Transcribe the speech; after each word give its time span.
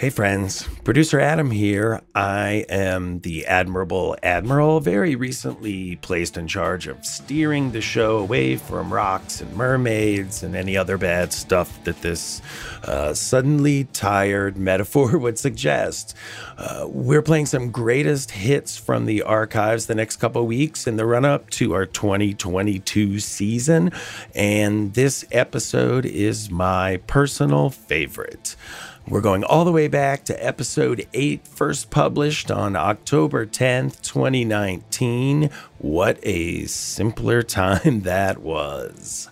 Hey, 0.00 0.08
friends. 0.08 0.66
Producer 0.82 1.20
Adam 1.20 1.50
here. 1.50 2.00
I 2.14 2.64
am 2.70 3.20
the 3.20 3.44
Admirable 3.44 4.16
Admiral, 4.22 4.80
very 4.80 5.14
recently 5.14 5.96
placed 5.96 6.38
in 6.38 6.48
charge 6.48 6.86
of 6.86 7.04
steering 7.04 7.72
the 7.72 7.82
show 7.82 8.16
away 8.16 8.56
from 8.56 8.90
rocks 8.90 9.42
and 9.42 9.54
mermaids 9.54 10.42
and 10.42 10.56
any 10.56 10.74
other 10.74 10.96
bad 10.96 11.34
stuff 11.34 11.84
that 11.84 12.00
this 12.00 12.40
uh, 12.84 13.12
suddenly 13.12 13.84
tired 13.92 14.56
metaphor 14.70 15.18
would 15.18 15.38
suggest. 15.38 16.16
Uh, 16.56 16.86
we're 16.88 17.20
playing 17.20 17.44
some 17.44 17.70
greatest 17.70 18.30
hits 18.30 18.78
from 18.78 19.04
the 19.04 19.20
archives 19.20 19.84
the 19.84 19.94
next 19.94 20.16
couple 20.16 20.46
weeks 20.46 20.86
in 20.86 20.96
the 20.96 21.04
run 21.04 21.26
up 21.26 21.50
to 21.50 21.74
our 21.74 21.84
2022 21.84 23.20
season, 23.20 23.92
and 24.34 24.94
this 24.94 25.26
episode 25.30 26.06
is 26.06 26.50
my 26.50 26.96
personal 27.06 27.68
favorite. 27.68 28.56
We're 29.10 29.20
going 29.20 29.42
all 29.42 29.64
the 29.64 29.72
way 29.72 29.88
back 29.88 30.24
to 30.26 30.46
episode 30.46 31.04
8, 31.12 31.44
first 31.44 31.90
published 31.90 32.48
on 32.48 32.76
October 32.76 33.44
10th, 33.44 34.02
2019. 34.02 35.50
What 35.78 36.20
a 36.22 36.66
simpler 36.66 37.42
time 37.42 38.02
that 38.02 38.38
was. 38.38 39.28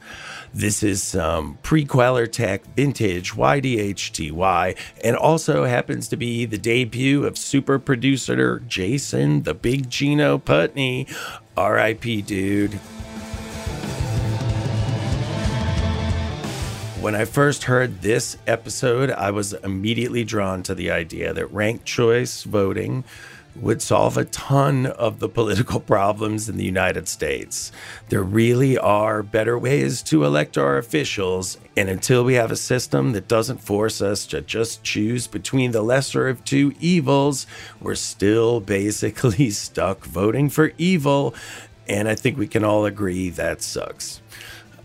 This 0.52 0.82
is 0.82 1.01
some 1.04 1.59
pre 1.62 1.84
Quellertech 1.84 2.62
vintage 2.74 3.34
YDHTY, 3.34 4.77
and 5.04 5.16
also 5.16 5.64
happens 5.64 6.09
to 6.09 6.16
be 6.16 6.45
the 6.45 6.59
debut 6.59 7.24
of 7.24 7.38
super 7.38 7.79
producer 7.79 8.59
Jason 8.59 9.45
the 9.45 9.54
Big 9.54 9.88
Gino 9.88 10.38
Putney. 10.38 11.06
RIP, 11.56 12.26
dude. 12.26 12.80
When 17.01 17.15
I 17.15 17.27
first 17.27 17.65
heard 17.65 18.02
this 18.02 18.37
episode, 18.45 19.13
I 19.13 19.30
was 19.30 19.52
immediately 19.52 20.24
drawn 20.24 20.65
to 20.65 20.74
the 20.74 20.91
idea 20.91 21.32
that 21.32 21.46
ranked 21.52 21.85
choice 21.85 22.43
voting 22.43 23.04
would 23.54 23.80
solve 23.80 24.16
a 24.16 24.24
ton 24.24 24.87
of 24.87 25.21
the 25.21 25.29
political 25.38 25.79
problems 25.79 26.49
in 26.49 26.57
the 26.57 26.65
United 26.65 27.07
States. 27.07 27.71
There 28.09 28.24
really 28.24 28.76
are 28.76 29.23
better 29.23 29.57
ways 29.57 30.02
to 30.02 30.24
elect 30.24 30.59
our 30.59 30.76
officials, 30.76 31.57
and 31.76 31.88
until 31.88 32.24
we 32.24 32.35
have 32.35 32.51
a 32.51 32.57
system 32.57 33.13
that 33.13 33.29
doesn't 33.29 33.63
force 33.63 34.02
us 34.02 34.26
to 34.26 34.41
just 34.41 34.82
choose 34.82 35.29
between 35.29 35.71
the 35.71 35.82
lesser 35.82 36.26
of 36.26 36.45
two 36.45 36.74
evils, 36.80 37.46
we're 37.80 37.95
still 37.95 38.59
basically 38.79 39.51
stuck 39.51 40.04
voting 40.04 40.51
for 40.51 40.73
evil. 40.79 41.32
And 41.88 42.09
I 42.09 42.16
think 42.16 42.37
we 42.37 42.49
can 42.49 42.65
all 42.65 42.85
agree 42.85 43.30
that 43.30 43.63
sucks. 43.63 44.21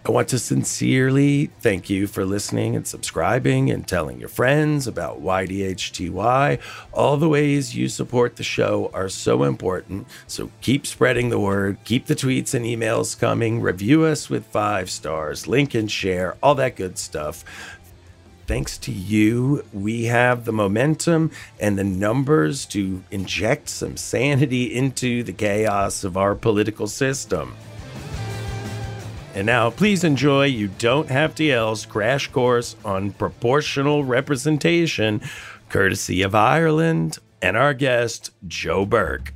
I 0.06 0.12
want 0.12 0.28
to 0.30 0.40
sincerely 0.40 1.46
thank 1.62 1.90
you 1.90 2.08
for 2.08 2.26
listening 2.26 2.76
and 2.76 2.86
subscribing 2.86 3.72
and 3.72 3.88
telling 3.88 4.20
your 4.20 4.28
friends 4.28 4.86
about 4.86 5.24
YDHTY. 5.24 6.60
All 6.92 7.16
the 7.16 7.30
ways 7.30 7.74
you 7.74 7.88
support 7.88 8.36
the 8.36 8.44
show 8.44 8.92
are 8.94 9.08
so 9.08 9.44
important. 9.44 10.08
So 10.28 10.52
keep 10.60 10.86
spreading 10.86 11.30
the 11.30 11.40
word, 11.40 11.78
keep 11.86 12.08
the 12.08 12.16
tweets 12.16 12.54
and 12.54 12.66
emails 12.66 13.18
coming, 13.18 13.62
review 13.62 14.04
us 14.04 14.30
with 14.30 14.46
five 14.48 14.90
stars, 14.90 15.48
link 15.48 15.74
and 15.74 15.90
share, 15.90 16.36
all 16.44 16.56
that 16.56 16.76
good 16.76 16.98
stuff. 16.98 17.46
Thanks 18.46 18.78
to 18.80 18.92
you, 18.92 19.64
we 19.72 20.04
have 20.06 20.44
the 20.44 20.52
momentum 20.52 21.32
and 21.62 21.80
the 21.80 21.86
numbers 21.86 22.66
to 22.68 23.02
inject 23.10 23.70
some 23.70 23.96
sanity 23.96 24.76
into 24.76 25.24
the 25.24 25.32
chaos 25.32 26.04
of 26.04 26.18
our 26.18 26.36
political 26.36 26.88
system. 26.88 27.56
And 29.36 29.48
now, 29.48 29.72
please 29.72 30.04
enjoy 30.04 30.46
You 30.46 30.68
Don't 30.68 31.10
Have 31.10 31.34
to 31.36 31.44
Yell's 31.44 31.88
crash 31.88 32.28
course 32.28 32.76
on 32.86 33.14
proportional 33.14 34.04
representation, 34.04 35.22
courtesy 35.70 36.22
of 36.22 36.36
Ireland 36.36 37.18
and 37.42 37.58
our 37.58 37.74
guest, 37.74 38.30
Joe 38.48 38.86
Burke. 38.86 39.34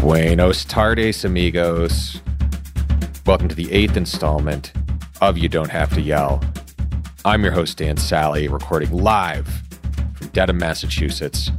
Buenos 0.00 0.64
tardes, 0.64 1.24
amigos. 1.24 2.20
Welcome 3.26 3.48
to 3.48 3.56
the 3.56 3.72
eighth 3.72 3.96
installment 3.96 4.72
of 5.20 5.36
You 5.36 5.48
Don't 5.48 5.72
Have 5.72 5.92
to 5.94 6.00
Yell. 6.00 6.40
I'm 7.24 7.42
your 7.42 7.52
host, 7.52 7.78
Dan 7.78 7.96
Sally, 7.96 8.46
recording 8.46 8.92
live 8.92 9.65
from 10.36 10.42
Dedham, 10.42 10.58
Massachusetts, 10.58 11.50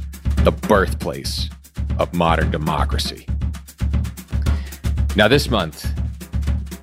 the 0.44 0.52
birthplace 0.52 1.50
of 1.98 2.14
modern 2.14 2.52
democracy. 2.52 3.26
Now, 5.16 5.26
this 5.26 5.50
month, 5.50 5.90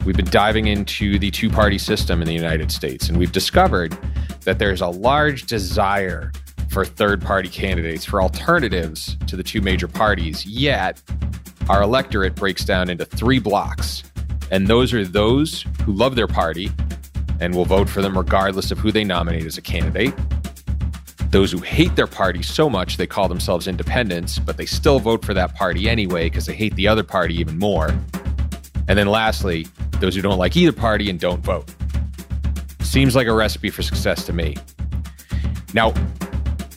we've 0.06 0.18
been 0.18 0.30
diving 0.30 0.68
into 0.68 1.18
the 1.18 1.32
two 1.32 1.50
party 1.50 1.78
system 1.78 2.22
in 2.22 2.28
the 2.28 2.34
United 2.34 2.70
States, 2.70 3.08
and 3.08 3.18
we've 3.18 3.32
discovered 3.32 3.98
that 4.42 4.60
there's 4.60 4.82
a 4.82 4.88
large 4.88 5.46
desire 5.46 6.34
for 6.68 6.84
third 6.84 7.22
party 7.22 7.48
candidates, 7.48 8.04
for 8.04 8.22
alternatives 8.22 9.16
to 9.28 9.38
the 9.38 9.44
two 9.44 9.62
major 9.62 9.88
parties. 9.88 10.46
Yet, 10.46 11.02
our 11.70 11.82
electorate 11.82 12.36
breaks 12.36 12.66
down 12.66 12.90
into 12.90 13.06
three 13.06 13.40
blocks, 13.40 14.04
and 14.52 14.68
those 14.68 14.94
are 14.94 15.06
those 15.06 15.66
who 15.86 15.94
love 15.94 16.18
their 16.18 16.28
party 16.28 16.70
and 17.40 17.56
will 17.56 17.64
vote 17.64 17.88
for 17.88 18.02
them 18.02 18.18
regardless 18.18 18.70
of 18.72 18.80
who 18.80 18.92
they 18.92 19.06
nominate 19.06 19.46
as 19.46 19.58
a 19.58 19.62
candidate 19.62 20.14
those 21.36 21.52
who 21.52 21.58
hate 21.58 21.98
their 21.98 22.08
party 22.08 22.42
so 22.42 22.70
much 22.70 22.96
they 22.96 23.06
call 23.06 23.28
themselves 23.28 23.68
independents, 23.68 24.40
but 24.40 24.56
they 24.56 24.66
still 24.66 25.00
vote 25.00 25.26
for 25.26 25.34
that 25.34 25.54
party 25.54 25.90
anyway 25.90 26.30
because 26.30 26.46
they 26.46 26.56
hate 26.56 26.74
the 26.76 26.88
other 26.88 27.04
party 27.04 27.38
even 27.38 27.60
more. 27.60 27.90
And 28.88 28.98
then 28.98 29.08
lastly, 29.08 29.68
those 30.00 30.16
who 30.16 30.22
don't 30.22 30.38
like 30.38 30.56
either 30.56 30.72
party 30.72 31.10
and 31.10 31.20
don't 31.20 31.44
vote. 31.44 31.70
Seems 32.80 33.18
like 33.18 33.28
a 33.28 33.34
recipe 33.34 33.70
for 33.70 33.82
success 33.82 34.26
to 34.28 34.32
me. 34.32 34.56
Now, 35.74 35.94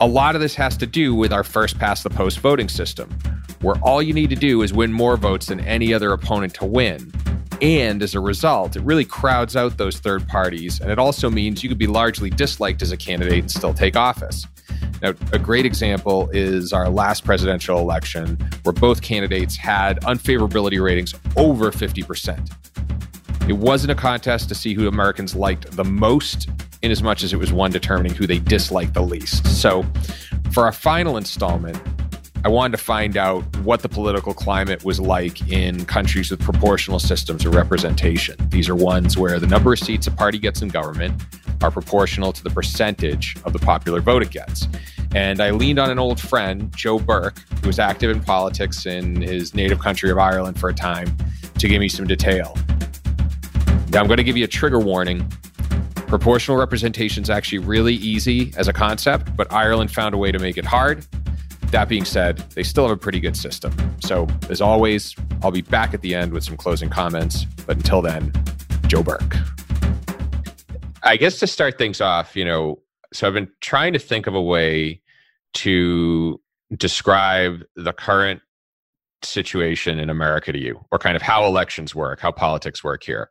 a 0.00 0.08
lot 0.08 0.34
of 0.34 0.40
this 0.40 0.56
has 0.56 0.76
to 0.78 0.86
do 0.86 1.14
with 1.14 1.32
our 1.32 1.44
first 1.44 1.78
past 1.78 2.02
the 2.02 2.10
post 2.10 2.40
voting 2.40 2.68
system, 2.68 3.16
where 3.60 3.76
all 3.76 4.02
you 4.02 4.12
need 4.12 4.30
to 4.30 4.36
do 4.36 4.62
is 4.62 4.72
win 4.72 4.92
more 4.92 5.16
votes 5.16 5.46
than 5.46 5.60
any 5.60 5.94
other 5.94 6.12
opponent 6.12 6.52
to 6.54 6.64
win. 6.64 7.12
And 7.60 8.02
as 8.02 8.14
a 8.14 8.20
result, 8.20 8.76
it 8.76 8.82
really 8.82 9.04
crowds 9.04 9.56
out 9.56 9.76
those 9.76 9.98
third 9.98 10.26
parties. 10.28 10.80
And 10.80 10.90
it 10.90 10.98
also 10.98 11.28
means 11.28 11.62
you 11.62 11.68
could 11.68 11.78
be 11.78 11.86
largely 11.86 12.30
disliked 12.30 12.82
as 12.82 12.92
a 12.92 12.96
candidate 12.96 13.40
and 13.40 13.50
still 13.50 13.74
take 13.74 13.96
office. 13.96 14.46
Now, 15.02 15.14
a 15.32 15.38
great 15.38 15.66
example 15.66 16.28
is 16.30 16.72
our 16.72 16.88
last 16.88 17.24
presidential 17.24 17.78
election, 17.78 18.36
where 18.62 18.72
both 18.72 19.00
candidates 19.02 19.56
had 19.56 20.00
unfavorability 20.02 20.82
ratings 20.82 21.14
over 21.36 21.70
50%. 21.70 22.52
It 23.48 23.56
wasn't 23.56 23.92
a 23.92 23.94
contest 23.94 24.48
to 24.50 24.54
see 24.54 24.74
who 24.74 24.88
Americans 24.88 25.34
liked 25.34 25.70
the 25.70 25.84
most, 25.84 26.48
in 26.82 26.90
as 26.90 27.02
much 27.02 27.22
as 27.22 27.32
it 27.32 27.36
was 27.38 27.52
one 27.52 27.70
determining 27.70 28.14
who 28.14 28.26
they 28.26 28.38
disliked 28.38 28.94
the 28.94 29.02
least. 29.02 29.46
So, 29.46 29.84
for 30.52 30.64
our 30.64 30.72
final 30.72 31.16
installment, 31.16 31.80
I 32.44 32.48
wanted 32.48 32.76
to 32.76 32.82
find 32.82 33.16
out 33.16 33.44
what 33.58 33.82
the 33.82 33.88
political 33.88 34.32
climate 34.32 34.84
was 34.84 35.00
like 35.00 35.50
in 35.50 35.84
countries 35.86 36.30
with 36.30 36.40
proportional 36.40 37.00
systems 37.00 37.44
of 37.44 37.54
representation. 37.54 38.36
These 38.48 38.68
are 38.68 38.76
ones 38.76 39.18
where 39.18 39.40
the 39.40 39.46
number 39.48 39.72
of 39.72 39.80
seats 39.80 40.06
a 40.06 40.12
party 40.12 40.38
gets 40.38 40.62
in 40.62 40.68
government 40.68 41.20
are 41.62 41.70
proportional 41.72 42.32
to 42.32 42.44
the 42.44 42.50
percentage 42.50 43.36
of 43.44 43.52
the 43.52 43.58
popular 43.58 44.00
vote 44.00 44.22
it 44.22 44.30
gets. 44.30 44.68
And 45.16 45.40
I 45.40 45.50
leaned 45.50 45.80
on 45.80 45.90
an 45.90 45.98
old 45.98 46.20
friend, 46.20 46.72
Joe 46.76 47.00
Burke, 47.00 47.40
who 47.60 47.66
was 47.66 47.80
active 47.80 48.10
in 48.10 48.22
politics 48.22 48.86
in 48.86 49.20
his 49.20 49.52
native 49.52 49.80
country 49.80 50.08
of 50.10 50.18
Ireland 50.18 50.60
for 50.60 50.68
a 50.68 50.74
time, 50.74 51.08
to 51.58 51.66
give 51.66 51.80
me 51.80 51.88
some 51.88 52.06
detail. 52.06 52.56
Now, 53.90 54.00
I'm 54.00 54.06
going 54.06 54.18
to 54.18 54.24
give 54.24 54.36
you 54.36 54.44
a 54.44 54.48
trigger 54.48 54.78
warning. 54.78 55.28
Proportional 56.06 56.56
representation 56.56 57.24
is 57.24 57.30
actually 57.30 57.58
really 57.58 57.94
easy 57.94 58.52
as 58.56 58.68
a 58.68 58.72
concept, 58.72 59.36
but 59.36 59.52
Ireland 59.52 59.90
found 59.92 60.14
a 60.14 60.18
way 60.18 60.30
to 60.30 60.38
make 60.38 60.56
it 60.56 60.64
hard. 60.64 61.04
That 61.70 61.88
being 61.88 62.04
said, 62.04 62.38
they 62.54 62.62
still 62.62 62.88
have 62.88 62.96
a 62.96 63.00
pretty 63.00 63.20
good 63.20 63.36
system. 63.36 63.74
So, 64.00 64.26
as 64.48 64.60
always, 64.60 65.14
I'll 65.42 65.50
be 65.50 65.60
back 65.60 65.92
at 65.92 66.00
the 66.00 66.14
end 66.14 66.32
with 66.32 66.44
some 66.44 66.56
closing 66.56 66.88
comments. 66.88 67.44
But 67.66 67.76
until 67.76 68.00
then, 68.00 68.32
Joe 68.86 69.02
Burke. 69.02 69.36
I 71.02 71.16
guess 71.16 71.38
to 71.40 71.46
start 71.46 71.78
things 71.78 72.00
off, 72.00 72.34
you 72.34 72.44
know, 72.44 72.80
so 73.12 73.26
I've 73.26 73.34
been 73.34 73.50
trying 73.60 73.92
to 73.92 73.98
think 73.98 74.26
of 74.26 74.34
a 74.34 74.42
way 74.42 75.02
to 75.54 76.40
describe 76.76 77.62
the 77.76 77.92
current 77.92 78.40
situation 79.22 79.98
in 79.98 80.10
America 80.10 80.52
to 80.52 80.58
you, 80.58 80.80
or 80.90 80.98
kind 80.98 81.16
of 81.16 81.22
how 81.22 81.44
elections 81.44 81.94
work, 81.94 82.20
how 82.20 82.30
politics 82.30 82.84
work 82.84 83.02
here. 83.02 83.30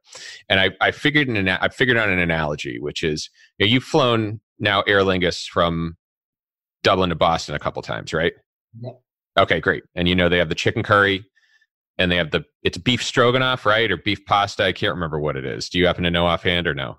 And 0.50 0.60
I, 0.60 0.72
I 0.81 0.92
figured 0.92 1.28
an 1.28 1.48
I 1.48 1.69
figured 1.69 1.98
out 1.98 2.10
an 2.10 2.19
analogy, 2.19 2.80
which 2.80 3.04
is 3.04 3.30
you 3.57 3.66
know, 3.66 3.72
you've 3.72 3.84
flown 3.84 4.42
now 4.60 4.81
Aer 4.88 5.01
Lingus 5.01 5.45
from 5.48 5.98
Dublin 6.83 7.09
to 7.09 7.15
Boston 7.15 7.56
a 7.56 7.59
couple 7.59 7.81
times, 7.81 8.13
right? 8.13 8.33
Yeah. 8.79 8.91
Okay, 9.38 9.59
great. 9.59 9.83
And 9.95 10.07
you 10.07 10.15
know 10.15 10.29
they 10.29 10.38
have 10.38 10.50
the 10.50 10.56
chicken 10.56 10.83
curry 10.83 11.25
and 11.97 12.12
they 12.12 12.15
have 12.15 12.31
the 12.31 12.44
it's 12.63 12.77
beef 12.77 13.03
stroganoff, 13.03 13.65
right? 13.65 13.91
Or 13.91 13.97
beef 13.97 14.25
pasta. 14.25 14.63
I 14.63 14.71
can't 14.71 14.94
remember 14.94 15.19
what 15.19 15.35
it 15.35 15.45
is. 15.45 15.69
Do 15.69 15.79
you 15.79 15.88
happen 15.88 16.03
to 16.03 16.12
know 16.12 16.25
offhand 16.25 16.68
or 16.68 16.74
no? 16.74 16.97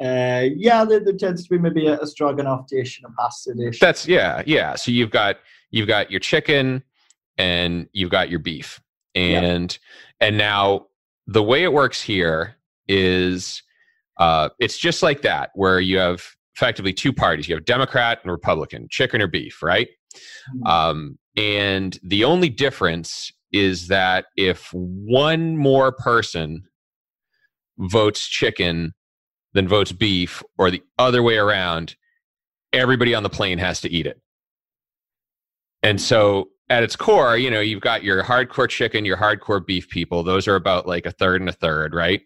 Uh, 0.00 0.48
yeah, 0.56 0.84
there, 0.84 1.00
there, 1.00 1.14
tends 1.14 1.44
to 1.44 1.50
be 1.50 1.58
maybe 1.58 1.86
a, 1.86 2.00
a 2.00 2.06
stroganoff 2.06 2.66
dish 2.66 3.00
and 3.00 3.12
a 3.12 3.14
pasta 3.16 3.54
dish. 3.54 3.78
That's 3.78 4.08
yeah, 4.08 4.42
yeah. 4.44 4.74
So 4.74 4.90
you've 4.90 5.10
got 5.10 5.36
you've 5.70 5.86
got 5.86 6.10
your 6.10 6.20
chicken 6.20 6.82
and 7.38 7.88
you've 7.92 8.10
got 8.10 8.28
your 8.28 8.40
beef. 8.40 8.80
and 9.14 9.78
yeah. 10.20 10.26
and 10.26 10.36
now 10.36 10.86
the 11.26 11.42
way 11.42 11.62
it 11.62 11.72
works 11.72 12.02
here 12.02 12.56
is 12.88 13.62
uh, 14.18 14.48
it's 14.58 14.78
just 14.78 15.02
like 15.02 15.22
that 15.22 15.50
where 15.54 15.80
you 15.80 15.98
have 15.98 16.24
effectively 16.56 16.92
two 16.92 17.12
parties 17.12 17.48
you 17.48 17.54
have 17.54 17.64
democrat 17.64 18.18
and 18.22 18.30
republican 18.30 18.86
chicken 18.90 19.20
or 19.20 19.26
beef 19.26 19.62
right 19.62 19.88
mm-hmm. 20.16 20.66
um, 20.66 21.18
and 21.36 21.98
the 22.02 22.24
only 22.24 22.48
difference 22.48 23.32
is 23.52 23.88
that 23.88 24.26
if 24.36 24.72
one 24.72 25.56
more 25.56 25.92
person 25.92 26.62
votes 27.78 28.28
chicken 28.28 28.92
than 29.52 29.68
votes 29.68 29.92
beef 29.92 30.42
or 30.58 30.70
the 30.70 30.82
other 30.98 31.22
way 31.22 31.36
around 31.36 31.96
everybody 32.72 33.14
on 33.14 33.22
the 33.22 33.30
plane 33.30 33.58
has 33.58 33.80
to 33.80 33.90
eat 33.90 34.06
it 34.06 34.20
and 35.82 36.00
so 36.00 36.48
at 36.70 36.82
its 36.82 36.96
core, 36.96 37.36
you 37.36 37.50
know, 37.50 37.60
you've 37.60 37.82
got 37.82 38.02
your 38.02 38.22
hardcore 38.22 38.68
chicken, 38.68 39.04
your 39.04 39.16
hardcore 39.16 39.64
beef 39.64 39.88
people. 39.88 40.22
Those 40.22 40.48
are 40.48 40.56
about 40.56 40.86
like 40.86 41.06
a 41.06 41.10
third 41.10 41.40
and 41.40 41.50
a 41.50 41.52
third, 41.52 41.94
right? 41.94 42.22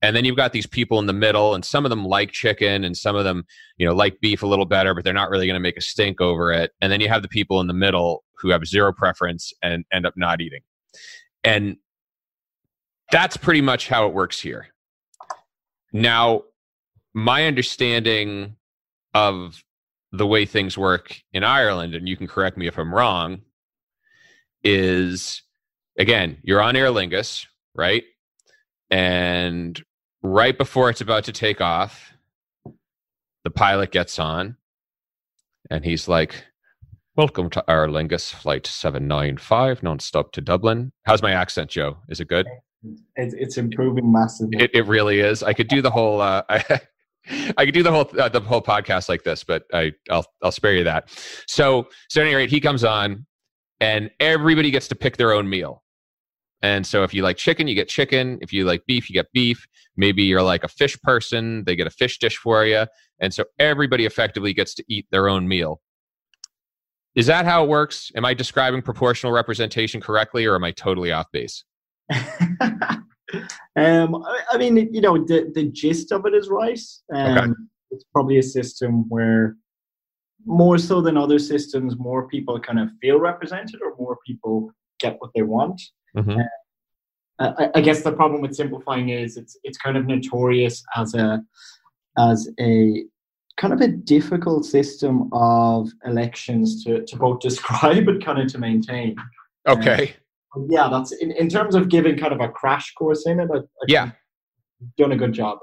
And 0.00 0.14
then 0.14 0.24
you've 0.24 0.36
got 0.36 0.52
these 0.52 0.66
people 0.66 1.00
in 1.00 1.06
the 1.06 1.12
middle, 1.12 1.54
and 1.54 1.64
some 1.64 1.84
of 1.84 1.90
them 1.90 2.04
like 2.04 2.30
chicken, 2.30 2.84
and 2.84 2.96
some 2.96 3.16
of 3.16 3.24
them, 3.24 3.44
you 3.78 3.86
know, 3.86 3.94
like 3.94 4.20
beef 4.20 4.42
a 4.42 4.46
little 4.46 4.64
better, 4.64 4.94
but 4.94 5.02
they're 5.02 5.12
not 5.12 5.30
really 5.30 5.46
going 5.46 5.54
to 5.54 5.60
make 5.60 5.76
a 5.76 5.82
stink 5.82 6.20
over 6.20 6.52
it. 6.52 6.70
And 6.80 6.92
then 6.92 7.00
you 7.00 7.08
have 7.08 7.22
the 7.22 7.28
people 7.28 7.60
in 7.60 7.66
the 7.66 7.74
middle 7.74 8.24
who 8.38 8.50
have 8.50 8.64
zero 8.64 8.92
preference 8.92 9.52
and 9.62 9.84
end 9.92 10.06
up 10.06 10.14
not 10.16 10.40
eating. 10.40 10.60
And 11.42 11.76
that's 13.10 13.36
pretty 13.36 13.60
much 13.60 13.88
how 13.88 14.06
it 14.06 14.14
works 14.14 14.40
here. 14.40 14.68
Now, 15.92 16.42
my 17.14 17.46
understanding 17.46 18.56
of 19.14 19.64
the 20.12 20.26
way 20.26 20.46
things 20.46 20.78
work 20.78 21.16
in 21.32 21.42
Ireland, 21.42 21.94
and 21.94 22.08
you 22.08 22.16
can 22.16 22.26
correct 22.26 22.56
me 22.56 22.66
if 22.66 22.78
I'm 22.78 22.94
wrong, 22.94 23.40
is 24.62 25.42
again, 25.98 26.38
you're 26.42 26.62
on 26.62 26.76
Aer 26.76 26.88
Lingus, 26.88 27.46
right? 27.74 28.04
And 28.90 29.82
right 30.22 30.56
before 30.56 30.90
it's 30.90 31.00
about 31.00 31.24
to 31.24 31.32
take 31.32 31.60
off, 31.60 32.12
the 33.44 33.50
pilot 33.50 33.90
gets 33.90 34.18
on 34.18 34.56
and 35.70 35.84
he's 35.84 36.08
like, 36.08 36.44
Welcome 37.16 37.50
to 37.50 37.64
Aer 37.68 37.88
Lingus, 37.88 38.32
flight 38.32 38.64
795, 38.64 39.80
nonstop 39.80 40.30
to 40.30 40.40
Dublin. 40.40 40.92
How's 41.04 41.20
my 41.20 41.32
accent, 41.32 41.68
Joe? 41.68 41.96
Is 42.08 42.20
it 42.20 42.28
good? 42.28 42.46
It's, 43.16 43.34
it's 43.34 43.56
improving 43.56 44.12
massively. 44.12 44.62
It, 44.62 44.70
it 44.72 44.86
really 44.86 45.18
is. 45.18 45.42
I 45.42 45.52
could 45.52 45.66
do 45.66 45.82
the 45.82 45.90
whole. 45.90 46.20
Uh, 46.20 46.42
I, 46.48 46.80
I 47.56 47.64
could 47.64 47.74
do 47.74 47.82
the 47.82 47.90
whole 47.90 48.08
uh, 48.20 48.28
the 48.28 48.40
whole 48.40 48.62
podcast 48.62 49.08
like 49.08 49.24
this, 49.24 49.42
but 49.42 49.64
I 49.74 49.92
I'll 50.08 50.26
I'll 50.44 50.52
spare 50.52 50.74
you 50.74 50.84
that. 50.84 51.10
So 51.48 51.88
so 52.08 52.20
at 52.20 52.26
any 52.28 52.36
rate, 52.36 52.50
he 52.50 52.60
comes 52.60 52.84
on 52.84 53.26
and 53.80 54.10
everybody 54.20 54.70
gets 54.70 54.86
to 54.88 54.94
pick 54.94 55.16
their 55.16 55.32
own 55.32 55.48
meal. 55.48 55.82
And 56.62 56.86
so 56.86 57.04
if 57.04 57.14
you 57.14 57.22
like 57.22 57.36
chicken, 57.36 57.68
you 57.68 57.74
get 57.74 57.88
chicken. 57.88 58.38
If 58.40 58.52
you 58.52 58.64
like 58.64 58.84
beef, 58.86 59.08
you 59.08 59.14
get 59.14 59.26
beef. 59.32 59.66
Maybe 59.96 60.24
you're 60.24 60.42
like 60.42 60.64
a 60.64 60.68
fish 60.68 61.00
person, 61.02 61.64
they 61.64 61.76
get 61.76 61.86
a 61.86 61.90
fish 61.90 62.18
dish 62.18 62.36
for 62.36 62.64
you. 62.64 62.86
And 63.20 63.34
so 63.34 63.44
everybody 63.58 64.06
effectively 64.06 64.52
gets 64.52 64.74
to 64.74 64.84
eat 64.88 65.06
their 65.10 65.28
own 65.28 65.46
meal. 65.48 65.80
Is 67.14 67.26
that 67.26 67.44
how 67.44 67.64
it 67.64 67.68
works? 67.68 68.12
Am 68.14 68.24
I 68.24 68.32
describing 68.34 68.80
proportional 68.80 69.32
representation 69.32 70.00
correctly 70.00 70.46
or 70.46 70.54
am 70.54 70.62
I 70.62 70.70
totally 70.70 71.10
off 71.10 71.26
base? 71.32 71.64
um, 72.12 73.04
I 73.76 74.56
mean, 74.56 74.88
you 74.92 75.00
know, 75.00 75.18
the, 75.24 75.50
the 75.52 75.64
gist 75.64 76.12
of 76.12 76.26
it 76.26 76.34
is 76.34 76.48
right. 76.48 76.80
Um, 77.12 77.38
okay. 77.38 77.52
It's 77.90 78.04
probably 78.12 78.38
a 78.38 78.42
system 78.42 79.08
where 79.08 79.56
more 80.44 80.78
so 80.78 81.00
than 81.00 81.16
other 81.16 81.38
systems, 81.38 81.98
more 81.98 82.28
people 82.28 82.60
kind 82.60 82.78
of 82.78 82.90
feel 83.00 83.18
represented 83.18 83.80
or 83.82 83.96
more 83.98 84.18
people 84.26 84.70
get 85.00 85.16
what 85.18 85.30
they 85.34 85.42
want. 85.42 85.80
Mm-hmm. 86.18 86.40
Uh, 87.38 87.52
I, 87.58 87.70
I, 87.76 87.80
guess 87.80 88.02
the 88.02 88.12
problem 88.12 88.40
with 88.40 88.54
simplifying 88.54 89.10
is 89.10 89.36
it's 89.36 89.56
it's 89.62 89.78
kind 89.78 89.96
of 89.96 90.06
notorious 90.06 90.82
as 90.96 91.14
a 91.14 91.40
as 92.18 92.48
a 92.58 93.04
kind 93.56 93.72
of 93.72 93.80
a 93.80 93.88
difficult 93.88 94.64
system 94.64 95.28
of 95.32 95.90
elections 96.04 96.82
to, 96.84 97.04
to 97.04 97.16
both 97.16 97.40
describe 97.48 98.08
and 98.08 98.24
kind 98.24 98.40
of 98.40 98.50
to 98.52 98.58
maintain. 98.58 99.16
Okay. 99.66 100.14
Uh, 100.56 100.62
yeah, 100.68 100.88
that's 100.88 101.12
in, 101.12 101.30
in 101.32 101.48
terms 101.48 101.74
of 101.74 101.88
giving 101.88 102.16
kind 102.16 102.32
of 102.32 102.40
a 102.40 102.48
crash 102.48 102.94
course 102.94 103.26
in 103.26 103.38
it. 103.40 103.48
I, 103.52 103.58
I 103.58 103.62
yeah, 103.86 104.10
done 104.96 105.12
a 105.12 105.16
good 105.16 105.32
job. 105.32 105.58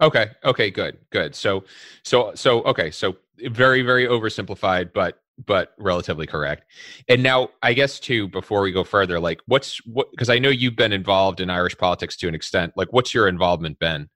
Okay. 0.00 0.30
Okay. 0.44 0.70
Good. 0.70 0.98
Good. 1.10 1.34
So, 1.34 1.64
so, 2.04 2.32
so, 2.34 2.62
okay. 2.62 2.90
So, 2.90 3.16
very, 3.50 3.82
very 3.82 4.06
oversimplified, 4.06 4.92
but 4.92 5.20
but 5.46 5.74
relatively 5.78 6.26
correct. 6.26 6.64
And 7.08 7.22
now, 7.22 7.50
I 7.62 7.72
guess 7.72 8.00
too, 8.00 8.28
before 8.28 8.62
we 8.62 8.72
go 8.72 8.84
further, 8.84 9.20
like, 9.20 9.40
what's 9.46 9.78
what? 9.86 10.10
Because 10.10 10.28
I 10.28 10.38
know 10.38 10.48
you've 10.48 10.76
been 10.76 10.92
involved 10.92 11.40
in 11.40 11.50
Irish 11.50 11.76
politics 11.76 12.16
to 12.18 12.28
an 12.28 12.34
extent. 12.34 12.72
Like, 12.76 12.92
what's 12.92 13.14
your 13.14 13.28
involvement 13.28 13.78
been? 13.78 14.08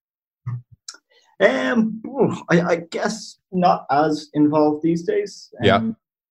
Um, 1.40 2.00
I, 2.50 2.60
I 2.60 2.76
guess 2.90 3.38
not 3.50 3.86
as 3.90 4.28
involved 4.34 4.82
these 4.82 5.02
days. 5.02 5.52
Um, 5.60 5.64
yeah, 5.64 5.80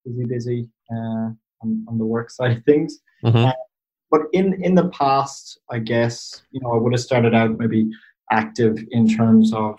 busy, 0.05 0.25
busy 0.25 0.69
uh, 0.91 1.31
on, 1.61 1.85
on 1.87 1.97
the 1.97 2.05
work 2.05 2.29
side 2.31 2.57
of 2.57 2.63
things. 2.63 2.99
Mm-hmm. 3.23 3.45
Uh, 3.45 3.53
but 4.09 4.21
in 4.33 4.63
in 4.63 4.75
the 4.75 4.89
past, 4.89 5.59
I 5.69 5.79
guess 5.79 6.43
you 6.51 6.61
know 6.61 6.73
I 6.73 6.77
would 6.77 6.93
have 6.93 7.01
started 7.01 7.33
out 7.33 7.57
maybe 7.57 7.89
active 8.31 8.77
in 8.91 9.07
terms 9.07 9.53
of 9.53 9.77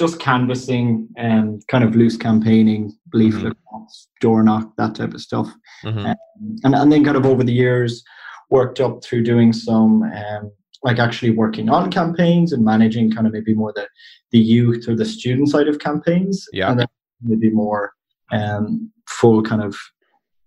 just 0.00 0.18
canvassing 0.18 1.06
and 1.18 1.62
kind 1.68 1.84
of 1.84 1.94
loose 1.94 2.16
campaigning, 2.16 2.90
leaflet 3.12 3.52
mm-hmm. 3.52 3.82
door 4.22 4.42
knock, 4.42 4.74
that 4.78 4.94
type 4.94 5.12
of 5.12 5.20
stuff. 5.20 5.46
Mm-hmm. 5.84 6.06
Um, 6.06 6.16
and, 6.64 6.74
and 6.74 6.90
then 6.90 7.04
kind 7.04 7.18
of 7.18 7.26
over 7.26 7.44
the 7.44 7.52
years, 7.52 8.02
worked 8.48 8.80
up 8.80 9.04
through 9.04 9.24
doing 9.24 9.52
some 9.52 10.02
um, 10.02 10.50
like 10.82 10.98
actually 10.98 11.32
working 11.32 11.68
on 11.68 11.90
campaigns 11.90 12.54
and 12.54 12.64
managing 12.64 13.12
kind 13.12 13.26
of 13.26 13.34
maybe 13.34 13.54
more 13.54 13.74
the, 13.76 13.86
the 14.32 14.38
youth 14.38 14.88
or 14.88 14.96
the 14.96 15.04
student 15.04 15.50
side 15.50 15.68
of 15.68 15.78
campaigns. 15.78 16.48
Yeah. 16.54 16.70
And 16.70 16.80
then 16.80 16.86
maybe 17.22 17.50
more 17.50 17.92
um, 18.32 18.90
full 19.06 19.42
kind 19.42 19.62
of 19.62 19.76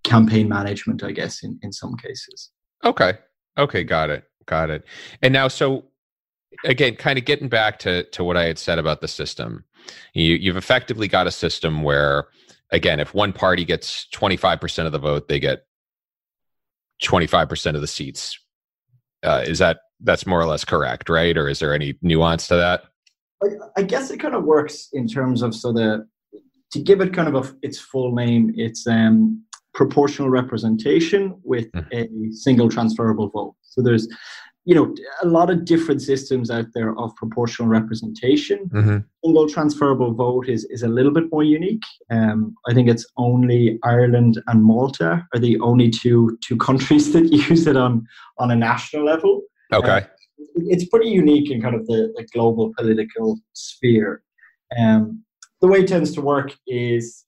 campaign 0.03 0.49
management, 0.49 1.03
I 1.03 1.11
guess, 1.11 1.43
in, 1.43 1.59
in 1.61 1.71
some 1.71 1.95
cases. 1.97 2.49
Okay. 2.83 3.19
Okay. 3.59 3.83
Got 3.83 4.09
it. 4.09 4.23
Got 4.47 4.71
it. 4.71 4.83
And 5.21 5.31
now, 5.31 5.47
so 5.47 5.85
again, 6.65 6.95
kind 6.95 7.17
of 7.19 7.25
getting 7.25 7.49
back 7.49 7.79
to 7.79 8.03
to 8.03 8.23
what 8.23 8.37
I 8.37 8.45
had 8.45 8.59
said 8.59 8.79
about 8.79 9.01
the 9.01 9.07
system, 9.07 9.65
you, 10.13 10.35
you've 10.35 10.57
effectively 10.57 11.07
got 11.07 11.27
a 11.27 11.31
system 11.31 11.83
where, 11.83 12.27
again, 12.71 12.99
if 12.99 13.13
one 13.13 13.33
party 13.33 13.65
gets 13.65 14.07
twenty 14.09 14.37
five 14.37 14.59
percent 14.61 14.85
of 14.85 14.91
the 14.91 14.99
vote, 14.99 15.27
they 15.27 15.39
get 15.39 15.65
twenty 17.01 17.27
five 17.27 17.49
percent 17.49 17.75
of 17.75 17.81
the 17.81 17.87
seats. 17.87 18.37
Uh, 19.23 19.43
is 19.45 19.59
that 19.59 19.79
that's 20.01 20.25
more 20.25 20.41
or 20.41 20.45
less 20.45 20.65
correct, 20.65 21.09
right? 21.09 21.37
Or 21.37 21.47
is 21.47 21.59
there 21.59 21.73
any 21.73 21.95
nuance 22.01 22.47
to 22.47 22.55
that? 22.55 22.83
I, 23.41 23.47
I 23.77 23.83
guess 23.83 24.11
it 24.11 24.19
kind 24.19 24.35
of 24.35 24.43
works 24.43 24.89
in 24.93 25.07
terms 25.07 25.41
of 25.41 25.55
so 25.55 25.71
the 25.71 26.07
to 26.71 26.79
give 26.79 27.01
it 27.01 27.13
kind 27.13 27.33
of 27.33 27.35
a, 27.35 27.55
its 27.61 27.79
full 27.79 28.13
name, 28.15 28.53
it's 28.55 28.87
um, 28.87 29.43
proportional 29.73 30.29
representation 30.29 31.39
with 31.43 31.71
mm. 31.71 31.85
a 31.93 32.33
single 32.33 32.69
transferable 32.69 33.29
vote. 33.29 33.55
So 33.61 33.81
there's 33.81 34.07
you 34.65 34.73
know 34.73 34.95
a 35.21 35.27
lot 35.27 35.49
of 35.49 35.65
different 35.65 36.01
systems 36.01 36.49
out 36.49 36.67
there 36.73 36.97
of 36.97 37.15
proportional 37.15 37.67
representation. 37.67 38.69
Mm-hmm. 38.73 38.97
single 39.23 39.49
transferable 39.49 40.13
vote 40.13 40.47
is, 40.47 40.65
is 40.65 40.83
a 40.83 40.87
little 40.87 41.11
bit 41.11 41.25
more 41.31 41.43
unique. 41.43 41.83
Um, 42.09 42.55
i 42.67 42.73
think 42.73 42.89
it's 42.89 43.05
only 43.17 43.79
ireland 43.83 44.41
and 44.47 44.63
malta 44.63 45.25
are 45.33 45.39
the 45.39 45.59
only 45.59 45.89
two 45.89 46.37
two 46.41 46.57
countries 46.67 47.11
that 47.13 47.31
use 47.31 47.67
it 47.67 47.77
on 47.77 48.05
on 48.37 48.51
a 48.51 48.55
national 48.55 49.05
level. 49.05 49.41
Okay. 49.73 49.89
Uh, 49.89 50.01
it's 50.55 50.85
pretty 50.85 51.09
unique 51.09 51.49
in 51.51 51.61
kind 51.61 51.75
of 51.75 51.85
the, 51.87 52.13
the 52.15 52.25
global 52.33 52.73
political 52.77 53.39
sphere. 53.53 54.23
Um, 54.77 55.23
the 55.61 55.67
way 55.67 55.79
it 55.79 55.87
tends 55.87 56.11
to 56.13 56.21
work 56.21 56.53
is 56.67 57.23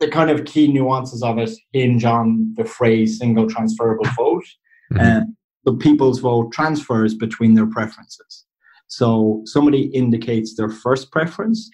the 0.00 0.08
kind 0.08 0.30
of 0.30 0.44
key 0.44 0.68
nuances 0.72 1.22
of 1.22 1.38
it 1.38 1.50
hinge 1.72 2.04
on 2.04 2.54
the 2.56 2.64
phrase 2.64 3.18
single 3.18 3.48
transferable 3.48 4.06
vote. 4.16 4.44
Mm-hmm. 4.92 5.32
Um, 5.66 5.74
the 5.74 5.78
people's 5.78 6.20
vote 6.20 6.52
transfers 6.52 7.14
between 7.14 7.54
their 7.54 7.66
preferences. 7.66 8.44
So 8.88 9.42
somebody 9.46 9.84
indicates 9.86 10.54
their 10.54 10.68
first 10.68 11.10
preference. 11.10 11.70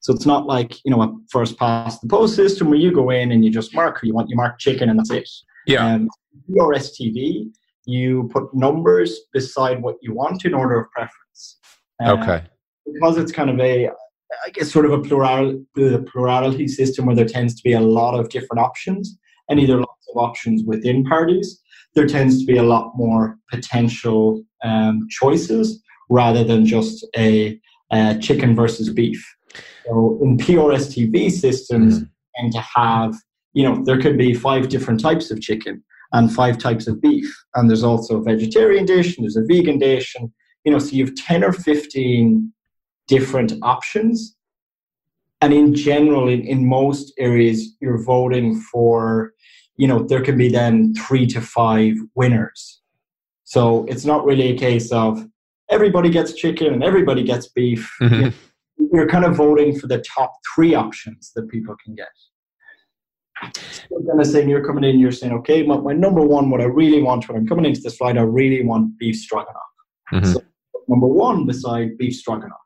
So 0.00 0.12
it's 0.12 0.26
not 0.26 0.46
like, 0.46 0.84
you 0.84 0.90
know, 0.90 1.02
a 1.02 1.16
first 1.30 1.56
past 1.56 2.00
the 2.02 2.08
post 2.08 2.34
system 2.34 2.70
where 2.70 2.78
you 2.78 2.92
go 2.92 3.10
in 3.10 3.30
and 3.30 3.44
you 3.44 3.50
just 3.50 3.74
mark 3.74 4.00
who 4.00 4.08
you 4.08 4.14
want, 4.14 4.28
you 4.28 4.36
mark 4.36 4.58
chicken 4.58 4.88
and 4.88 4.98
that's 4.98 5.10
it. 5.10 5.28
Yeah. 5.66 5.86
Um, 5.86 6.08
your 6.48 6.74
STV, 6.74 7.52
you 7.86 8.28
put 8.32 8.52
numbers 8.52 9.20
beside 9.32 9.80
what 9.80 9.96
you 10.02 10.12
want 10.12 10.44
in 10.44 10.54
order 10.54 10.80
of 10.80 10.90
preference. 10.90 11.60
Uh, 12.04 12.12
okay. 12.14 12.44
Because 12.92 13.16
it's 13.18 13.30
kind 13.30 13.48
of 13.48 13.60
a, 13.60 13.88
I 13.88 14.50
guess, 14.52 14.72
sort 14.72 14.86
of 14.86 14.92
a 14.92 15.00
plural, 15.00 15.64
the 15.76 16.04
plurality 16.10 16.66
system 16.66 17.06
where 17.06 17.14
there 17.14 17.24
tends 17.24 17.54
to 17.54 17.62
be 17.62 17.74
a 17.74 17.80
lot 17.80 18.18
of 18.18 18.28
different 18.28 18.60
options 18.60 19.16
and 19.48 19.60
either 19.60 19.76
lots 19.78 20.08
of 20.12 20.20
options 20.20 20.64
within 20.64 21.04
parties 21.04 21.61
there 21.94 22.06
tends 22.06 22.40
to 22.40 22.46
be 22.46 22.56
a 22.56 22.62
lot 22.62 22.92
more 22.96 23.38
potential 23.50 24.42
um, 24.64 25.06
choices 25.10 25.82
rather 26.08 26.44
than 26.44 26.64
just 26.64 27.06
a, 27.16 27.58
a, 27.92 28.18
chicken 28.18 28.54
versus 28.54 28.90
beef. 28.90 29.24
So 29.86 30.18
in 30.22 30.38
PRSTV 30.38 31.30
systems, 31.30 32.04
tend 32.36 32.52
to 32.52 32.64
have, 32.74 33.14
you 33.52 33.62
know, 33.62 33.82
there 33.84 34.00
could 34.00 34.16
be 34.16 34.34
five 34.34 34.68
different 34.68 35.00
types 35.00 35.30
of 35.30 35.40
chicken, 35.40 35.82
and 36.12 36.32
five 36.32 36.58
types 36.58 36.86
of 36.86 37.00
beef. 37.00 37.34
And 37.54 37.68
there's 37.68 37.84
also 37.84 38.18
a 38.18 38.22
vegetarian 38.22 38.86
dish, 38.86 39.16
and 39.16 39.24
there's 39.24 39.36
a 39.36 39.44
vegan 39.46 39.78
dish, 39.78 40.14
and 40.18 40.30
you 40.64 40.72
know, 40.72 40.78
so 40.78 40.90
you 40.90 41.06
have 41.06 41.14
10 41.14 41.42
or 41.44 41.52
15 41.52 42.52
different 43.08 43.52
options. 43.62 44.36
And 45.40 45.52
in 45.52 45.74
general, 45.74 46.28
in, 46.28 46.42
in 46.42 46.68
most 46.68 47.12
areas, 47.18 47.76
you're 47.80 48.02
voting 48.02 48.60
for, 48.60 49.32
you 49.76 49.88
know, 49.88 50.02
there 50.02 50.22
can 50.22 50.36
be 50.36 50.48
then 50.48 50.94
three 50.94 51.26
to 51.26 51.40
five 51.40 51.94
winners. 52.14 52.80
So 53.44 53.84
it's 53.86 54.04
not 54.04 54.24
really 54.24 54.48
a 54.50 54.56
case 54.56 54.92
of 54.92 55.26
everybody 55.70 56.10
gets 56.10 56.34
chicken 56.34 56.72
and 56.72 56.84
everybody 56.84 57.22
gets 57.22 57.48
beef. 57.48 57.90
Mm-hmm. 58.00 58.28
You're 58.92 59.08
kind 59.08 59.24
of 59.24 59.36
voting 59.36 59.78
for 59.78 59.86
the 59.86 59.98
top 59.98 60.32
three 60.54 60.74
options 60.74 61.32
that 61.34 61.48
people 61.48 61.76
can 61.84 61.94
get. 61.94 62.08
So 63.88 64.02
kind 64.06 64.20
of 64.20 64.26
saying 64.26 64.48
you're 64.48 64.64
coming 64.64 64.84
in, 64.84 64.98
you're 64.98 65.12
saying, 65.12 65.32
okay, 65.32 65.62
my, 65.62 65.76
my, 65.76 65.92
number 65.92 66.20
one, 66.22 66.50
what 66.50 66.60
I 66.60 66.64
really 66.64 67.02
want 67.02 67.28
when 67.28 67.36
I'm 67.36 67.46
coming 67.46 67.64
into 67.64 67.80
this 67.80 67.96
flight, 67.96 68.16
I 68.16 68.22
really 68.22 68.64
want 68.64 68.98
beef 68.98 69.16
stroganoff. 69.16 69.62
Mm-hmm. 70.12 70.32
So 70.32 70.42
number 70.88 71.06
one 71.06 71.46
beside 71.46 71.98
beef 71.98 72.14
stroganoff. 72.14 72.58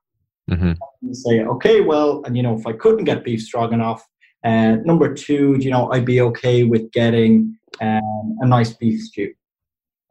Mm-hmm. 0.51 1.13
Say, 1.13 1.41
okay, 1.41 1.81
well, 1.81 2.23
and 2.25 2.37
you 2.37 2.43
know, 2.43 2.57
if 2.57 2.67
I 2.67 2.73
couldn't 2.73 3.05
get 3.05 3.25
beef 3.25 3.43
stroganoff, 3.43 4.07
uh, 4.47 4.77
number 4.85 5.13
two, 5.13 5.57
you 5.59 5.71
know, 5.71 5.91
I'd 5.91 6.05
be 6.05 6.21
okay 6.21 6.63
with 6.63 6.93
getting 6.93 7.59
um, 7.81 8.37
a 8.41 8.47
nice 8.47 8.73
beef 8.73 9.01
stew. 9.01 9.33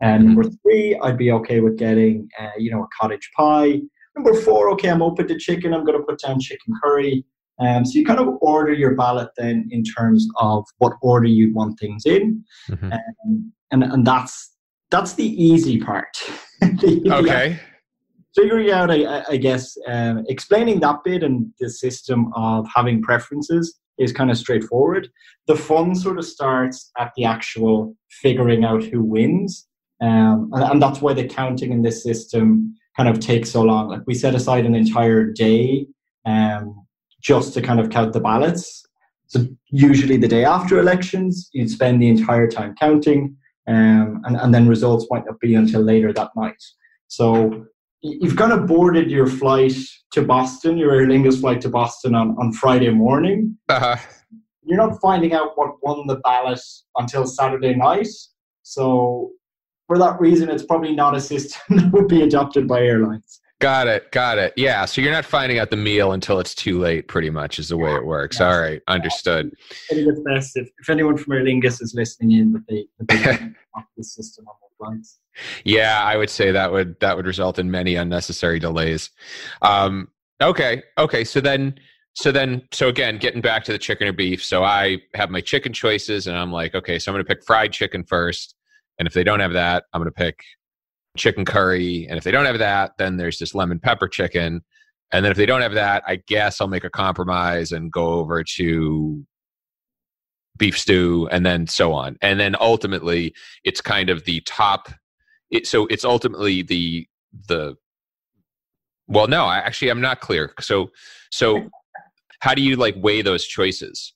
And 0.01 0.23
mm-hmm. 0.23 0.33
number 0.33 0.49
three, 0.61 0.99
I'd 1.01 1.17
be 1.17 1.31
okay 1.31 1.61
with 1.61 1.77
getting, 1.77 2.27
uh, 2.39 2.49
you 2.57 2.69
know, 2.69 2.83
a 2.83 2.87
cottage 2.99 3.31
pie. 3.35 3.79
Number 4.15 4.33
four, 4.41 4.69
okay, 4.71 4.89
I'm 4.89 5.01
open 5.01 5.27
to 5.29 5.37
chicken. 5.39 5.73
I'm 5.73 5.85
going 5.85 5.97
to 5.97 6.03
put 6.03 6.19
down 6.19 6.39
chicken 6.41 6.73
curry. 6.83 7.25
Um, 7.59 7.85
so 7.85 7.97
you 7.97 8.05
kind 8.05 8.19
of 8.19 8.37
order 8.41 8.73
your 8.73 8.95
ballot 8.95 9.29
then 9.37 9.69
in 9.71 9.83
terms 9.83 10.27
of 10.37 10.65
what 10.79 10.93
order 11.01 11.27
you 11.27 11.53
want 11.53 11.79
things 11.79 12.05
in, 12.05 12.43
mm-hmm. 12.69 12.91
um, 12.91 13.53
and 13.71 13.83
and 13.83 14.05
that's 14.05 14.57
that's 14.91 15.13
the 15.13 15.41
easy 15.41 15.79
part. 15.79 16.17
the, 16.59 17.01
okay. 17.09 17.57
figuring 18.35 18.71
out, 18.71 18.91
I, 18.91 19.23
I 19.29 19.37
guess, 19.37 19.77
um, 19.87 20.25
explaining 20.27 20.81
that 20.81 20.97
bit 21.05 21.23
and 21.23 21.49
the 21.61 21.69
system 21.69 22.33
of 22.35 22.67
having 22.75 23.01
preferences 23.01 23.79
is 23.97 24.11
kind 24.11 24.31
of 24.31 24.37
straightforward. 24.37 25.09
The 25.47 25.55
fun 25.55 25.95
sort 25.95 26.17
of 26.17 26.25
starts 26.25 26.91
at 26.97 27.11
the 27.15 27.25
actual 27.25 27.95
figuring 28.09 28.63
out 28.63 28.83
who 28.83 29.03
wins. 29.03 29.67
Um, 30.01 30.49
and, 30.53 30.63
and, 30.63 30.81
that's 30.81 31.01
why 31.01 31.13
the 31.13 31.25
counting 31.25 31.71
in 31.71 31.81
this 31.81 32.03
system 32.03 32.75
kind 32.97 33.07
of 33.07 33.19
takes 33.19 33.49
so 33.49 33.61
long. 33.61 33.89
Like 33.89 34.01
we 34.05 34.13
set 34.13 34.35
aside 34.35 34.65
an 34.65 34.75
entire 34.75 35.31
day 35.31 35.87
um, 36.25 36.85
just 37.21 37.53
to 37.53 37.61
kind 37.61 37.79
of 37.79 37.89
count 37.89 38.11
the 38.13 38.19
ballots. 38.19 38.83
So 39.27 39.47
usually 39.67 40.17
the 40.17 40.27
day 40.27 40.43
after 40.43 40.79
elections, 40.79 41.49
you'd 41.53 41.69
spend 41.69 42.01
the 42.01 42.09
entire 42.09 42.47
time 42.47 42.75
counting, 42.79 43.35
um, 43.67 44.21
and, 44.25 44.35
and 44.35 44.53
then 44.53 44.67
results 44.67 45.07
might 45.09 45.25
not 45.25 45.39
be 45.39 45.55
until 45.55 45.81
later 45.81 46.13
that 46.13 46.29
night. 46.35 46.61
So 47.07 47.65
you've 48.05 48.35
kind 48.35 48.51
of 48.51 48.67
boarded 48.67 49.09
your 49.09 49.27
flight 49.27 49.73
to 50.11 50.21
Boston, 50.21 50.77
your 50.77 50.93
Aer 50.93 51.07
Lingus 51.07 51.39
flight 51.39 51.61
to 51.61 51.69
Boston 51.69 52.15
on, 52.15 52.35
on 52.39 52.51
Friday 52.53 52.89
morning. 52.89 53.57
Uh-huh. 53.69 53.97
You're 54.63 54.77
not 54.77 54.99
finding 55.01 55.33
out 55.33 55.51
what 55.55 55.75
won 55.83 56.07
the 56.07 56.17
ballot 56.17 56.59
until 56.95 57.25
Saturday 57.25 57.75
night. 57.75 58.07
So 58.63 59.31
for 59.87 59.97
that 59.99 60.19
reason, 60.19 60.49
it's 60.49 60.63
probably 60.63 60.95
not 60.95 61.15
a 61.15 61.21
system 61.21 61.61
that 61.77 61.91
would 61.91 62.07
be 62.07 62.21
adopted 62.21 62.67
by 62.67 62.81
airlines. 62.81 63.41
Got 63.59 63.87
it. 63.87 64.11
Got 64.11 64.37
it. 64.37 64.53
Yeah. 64.57 64.85
So 64.85 65.01
you're 65.01 65.13
not 65.13 65.25
finding 65.25 65.59
out 65.59 65.69
the 65.69 65.77
meal 65.77 66.11
until 66.11 66.39
it's 66.39 66.53
too 66.53 66.79
late, 66.79 67.07
pretty 67.07 67.29
much, 67.29 67.57
is 67.57 67.69
the 67.69 67.77
way 67.77 67.93
it 67.93 68.05
works. 68.05 68.41
All 68.41 68.59
right. 68.59 68.81
Understood. 68.87 69.51
I 69.91 69.95
think 69.95 70.07
it's 70.09 70.19
best 70.19 70.57
if, 70.57 70.69
if 70.79 70.89
anyone 70.89 71.17
from 71.17 71.33
Aer 71.33 71.43
Lingus 71.43 71.81
is 71.81 71.93
listening 71.95 72.31
in 72.33 72.51
that 72.51 72.65
they, 72.67 72.85
that 72.99 73.07
they 73.07 73.83
the 73.97 74.03
system 74.03 74.45
flights. 74.77 75.19
Yeah, 75.63 76.01
I 76.03 76.17
would 76.17 76.29
say 76.29 76.51
that 76.51 76.71
would 76.71 76.99
that 76.99 77.15
would 77.15 77.25
result 77.25 77.59
in 77.59 77.69
many 77.69 77.95
unnecessary 77.95 78.59
delays. 78.59 79.09
Um, 79.61 80.09
okay. 80.41 80.83
Okay. 80.97 81.23
So 81.23 81.41
then 81.41 81.75
so 82.13 82.31
then 82.31 82.61
so 82.71 82.87
again 82.87 83.17
getting 83.17 83.41
back 83.41 83.63
to 83.65 83.73
the 83.73 83.77
chicken 83.77 84.07
or 84.07 84.13
beef 84.13 84.41
so 84.41 84.63
i 84.63 84.97
have 85.15 85.29
my 85.29 85.41
chicken 85.41 85.73
choices 85.73 86.27
and 86.27 86.37
i'm 86.37 86.49
like 86.49 86.73
okay 86.73 86.97
so 86.97 87.11
i'm 87.11 87.13
going 87.13 87.25
to 87.25 87.27
pick 87.27 87.43
fried 87.43 87.73
chicken 87.73 88.05
first 88.05 88.55
and 88.97 89.05
if 89.05 89.13
they 89.13 89.21
don't 89.21 89.41
have 89.41 89.51
that 89.51 89.83
i'm 89.91 89.99
going 89.99 90.09
to 90.09 90.15
pick 90.15 90.39
chicken 91.15 91.45
curry. 91.45 92.07
And 92.07 92.17
if 92.17 92.23
they 92.23 92.31
don't 92.31 92.45
have 92.45 92.59
that, 92.59 92.93
then 92.97 93.17
there's 93.17 93.39
this 93.39 93.55
lemon 93.55 93.79
pepper 93.79 94.07
chicken. 94.07 94.61
And 95.11 95.23
then 95.23 95.31
if 95.31 95.37
they 95.37 95.45
don't 95.45 95.61
have 95.61 95.73
that, 95.73 96.03
I 96.05 96.17
guess 96.27 96.59
I'll 96.59 96.67
make 96.67 96.83
a 96.83 96.89
compromise 96.89 97.71
and 97.71 97.91
go 97.91 98.13
over 98.13 98.43
to 98.55 99.25
beef 100.57 100.77
stew 100.77 101.27
and 101.31 101.45
then 101.45 101.67
so 101.67 101.93
on. 101.93 102.17
And 102.21 102.39
then 102.39 102.55
ultimately 102.59 103.33
it's 103.63 103.81
kind 103.81 104.09
of 104.09 104.25
the 104.25 104.41
top 104.41 104.89
it, 105.51 105.67
so 105.67 105.85
it's 105.87 106.03
ultimately 106.03 106.63
the 106.63 107.07
the 107.47 107.75
well 109.07 109.27
no, 109.27 109.45
I 109.45 109.57
actually 109.57 109.89
I'm 109.89 110.01
not 110.01 110.19
clear. 110.19 110.53
So 110.59 110.91
so 111.31 111.69
how 112.39 112.53
do 112.53 112.61
you 112.61 112.75
like 112.75 112.95
weigh 112.97 113.21
those 113.21 113.45
choices? 113.45 114.13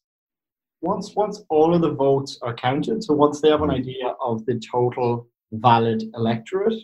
Once 0.81 1.13
once 1.15 1.41
all 1.49 1.75
of 1.75 1.81
the 1.81 1.91
votes 1.91 2.39
are 2.41 2.53
counted, 2.53 3.03
so 3.03 3.13
once 3.13 3.41
they 3.41 3.49
have 3.49 3.61
an 3.61 3.69
idea 3.69 4.13
of 4.23 4.45
the 4.45 4.59
total 4.71 5.27
valid 5.51 6.03
electorate. 6.15 6.81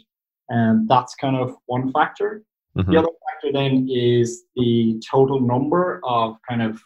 And 0.50 0.88
that's 0.88 1.16
kind 1.16 1.36
of 1.36 1.56
one 1.66 1.92
factor. 1.92 2.44
Mm-hmm. 2.78 2.92
The 2.92 2.98
other 2.98 3.08
factor 3.08 3.54
then 3.54 3.88
is 3.90 4.44
the 4.56 5.02
total 5.10 5.40
number 5.40 6.02
of 6.04 6.36
kind 6.48 6.62
of, 6.62 6.82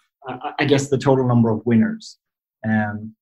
I 0.59 0.65
guess, 0.65 0.89
the 0.89 0.97
total 0.97 1.27
number 1.27 1.49
of 1.49 1.65
winners. 1.65 2.17
Um, 2.67 3.15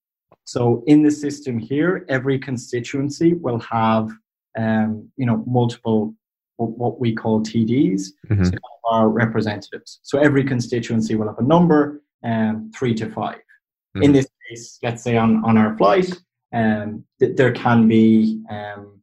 so 0.43 0.83
in 0.87 1.03
the 1.03 1.11
system 1.11 1.59
here, 1.59 2.05
every 2.09 2.39
constituency 2.39 3.33
will 3.33 3.59
have, 3.59 4.09
um, 4.57 5.09
you 5.17 5.25
know, 5.25 5.43
multiple 5.45 6.13
what 6.57 6.99
we 6.99 7.13
call 7.13 7.41
TDs, 7.41 8.07
mm-hmm. 8.29 8.43
so 8.43 8.57
our 8.89 9.09
representatives. 9.09 9.99
So 10.03 10.17
every 10.17 10.43
constituency 10.43 11.15
will 11.15 11.27
have 11.27 11.37
a 11.39 11.43
number, 11.43 12.01
um, 12.23 12.71
three 12.75 12.95
to 12.95 13.09
5 13.09 13.35
mm-hmm. 13.35 14.03
In 14.03 14.11
this 14.11 14.27
case, 14.49 14.79
let's 14.81 15.03
say 15.03 15.17
on, 15.17 15.43
on 15.45 15.57
our 15.57 15.77
flight, 15.77 16.11
um, 16.53 17.03
th- 17.19 17.35
there 17.35 17.51
can 17.51 17.87
be, 17.87 18.41
um, 18.49 19.01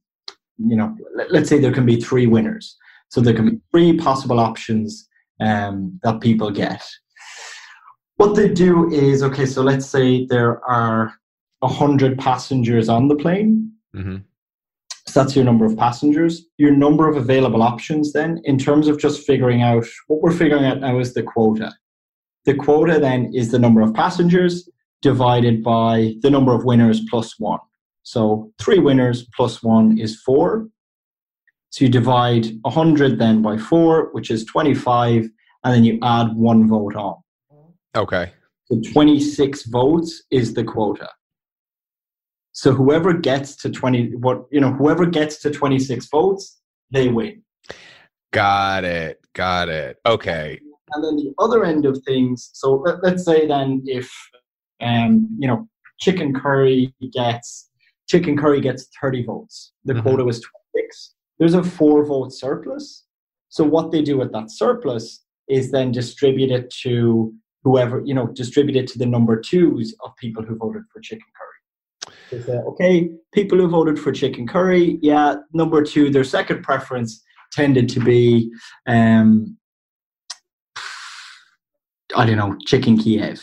you 0.58 0.76
know, 0.76 0.96
let, 1.14 1.30
us 1.42 1.48
say 1.48 1.58
there 1.58 1.72
can 1.72 1.86
be 1.86 2.00
three 2.00 2.26
winners. 2.26 2.76
So 3.08 3.20
there 3.20 3.34
can 3.34 3.50
be 3.50 3.60
three 3.70 3.96
possible 3.96 4.40
options 4.40 5.08
um, 5.40 6.00
that 6.02 6.20
people 6.20 6.50
get. 6.50 6.82
What 8.16 8.36
they 8.36 8.48
do 8.48 8.90
is 8.90 9.22
okay. 9.22 9.46
So 9.46 9.62
let's 9.62 9.86
say 9.86 10.26
there 10.26 10.64
are 10.64 11.14
a 11.62 11.68
hundred 11.68 12.18
passengers 12.18 12.88
on 12.88 13.08
the 13.08 13.16
plane. 13.16 13.72
Mm-hmm. 13.94 14.18
So 15.06 15.22
that's 15.22 15.36
your 15.36 15.44
number 15.44 15.64
of 15.64 15.76
passengers. 15.76 16.46
Your 16.58 16.70
number 16.70 17.08
of 17.08 17.16
available 17.16 17.62
options, 17.62 18.12
then, 18.12 18.40
in 18.44 18.58
terms 18.58 18.88
of 18.88 18.98
just 18.98 19.26
figuring 19.26 19.62
out 19.62 19.84
what 20.06 20.20
we're 20.22 20.30
figuring 20.30 20.64
out 20.64 20.80
now 20.80 20.98
is 20.98 21.14
the 21.14 21.22
quota. 21.22 21.72
The 22.44 22.54
quota 22.54 22.98
then 22.98 23.32
is 23.34 23.50
the 23.50 23.58
number 23.58 23.80
of 23.80 23.94
passengers 23.94 24.68
divided 25.02 25.62
by 25.62 26.14
the 26.22 26.30
number 26.30 26.54
of 26.54 26.64
winners 26.64 27.02
plus 27.10 27.38
one. 27.38 27.60
So 28.02 28.52
three 28.58 28.78
winners 28.78 29.26
plus 29.34 29.62
one 29.62 29.98
is 29.98 30.20
four. 30.20 30.68
So 31.70 31.84
you 31.84 31.90
divide 31.90 32.46
100 32.62 33.18
then 33.18 33.42
by 33.42 33.58
four, 33.58 34.10
which 34.12 34.30
is 34.30 34.44
25, 34.44 35.28
and 35.64 35.74
then 35.74 35.84
you 35.84 35.98
add 36.02 36.34
one 36.36 36.68
vote 36.68 36.94
on. 36.94 37.16
Okay. 37.96 38.32
So 38.66 38.80
26 38.92 39.64
votes 39.64 40.22
is 40.30 40.54
the 40.54 40.64
quota. 40.64 41.08
So 42.52 42.72
whoever 42.72 43.12
gets 43.12 43.56
to 43.56 43.70
20, 43.70 44.16
what, 44.16 44.44
you 44.50 44.60
know, 44.60 44.72
whoever 44.72 45.06
gets 45.06 45.40
to 45.42 45.50
26 45.50 46.06
votes, 46.06 46.60
they 46.90 47.08
win. 47.08 47.42
Got 48.32 48.84
it. 48.84 49.20
Got 49.34 49.68
it. 49.68 49.98
Okay. 50.06 50.60
And 50.92 51.04
then 51.04 51.16
the 51.16 51.32
other 51.38 51.64
end 51.64 51.84
of 51.86 52.00
things, 52.06 52.50
so 52.52 52.76
let, 52.76 53.02
us 53.04 53.24
say 53.24 53.46
then 53.46 53.82
if 53.86 54.10
um, 54.80 55.28
you 55.38 55.48
know, 55.48 55.68
chicken 56.00 56.34
curry 56.34 56.94
gets 57.12 57.70
chicken 58.06 58.36
curry 58.36 58.60
gets 58.60 58.88
30 59.00 59.24
votes. 59.24 59.72
The 59.84 59.94
mm-hmm. 59.94 60.02
quota 60.02 60.24
was 60.24 60.40
26. 60.74 61.14
There's 61.38 61.54
a 61.54 61.62
four 61.62 62.04
vote 62.04 62.32
surplus. 62.32 63.04
So 63.48 63.64
what 63.64 63.90
they 63.90 64.02
do 64.02 64.18
with 64.18 64.32
that 64.32 64.50
surplus 64.50 65.24
is 65.48 65.70
then 65.70 65.92
distribute 65.92 66.50
it 66.50 66.70
to 66.82 67.34
whoever, 67.64 68.02
you 68.04 68.14
know, 68.14 68.26
distribute 68.28 68.76
it 68.76 68.86
to 68.88 68.98
the 68.98 69.06
number 69.06 69.40
twos 69.40 69.94
of 70.04 70.14
people 70.16 70.44
who 70.44 70.56
voted 70.56 70.82
for 70.92 71.00
chicken 71.00 71.26
curry. 71.36 72.14
They 72.30 72.40
say, 72.46 72.58
okay, 72.58 73.10
people 73.32 73.58
who 73.58 73.68
voted 73.68 73.98
for 73.98 74.12
chicken 74.12 74.46
curry, 74.46 74.98
yeah, 75.02 75.36
number 75.52 75.82
two, 75.82 76.10
their 76.10 76.24
second 76.24 76.62
preference 76.62 77.22
tended 77.52 77.88
to 77.88 78.00
be, 78.00 78.52
um, 78.86 79.56
I 82.14 82.26
don't 82.26 82.36
know, 82.36 82.56
chicken 82.66 82.98
Kiev. 82.98 83.42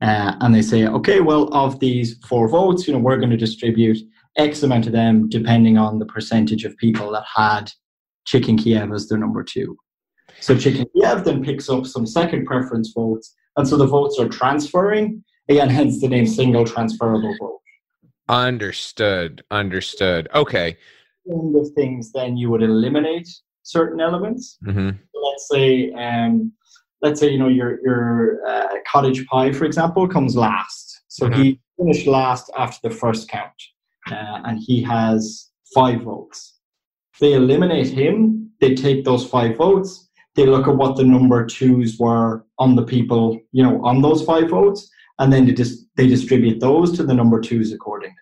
Uh, 0.00 0.34
and 0.40 0.54
they 0.54 0.62
say, 0.62 0.86
okay, 0.86 1.20
well, 1.20 1.44
of 1.54 1.78
these 1.78 2.18
four 2.26 2.48
votes, 2.48 2.88
you 2.88 2.92
know, 2.92 2.98
we're 2.98 3.18
going 3.18 3.30
to 3.30 3.36
distribute 3.36 3.98
X 4.36 4.62
amount 4.62 4.86
of 4.86 4.92
them 4.92 5.28
depending 5.28 5.76
on 5.78 5.98
the 5.98 6.06
percentage 6.06 6.64
of 6.64 6.76
people 6.78 7.12
that 7.12 7.24
had 7.36 7.70
Chicken 8.24 8.56
Kiev 8.56 8.92
as 8.92 9.08
their 9.08 9.18
number 9.18 9.44
two. 9.44 9.76
So 10.40 10.56
Chicken 10.56 10.86
Kiev 10.94 11.24
then 11.24 11.44
picks 11.44 11.68
up 11.68 11.86
some 11.86 12.06
second 12.06 12.46
preference 12.46 12.92
votes, 12.92 13.34
and 13.56 13.66
so 13.68 13.76
the 13.76 13.86
votes 13.86 14.18
are 14.18 14.28
transferring, 14.28 15.22
and 15.48 15.70
hence 15.70 16.00
the 16.00 16.08
name 16.08 16.26
single 16.26 16.64
transferable 16.64 17.34
vote. 17.40 17.58
Understood. 18.28 19.42
Understood. 19.50 20.28
Okay. 20.34 20.76
Of 21.30 21.68
things, 21.76 22.12
then 22.12 22.36
you 22.36 22.50
would 22.50 22.62
eliminate 22.62 23.28
certain 23.62 24.00
elements. 24.00 24.58
Mm-hmm. 24.66 24.90
let's 25.14 25.48
say, 25.50 25.92
um, 25.92 26.52
let's 27.00 27.20
say 27.20 27.30
you 27.30 27.38
know 27.38 27.48
your 27.48 27.78
your 27.84 28.46
uh, 28.46 28.68
cottage 28.90 29.24
pie, 29.26 29.52
for 29.52 29.64
example, 29.64 30.08
comes 30.08 30.36
last. 30.36 31.02
So 31.08 31.28
Mhm. 31.28 31.34
he 31.36 31.60
finished 31.78 32.06
last 32.06 32.50
after 32.58 32.88
the 32.88 32.94
first 32.94 33.28
count, 33.28 33.52
uh, 34.10 34.40
and 34.46 34.58
he 34.58 34.82
has 34.82 35.50
five 35.74 36.02
votes. 36.02 36.58
They 37.20 37.34
eliminate 37.34 37.88
him. 37.88 38.50
They 38.60 38.74
take 38.74 39.04
those 39.04 39.24
five 39.26 39.56
votes. 39.56 40.08
They 40.34 40.46
look 40.46 40.66
at 40.66 40.76
what 40.76 40.96
the 40.96 41.04
number 41.04 41.44
twos 41.46 41.98
were 41.98 42.44
on 42.58 42.74
the 42.74 42.84
people, 42.84 43.38
you 43.52 43.62
know, 43.62 43.84
on 43.84 44.00
those 44.00 44.24
five 44.24 44.48
votes, 44.48 44.88
and 45.18 45.32
then 45.32 45.46
they 45.46 45.52
just 45.52 45.86
they 45.96 46.06
distribute 46.06 46.60
those 46.60 46.96
to 46.96 47.02
the 47.02 47.14
number 47.14 47.40
twos 47.40 47.72
accordingly. 47.72 48.16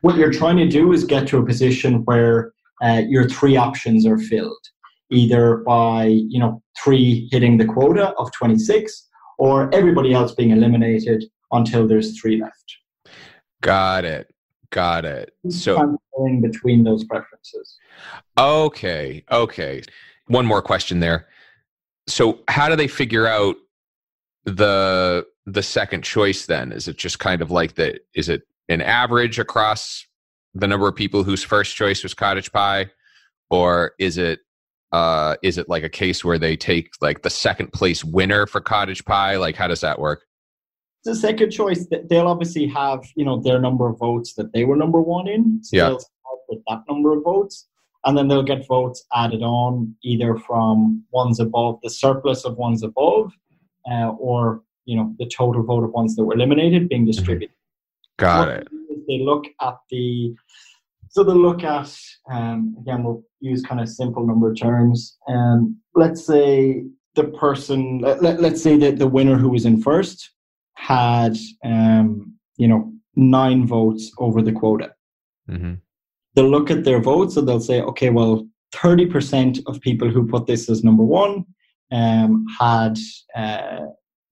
What 0.00 0.16
you're 0.16 0.32
trying 0.32 0.56
to 0.56 0.68
do 0.68 0.92
is 0.92 1.04
get 1.04 1.28
to 1.28 1.38
a 1.38 1.46
position 1.46 2.04
where 2.04 2.52
uh, 2.82 3.02
your 3.06 3.28
three 3.28 3.56
options 3.56 4.06
are 4.06 4.18
filled, 4.18 4.66
either 5.10 5.58
by 5.58 6.06
you 6.06 6.40
know 6.40 6.62
three 6.82 7.28
hitting 7.30 7.58
the 7.58 7.66
quota 7.66 8.08
of 8.18 8.32
26, 8.32 9.08
or 9.38 9.72
everybody 9.74 10.12
else 10.12 10.34
being 10.34 10.50
eliminated 10.50 11.24
until 11.52 11.86
there's 11.86 12.18
three 12.20 12.40
left. 12.40 12.76
Got 13.60 14.04
it. 14.04 14.32
Got 14.70 15.04
it. 15.04 15.32
So 15.48 15.98
between 16.40 16.84
those 16.84 17.04
preferences. 17.04 17.76
Okay. 18.38 19.24
Okay. 19.30 19.82
One 20.30 20.46
more 20.46 20.62
question 20.62 21.00
there. 21.00 21.26
So 22.06 22.38
how 22.46 22.68
do 22.68 22.76
they 22.76 22.86
figure 22.86 23.26
out 23.26 23.56
the 24.44 25.26
the 25.44 25.62
second 25.62 26.02
choice 26.04 26.46
then? 26.46 26.70
Is 26.70 26.86
it 26.86 26.96
just 26.96 27.18
kind 27.18 27.42
of 27.42 27.50
like 27.50 27.74
the 27.74 27.98
is 28.14 28.28
it 28.28 28.42
an 28.68 28.80
average 28.80 29.40
across 29.40 30.06
the 30.54 30.68
number 30.68 30.86
of 30.86 30.94
people 30.94 31.24
whose 31.24 31.42
first 31.42 31.74
choice 31.74 32.04
was 32.04 32.14
cottage 32.14 32.52
pie 32.52 32.90
or 33.50 33.92
is 33.98 34.18
it 34.18 34.38
uh 34.92 35.34
is 35.42 35.58
it 35.58 35.68
like 35.68 35.82
a 35.82 35.88
case 35.88 36.24
where 36.24 36.38
they 36.38 36.56
take 36.56 36.90
like 37.00 37.22
the 37.22 37.30
second 37.30 37.72
place 37.72 38.04
winner 38.04 38.46
for 38.46 38.60
cottage 38.60 39.04
pie? 39.04 39.36
Like 39.36 39.56
how 39.56 39.66
does 39.66 39.80
that 39.80 39.98
work? 39.98 40.22
The 41.04 41.16
second 41.16 41.50
choice, 41.50 41.88
they'll 42.08 42.28
obviously 42.28 42.68
have 42.68 43.00
you 43.16 43.24
know 43.24 43.40
their 43.40 43.58
number 43.58 43.88
of 43.88 43.98
votes 43.98 44.34
that 44.34 44.52
they 44.52 44.64
were 44.64 44.76
number 44.76 45.00
one 45.00 45.26
in. 45.26 45.58
So 45.64 45.76
Yeah. 45.76 45.88
they'll 45.88 45.98
start 45.98 46.38
with 46.48 46.60
that 46.68 46.82
number 46.88 47.16
of 47.16 47.24
votes, 47.24 47.66
and 48.04 48.16
then 48.16 48.28
they'll 48.28 48.42
get 48.42 48.66
votes 48.66 49.04
added 49.14 49.42
on 49.42 49.94
either 50.02 50.36
from 50.36 51.04
ones 51.12 51.38
above 51.40 51.78
the 51.82 51.90
surplus 51.90 52.44
of 52.44 52.56
ones 52.56 52.82
above, 52.82 53.32
uh, 53.90 54.10
or 54.18 54.62
you 54.86 54.96
know 54.96 55.14
the 55.18 55.26
total 55.26 55.62
vote 55.62 55.84
of 55.84 55.90
ones 55.90 56.16
that 56.16 56.24
were 56.24 56.34
eliminated 56.34 56.88
being 56.88 57.04
distributed. 57.06 57.54
Got 58.18 58.48
What 58.48 58.56
it. 58.56 58.68
they 59.06 59.18
look 59.20 59.44
at 59.60 59.76
the 59.90 60.34
so 61.08 61.24
they 61.24 61.32
look 61.32 61.64
at 61.64 61.92
um, 62.30 62.76
again. 62.80 63.02
We'll 63.02 63.22
use 63.40 63.62
kind 63.62 63.80
of 63.80 63.88
simple 63.88 64.26
number 64.26 64.54
terms. 64.54 65.16
Um, 65.28 65.76
let's 65.94 66.24
say 66.24 66.84
the 67.16 67.24
person. 67.24 67.98
Let, 67.98 68.22
let, 68.22 68.40
let's 68.40 68.62
say 68.62 68.76
that 68.78 68.98
the 68.98 69.08
winner 69.08 69.36
who 69.36 69.48
was 69.50 69.64
in 69.66 69.82
first 69.82 70.30
had 70.74 71.36
um, 71.64 72.34
you 72.56 72.68
know 72.68 72.92
nine 73.16 73.66
votes 73.66 74.10
over 74.18 74.40
the 74.40 74.52
quota. 74.52 74.92
hmm 75.48 75.74
They'll 76.34 76.48
look 76.48 76.70
at 76.70 76.84
their 76.84 77.00
votes 77.00 77.36
and 77.36 77.48
they'll 77.48 77.60
say, 77.60 77.80
okay, 77.82 78.10
well, 78.10 78.46
thirty 78.72 79.06
percent 79.06 79.58
of 79.66 79.80
people 79.80 80.08
who 80.08 80.26
put 80.26 80.46
this 80.46 80.68
as 80.68 80.84
number 80.84 81.02
one 81.02 81.44
um, 81.90 82.46
had 82.58 82.98
uh, 83.34 83.86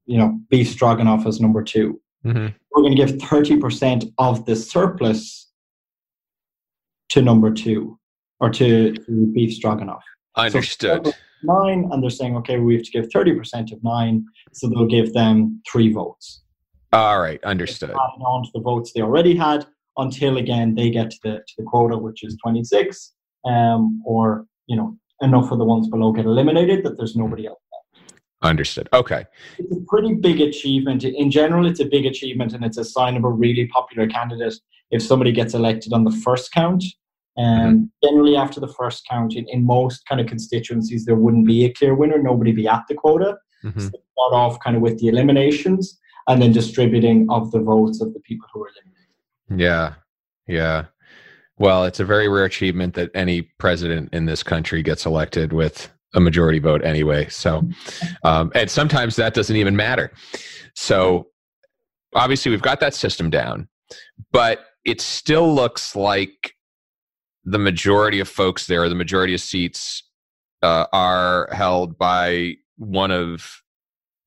you 0.06 0.18
know 0.18 0.38
beef 0.48 0.68
stroganoff 0.68 1.26
as 1.26 1.40
number 1.40 1.62
two 1.62 2.00
hmm 2.24 2.48
we're 2.78 2.82
going 2.82 2.96
to 2.96 3.06
give 3.06 3.16
30% 3.18 4.12
of 4.18 4.46
the 4.46 4.54
surplus 4.54 5.50
to 7.08 7.22
number 7.22 7.52
two 7.52 7.98
or 8.40 8.50
to, 8.50 8.92
to 8.92 9.26
beef 9.34 9.52
stroganoff. 9.52 10.02
Understood. 10.36 11.12
Nine, 11.42 11.88
and 11.90 12.02
they're 12.02 12.10
saying, 12.10 12.36
okay, 12.36 12.58
we 12.58 12.74
have 12.74 12.84
to 12.84 12.90
give 12.90 13.08
30% 13.08 13.72
of 13.72 13.82
nine, 13.82 14.24
so 14.52 14.68
they'll 14.68 14.86
give 14.86 15.12
them 15.12 15.60
three 15.70 15.92
votes. 15.92 16.42
All 16.92 17.20
right. 17.20 17.42
Understood. 17.42 17.90
Adding 17.90 18.24
on 18.24 18.44
to 18.44 18.50
the 18.54 18.60
votes 18.60 18.92
they 18.94 19.02
already 19.02 19.36
had 19.36 19.66
until 19.98 20.38
again 20.38 20.74
they 20.74 20.90
get 20.90 21.10
to 21.10 21.18
the, 21.22 21.30
to 21.30 21.54
the 21.58 21.64
quota, 21.64 21.96
which 21.96 22.24
is 22.24 22.36
26, 22.42 23.14
um, 23.44 24.02
or, 24.04 24.46
you 24.66 24.76
know, 24.76 24.96
enough 25.20 25.50
of 25.50 25.58
the 25.58 25.64
ones 25.64 25.88
below 25.88 26.12
get 26.12 26.24
eliminated 26.24 26.84
that 26.84 26.96
there's 26.96 27.16
nobody 27.16 27.46
else. 27.46 27.58
There. 27.72 28.50
Understood. 28.50 28.88
Okay. 28.92 29.24
it's 29.58 29.72
a 29.72 29.80
pretty 29.88 30.14
big 30.14 30.40
achievement. 30.40 31.04
In 31.04 31.30
general, 31.30 31.66
it's 31.66 31.80
a 31.80 31.84
big 31.84 32.06
achievement 32.06 32.52
and 32.52 32.64
it's 32.64 32.78
a 32.78 32.84
sign 32.84 33.16
of 33.16 33.24
a 33.24 33.30
really 33.30 33.66
popular 33.68 34.06
candidate 34.06 34.54
if 34.90 35.02
somebody 35.02 35.32
gets 35.32 35.54
elected 35.54 35.92
on 35.92 36.04
the 36.04 36.10
first 36.10 36.52
count. 36.52 36.84
And 37.36 37.88
generally, 38.02 38.34
after 38.34 38.58
the 38.58 38.66
first 38.68 39.06
count, 39.08 39.36
in, 39.36 39.46
in 39.48 39.64
most 39.64 40.04
kind 40.08 40.20
of 40.20 40.26
constituencies, 40.26 41.04
there 41.04 41.14
wouldn't 41.14 41.46
be 41.46 41.64
a 41.64 41.72
clear 41.72 41.94
winner. 41.94 42.20
Nobody 42.20 42.50
be 42.50 42.66
at 42.66 42.82
the 42.88 42.94
quota. 42.94 43.38
Mhm. 43.64 43.80
So 43.80 43.88
start 43.88 44.32
off 44.32 44.58
kind 44.60 44.76
of 44.76 44.82
with 44.82 44.98
the 44.98 45.06
eliminations 45.08 46.00
and 46.26 46.42
then 46.42 46.52
distributing 46.52 47.26
of 47.30 47.50
the 47.52 47.60
votes 47.60 48.00
of 48.00 48.12
the 48.12 48.20
people 48.20 48.46
who 48.52 48.62
are 48.62 48.68
eliminated. 48.68 48.97
Yeah. 49.54 49.94
Yeah. 50.46 50.86
Well, 51.58 51.84
it's 51.84 52.00
a 52.00 52.04
very 52.04 52.28
rare 52.28 52.44
achievement 52.44 52.94
that 52.94 53.10
any 53.14 53.42
president 53.58 54.14
in 54.14 54.26
this 54.26 54.42
country 54.42 54.82
gets 54.82 55.04
elected 55.06 55.52
with 55.52 55.90
a 56.14 56.20
majority 56.20 56.58
vote 56.58 56.84
anyway. 56.84 57.28
So, 57.28 57.68
um, 58.22 58.52
and 58.54 58.70
sometimes 58.70 59.16
that 59.16 59.34
doesn't 59.34 59.56
even 59.56 59.76
matter. 59.76 60.12
So, 60.74 61.28
obviously, 62.14 62.50
we've 62.50 62.62
got 62.62 62.80
that 62.80 62.94
system 62.94 63.28
down, 63.28 63.68
but 64.32 64.60
it 64.84 65.00
still 65.00 65.52
looks 65.52 65.96
like 65.96 66.54
the 67.44 67.58
majority 67.58 68.20
of 68.20 68.28
folks 68.28 68.66
there, 68.66 68.88
the 68.88 68.94
majority 68.94 69.34
of 69.34 69.40
seats, 69.40 70.02
uh, 70.62 70.86
are 70.92 71.48
held 71.52 71.98
by 71.98 72.54
one 72.76 73.10
of 73.10 73.62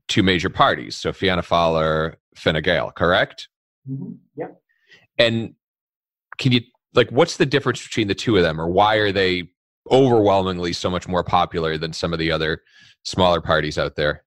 two 0.08 0.22
major 0.22 0.50
parties. 0.50 0.98
So, 0.98 1.14
Fianna 1.14 1.42
Fáil 1.42 1.82
or 1.82 2.18
Fine 2.36 2.62
Gael, 2.62 2.92
correct? 2.92 3.48
Yep. 4.36 4.62
And 5.22 5.54
can 6.38 6.52
you 6.52 6.62
like 6.94 7.10
what's 7.12 7.38
the 7.38 7.46
difference 7.46 7.84
between 7.84 8.08
the 8.08 8.16
two 8.16 8.38
of 8.38 8.44
them 8.44 8.60
or 8.60 8.68
why 8.68 8.96
are 8.96 9.12
they 9.12 9.50
overwhelmingly 9.90 10.74
so 10.74 10.90
much 10.90 11.08
more 11.08 11.24
popular 11.24 11.78
than 11.78 11.94
some 11.94 12.14
of 12.14 12.20
the 12.20 12.32
other 12.32 12.62
smaller 13.04 13.42
parties 13.42 13.78
out 13.78 13.96
there? 13.96 14.24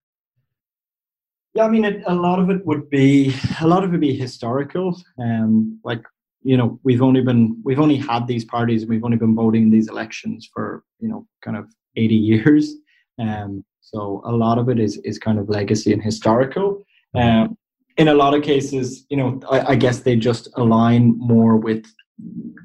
Yeah, 1.54 1.64
I 1.64 1.68
mean, 1.68 1.84
it, 1.84 2.02
a 2.06 2.14
lot 2.14 2.38
of 2.38 2.50
it 2.50 2.64
would 2.66 2.90
be 2.90 3.34
a 3.60 3.66
lot 3.66 3.84
of 3.84 3.92
it 3.92 4.00
be 4.00 4.16
historical. 4.16 5.00
Um, 5.18 5.80
like 5.84 6.02
you 6.42 6.56
know, 6.56 6.78
we've 6.84 7.02
only 7.02 7.22
been 7.22 7.60
we've 7.64 7.80
only 7.80 7.96
had 7.96 8.26
these 8.26 8.44
parties 8.44 8.82
and 8.82 8.90
we've 8.90 9.04
only 9.04 9.16
been 9.16 9.34
voting 9.34 9.64
in 9.64 9.70
these 9.70 9.88
elections 9.88 10.48
for 10.52 10.84
you 11.00 11.08
know 11.08 11.26
kind 11.44 11.56
of 11.56 11.66
eighty 11.96 12.16
years. 12.32 12.74
Um, 13.18 13.64
so 13.80 14.22
a 14.24 14.32
lot 14.32 14.58
of 14.58 14.68
it 14.68 14.78
is 14.78 14.98
is 14.98 15.18
kind 15.18 15.38
of 15.38 15.48
legacy 15.48 15.92
and 15.92 16.02
historical. 16.02 16.84
Um, 17.14 17.56
in 17.96 18.08
a 18.08 18.14
lot 18.14 18.34
of 18.34 18.42
cases, 18.42 19.06
you 19.08 19.16
know, 19.16 19.40
I, 19.50 19.72
I 19.72 19.74
guess 19.76 20.00
they 20.00 20.16
just 20.16 20.48
align 20.56 21.16
more 21.18 21.56
with 21.56 21.84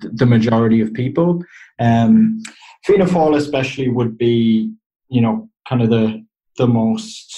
the 0.02 0.26
majority 0.26 0.82
of 0.82 0.94
people. 0.94 1.44
Um, 1.80 2.42
Fianna 2.84 3.06
Fáil, 3.06 3.36
especially, 3.36 3.90
would 3.90 4.18
be 4.18 4.72
you 5.10 5.22
know 5.22 5.50
kind 5.68 5.82
of 5.82 5.90
the 5.90 6.26
the 6.58 6.68
most 6.68 7.36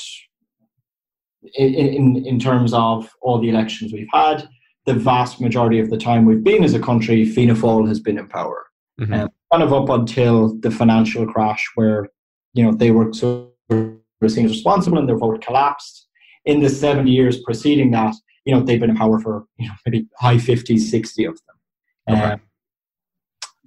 in, 1.56 1.74
in, 1.74 2.26
in 2.26 2.40
terms 2.40 2.74
of 2.74 3.10
all 3.22 3.40
the 3.40 3.50
elections 3.50 3.94
we've 3.94 4.08
had, 4.14 4.48
the 4.86 4.94
vast 4.94 5.42
majority 5.42 5.80
of 5.80 5.90
the 5.90 5.98
time 5.98 6.26
we've 6.26 6.44
been 6.44 6.64
as 6.64 6.74
a 6.74 6.80
country, 6.80 7.26
Fianna 7.26 7.56
Fáil 7.56 7.88
has 7.88 8.00
been 8.00 8.18
in 8.18 8.28
power. 8.28 8.66
Mhm. 9.00 9.22
Um, 9.22 9.30
kind 9.52 9.64
of 9.64 9.74
up 9.74 9.90
until 9.90 10.58
the 10.60 10.72
financial 10.72 11.26
crash 11.26 11.70
where, 11.76 12.10
you 12.54 12.64
know, 12.64 12.72
they 12.72 12.92
were 12.92 13.12
sort 13.14 13.50
of 13.70 14.32
seen 14.32 14.46
as 14.46 14.52
responsible 14.52 14.98
and 14.98 15.10
their 15.10 15.18
vote 15.18 15.42
collapsed. 15.42 16.08
In 16.46 16.62
the 16.62 16.70
seven 16.70 17.08
years 17.08 17.42
preceding 17.42 17.92
that, 17.92 18.16
you 18.46 18.54
know, 18.54 18.62
they've 18.62 18.80
been 18.80 18.90
in 18.90 18.96
power 18.96 19.20
for, 19.20 19.46
you 19.58 19.68
know, 19.68 19.74
maybe 19.86 20.08
high 20.20 20.38
50s, 20.38 20.80
60 20.80 21.26
of 21.26 21.40
them. 21.46 22.16
Okay. 22.18 22.32
Um, 22.34 22.42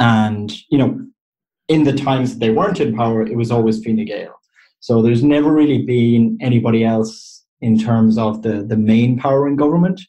and, 0.00 0.52
you 0.70 0.78
know, 0.78 1.06
in 1.68 1.84
the 1.84 1.92
times 1.92 2.38
they 2.38 2.50
weren't 2.50 2.80
in 2.80 2.96
power, 2.96 3.22
it 3.22 3.36
was 3.36 3.50
always 3.50 3.82
Fine 3.84 4.04
Gael. 4.04 4.34
So 4.80 5.00
there's 5.00 5.22
never 5.22 5.52
really 5.52 5.82
been 5.82 6.36
anybody 6.40 6.84
else 6.84 7.44
in 7.60 7.78
terms 7.78 8.18
of 8.18 8.42
the, 8.42 8.64
the 8.64 8.76
main 8.76 9.16
power 9.18 9.48
in 9.48 9.56
government. 9.56 10.00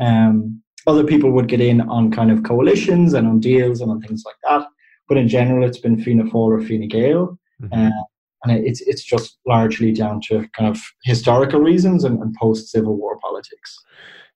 Um, 0.00 0.62
other 0.86 1.04
people 1.04 1.30
would 1.32 1.48
get 1.48 1.60
in 1.60 1.80
on 1.82 2.10
kind 2.10 2.30
of 2.30 2.42
coalitions 2.42 3.14
and 3.14 3.26
on 3.26 3.40
deals 3.40 3.80
and 3.80 3.90
on 3.90 4.00
things 4.00 4.24
like 4.24 4.36
that. 4.48 4.66
But 5.08 5.18
in 5.18 5.28
general, 5.28 5.64
it's 5.66 5.78
been 5.78 6.02
Fianna 6.02 6.24
Fáil 6.24 6.34
or 6.34 6.60
Fine 6.60 6.88
Gael. 6.88 7.38
Mhm. 7.62 7.88
Uh, 7.88 8.04
and 8.48 8.66
it's, 8.66 8.80
it's 8.82 9.02
just 9.02 9.38
largely 9.46 9.92
down 9.92 10.20
to 10.28 10.48
kind 10.56 10.68
of 10.68 10.80
historical 11.04 11.60
reasons 11.60 12.04
and, 12.04 12.20
and 12.20 12.34
post 12.34 12.68
Civil 12.68 12.96
War 12.96 13.18
politics. 13.18 13.78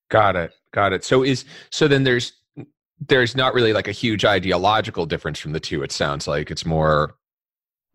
Got 0.08 0.36
it. 0.36 0.52
Got 0.72 0.92
it. 0.92 1.04
So 1.04 1.22
is 1.22 1.44
so 1.70 1.88
then 1.88 2.04
there's 2.04 2.32
there's 3.08 3.34
not 3.34 3.54
really 3.54 3.72
like 3.72 3.88
a 3.88 3.92
huge 3.92 4.24
ideological 4.24 5.06
difference 5.06 5.38
from 5.38 5.52
the 5.52 5.60
two. 5.60 5.82
It 5.82 5.92
sounds 5.92 6.28
like 6.28 6.50
it's 6.50 6.66
more 6.66 7.16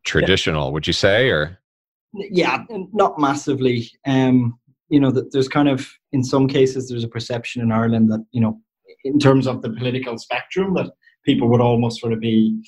traditional. 0.03 0.71
Would 0.73 0.87
you 0.87 0.93
say 0.93 1.29
or 1.29 1.59
Yeah, 2.13 2.63
not 2.69 3.19
massively. 3.19 3.89
Um, 4.05 4.57
you 4.89 4.99
know, 4.99 5.11
that 5.11 5.31
there's 5.31 5.47
kind 5.47 5.67
of 5.67 5.87
in 6.11 6.23
some 6.23 6.47
cases 6.47 6.89
there's 6.89 7.03
a 7.03 7.09
perception 7.09 7.61
in 7.61 7.71
Ireland 7.71 8.11
that 8.11 8.25
you 8.31 8.41
know 8.41 8.59
in 9.03 9.19
terms 9.19 9.47
of 9.47 9.61
the 9.61 9.69
political 9.69 10.17
spectrum 10.17 10.73
that 10.75 10.91
people 11.23 11.49
would 11.49 11.61
almost 11.61 11.99
sort 11.99 12.13
of 12.13 12.19
be 12.19 12.59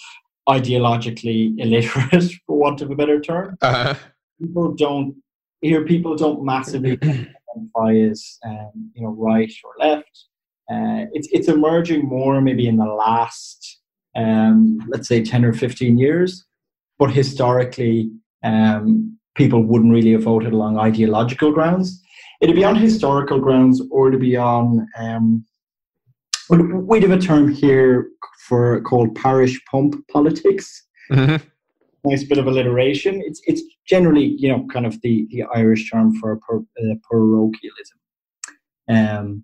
ideologically 0.47 1.53
illiterate, 1.59 2.31
for 2.45 2.57
want 2.57 2.81
of 2.81 2.91
a 2.91 2.95
better 2.95 3.19
term. 3.19 3.57
Uh-huh. 3.61 3.95
People 4.39 4.73
don't 4.73 5.15
here. 5.61 5.83
People 5.85 6.15
don't 6.15 6.43
massively 6.43 6.91
identify 7.03 7.95
as 7.95 8.37
um, 8.45 8.91
you 8.93 9.03
know 9.03 9.09
right 9.09 9.51
or 9.63 9.73
left. 9.79 10.25
Uh, 10.69 11.07
it's 11.13 11.27
it's 11.31 11.47
emerging 11.47 12.05
more 12.05 12.41
maybe 12.41 12.67
in 12.67 12.77
the 12.77 12.85
last 12.85 13.79
um, 14.15 14.79
let's 14.89 15.07
say 15.07 15.23
ten 15.23 15.43
or 15.43 15.53
fifteen 15.53 15.97
years, 15.97 16.45
but 16.99 17.11
historically 17.11 18.11
um, 18.43 19.17
people 19.35 19.63
wouldn't 19.63 19.93
really 19.93 20.11
have 20.11 20.23
voted 20.23 20.53
along 20.53 20.77
ideological 20.77 21.51
grounds. 21.51 22.01
It'd 22.41 22.55
be 22.55 22.65
on 22.65 22.75
historical 22.75 23.39
grounds 23.39 23.81
or 23.89 24.11
to 24.11 24.17
be 24.17 24.37
on 24.37 24.87
um, 24.99 25.45
we'd 26.49 27.03
have 27.03 27.11
a 27.11 27.17
term 27.17 27.51
here 27.51 28.09
for 28.47 28.81
called 28.81 29.15
parish 29.15 29.59
pump 29.69 29.95
politics. 30.07 30.85
Mm-hmm. 31.11 31.45
Nice 32.05 32.23
bit 32.23 32.37
of 32.37 32.47
alliteration. 32.47 33.21
It's 33.25 33.41
it's 33.47 33.61
generally 33.87 34.35
you 34.37 34.49
know 34.49 34.65
kind 34.71 34.85
of 34.85 35.01
the 35.01 35.27
the 35.31 35.43
Irish 35.55 35.89
term 35.91 36.15
for 36.15 36.39
par, 36.47 36.59
uh, 36.59 36.95
parochialism. 37.09 37.99
Um, 38.89 39.43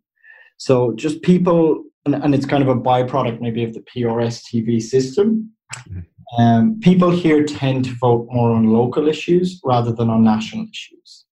so 0.58 0.94
just 0.94 1.22
people, 1.24 1.84
and, 2.06 2.16
and, 2.16 2.34
it's 2.34 2.46
kind 2.46 2.64
of 2.64 2.70
a 2.70 2.80
byproduct 2.80 3.42
maybe 3.42 3.66
of 3.66 3.74
the 3.74 3.82
PRSTV 3.82 4.82
system. 4.82 5.52
Mm-hmm. 5.76 6.42
Um, 6.42 6.80
people 6.80 7.12
here 7.12 7.44
tend 7.44 7.84
to 7.86 7.96
vote 7.96 8.28
more 8.32 8.52
on 8.52 8.72
local 8.72 9.10
issues 9.10 9.60
rather 9.66 9.92
than 9.92 10.10
on 10.10 10.24
national 10.24 10.66
issues. 10.72 11.26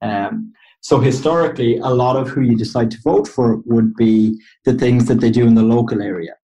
Um, 0.00 0.52
so 0.80 1.00
historically, 1.00 1.78
a 1.78 1.88
lot 1.88 2.16
of 2.16 2.28
who 2.28 2.40
you 2.40 2.56
decide 2.56 2.90
to 2.92 2.98
vote 3.02 3.28
for 3.28 3.60
would 3.66 3.94
be 3.94 4.40
the 4.64 4.74
things 4.74 5.06
that 5.06 5.20
they 5.20 5.30
do 5.30 5.46
in 5.46 5.54
the 5.54 5.62
local 5.62 6.00
area. 6.00 6.37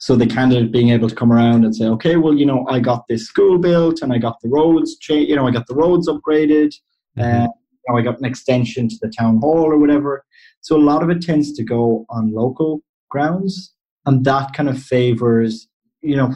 So 0.00 0.16
the 0.16 0.26
candidate 0.26 0.72
being 0.72 0.88
able 0.88 1.10
to 1.10 1.14
come 1.14 1.30
around 1.30 1.62
and 1.62 1.76
say, 1.76 1.84
okay, 1.84 2.16
well, 2.16 2.34
you 2.34 2.46
know, 2.46 2.66
I 2.70 2.80
got 2.80 3.06
this 3.06 3.26
school 3.26 3.58
built 3.58 4.00
and 4.00 4.14
I 4.14 4.18
got 4.18 4.40
the 4.40 4.48
roads, 4.48 4.96
cha- 4.96 5.12
you 5.12 5.36
know, 5.36 5.46
I 5.46 5.50
got 5.50 5.66
the 5.66 5.74
roads 5.74 6.08
upgraded, 6.08 6.72
mm-hmm. 7.18 7.20
and 7.20 7.48
you 7.70 7.92
know, 7.92 7.98
I 7.98 8.02
got 8.02 8.18
an 8.18 8.24
extension 8.24 8.88
to 8.88 8.96
the 9.02 9.12
town 9.16 9.40
hall 9.40 9.64
or 9.64 9.76
whatever. 9.78 10.24
So 10.62 10.74
a 10.76 10.80
lot 10.80 11.02
of 11.02 11.10
it 11.10 11.20
tends 11.20 11.52
to 11.52 11.62
go 11.62 12.06
on 12.08 12.32
local 12.32 12.80
grounds, 13.10 13.74
and 14.06 14.24
that 14.24 14.54
kind 14.54 14.70
of 14.70 14.82
favors, 14.82 15.68
you 16.00 16.16
know, 16.16 16.34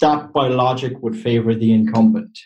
that 0.00 0.32
by 0.32 0.48
logic 0.48 1.00
would 1.00 1.16
favor 1.16 1.54
the 1.54 1.72
incumbent. 1.72 2.36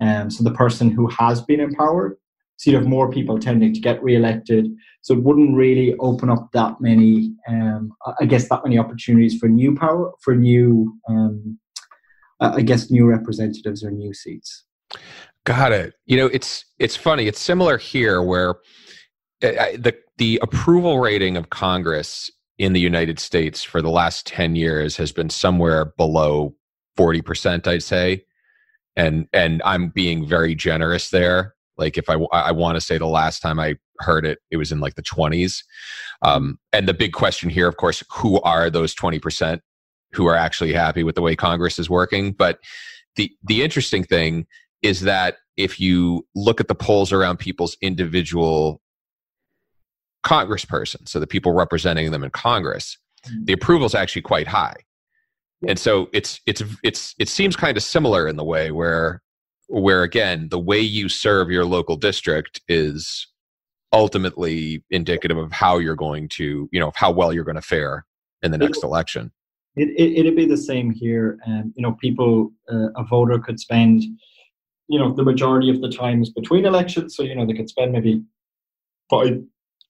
Um, 0.00 0.30
so 0.30 0.44
the 0.44 0.52
person 0.52 0.92
who 0.92 1.08
has 1.08 1.42
been 1.42 1.58
in 1.58 1.74
power 1.74 2.16
so 2.58 2.70
you'd 2.70 2.76
have 2.76 2.88
more 2.88 3.08
people 3.10 3.38
tending 3.38 3.72
to 3.72 3.80
get 3.80 4.02
re-elected. 4.02 4.66
So 5.02 5.14
it 5.14 5.22
wouldn't 5.22 5.56
really 5.56 5.94
open 6.00 6.28
up 6.28 6.50
that 6.54 6.80
many, 6.80 7.32
um, 7.48 7.92
I 8.20 8.24
guess, 8.24 8.48
that 8.48 8.64
many 8.64 8.78
opportunities 8.78 9.38
for 9.38 9.48
new 9.48 9.76
power, 9.76 10.12
for 10.20 10.34
new, 10.34 10.98
um, 11.08 11.56
I 12.40 12.62
guess, 12.62 12.90
new 12.90 13.06
representatives 13.06 13.84
or 13.84 13.92
new 13.92 14.12
seats. 14.12 14.64
Got 15.44 15.70
it. 15.70 15.94
You 16.06 16.16
know, 16.16 16.26
it's 16.26 16.64
it's 16.80 16.96
funny. 16.96 17.28
It's 17.28 17.40
similar 17.40 17.78
here, 17.78 18.22
where 18.22 18.56
uh, 19.42 19.78
the 19.78 19.96
the 20.18 20.40
approval 20.42 20.98
rating 20.98 21.36
of 21.36 21.50
Congress 21.50 22.28
in 22.58 22.72
the 22.72 22.80
United 22.80 23.20
States 23.20 23.62
for 23.62 23.80
the 23.80 23.88
last 23.88 24.26
ten 24.26 24.56
years 24.56 24.96
has 24.96 25.12
been 25.12 25.30
somewhere 25.30 25.84
below 25.96 26.56
forty 26.96 27.22
percent, 27.22 27.68
I'd 27.68 27.84
say, 27.84 28.24
and 28.96 29.28
and 29.32 29.62
I'm 29.64 29.90
being 29.90 30.26
very 30.26 30.56
generous 30.56 31.10
there 31.10 31.54
like 31.78 31.96
if 31.96 32.10
I, 32.10 32.14
I 32.32 32.52
want 32.52 32.76
to 32.76 32.80
say 32.80 32.98
the 32.98 33.06
last 33.06 33.40
time 33.40 33.58
I 33.58 33.76
heard 34.00 34.26
it, 34.26 34.38
it 34.50 34.56
was 34.56 34.72
in 34.72 34.80
like 34.80 34.96
the 34.96 35.02
20s. 35.02 35.62
Um, 36.22 36.58
and 36.72 36.88
the 36.88 36.94
big 36.94 37.12
question 37.12 37.48
here, 37.48 37.68
of 37.68 37.76
course, 37.76 38.02
who 38.10 38.40
are 38.42 38.68
those 38.68 38.94
20% 38.94 39.60
who 40.12 40.26
are 40.26 40.34
actually 40.34 40.72
happy 40.72 41.04
with 41.04 41.14
the 41.14 41.22
way 41.22 41.36
Congress 41.36 41.78
is 41.78 41.88
working? 41.88 42.32
But 42.32 42.58
the, 43.16 43.30
the 43.44 43.62
interesting 43.62 44.04
thing 44.04 44.46
is 44.82 45.02
that 45.02 45.36
if 45.56 45.80
you 45.80 46.26
look 46.34 46.60
at 46.60 46.68
the 46.68 46.74
polls 46.74 47.12
around 47.12 47.38
people's 47.38 47.76
individual 47.80 48.80
congressperson, 50.24 51.08
so 51.08 51.20
the 51.20 51.26
people 51.26 51.52
representing 51.52 52.10
them 52.10 52.24
in 52.24 52.30
Congress, 52.30 52.98
mm-hmm. 53.26 53.44
the 53.44 53.52
approval 53.52 53.86
is 53.86 53.94
actually 53.94 54.22
quite 54.22 54.46
high. 54.46 54.76
And 55.66 55.78
so 55.78 56.08
it's 56.12 56.40
it's 56.46 56.62
it's 56.84 57.16
it 57.18 57.28
seems 57.28 57.56
kind 57.56 57.76
of 57.76 57.82
similar 57.82 58.28
in 58.28 58.36
the 58.36 58.44
way 58.44 58.70
where 58.70 59.22
where 59.68 60.02
again 60.02 60.48
the 60.48 60.58
way 60.58 60.80
you 60.80 61.08
serve 61.08 61.50
your 61.50 61.64
local 61.64 61.96
district 61.96 62.60
is 62.68 63.28
ultimately 63.92 64.82
indicative 64.90 65.38
of 65.38 65.52
how 65.52 65.78
you're 65.78 65.94
going 65.94 66.28
to 66.28 66.68
you 66.72 66.80
know 66.80 66.92
how 66.94 67.10
well 67.10 67.32
you're 67.32 67.44
going 67.44 67.54
to 67.54 67.62
fare 67.62 68.04
in 68.42 68.50
the 68.50 68.58
next 68.58 68.78
it, 68.78 68.84
election. 68.84 69.32
It, 69.76 70.16
it, 70.16 70.24
would 70.24 70.36
be 70.36 70.46
the 70.46 70.56
same 70.56 70.90
here 70.90 71.38
and 71.44 71.72
you 71.76 71.82
know 71.82 71.92
people 71.92 72.52
uh, 72.70 72.88
a 72.96 73.04
voter 73.04 73.38
could 73.38 73.60
spend 73.60 74.02
you 74.88 74.98
know 74.98 75.12
the 75.12 75.22
majority 75.22 75.70
of 75.70 75.80
the 75.80 75.90
times 75.90 76.30
between 76.30 76.64
elections 76.64 77.14
so 77.14 77.22
you 77.22 77.34
know 77.34 77.46
they 77.46 77.54
could 77.54 77.68
spend 77.68 77.92
maybe 77.92 78.22
five 79.10 79.40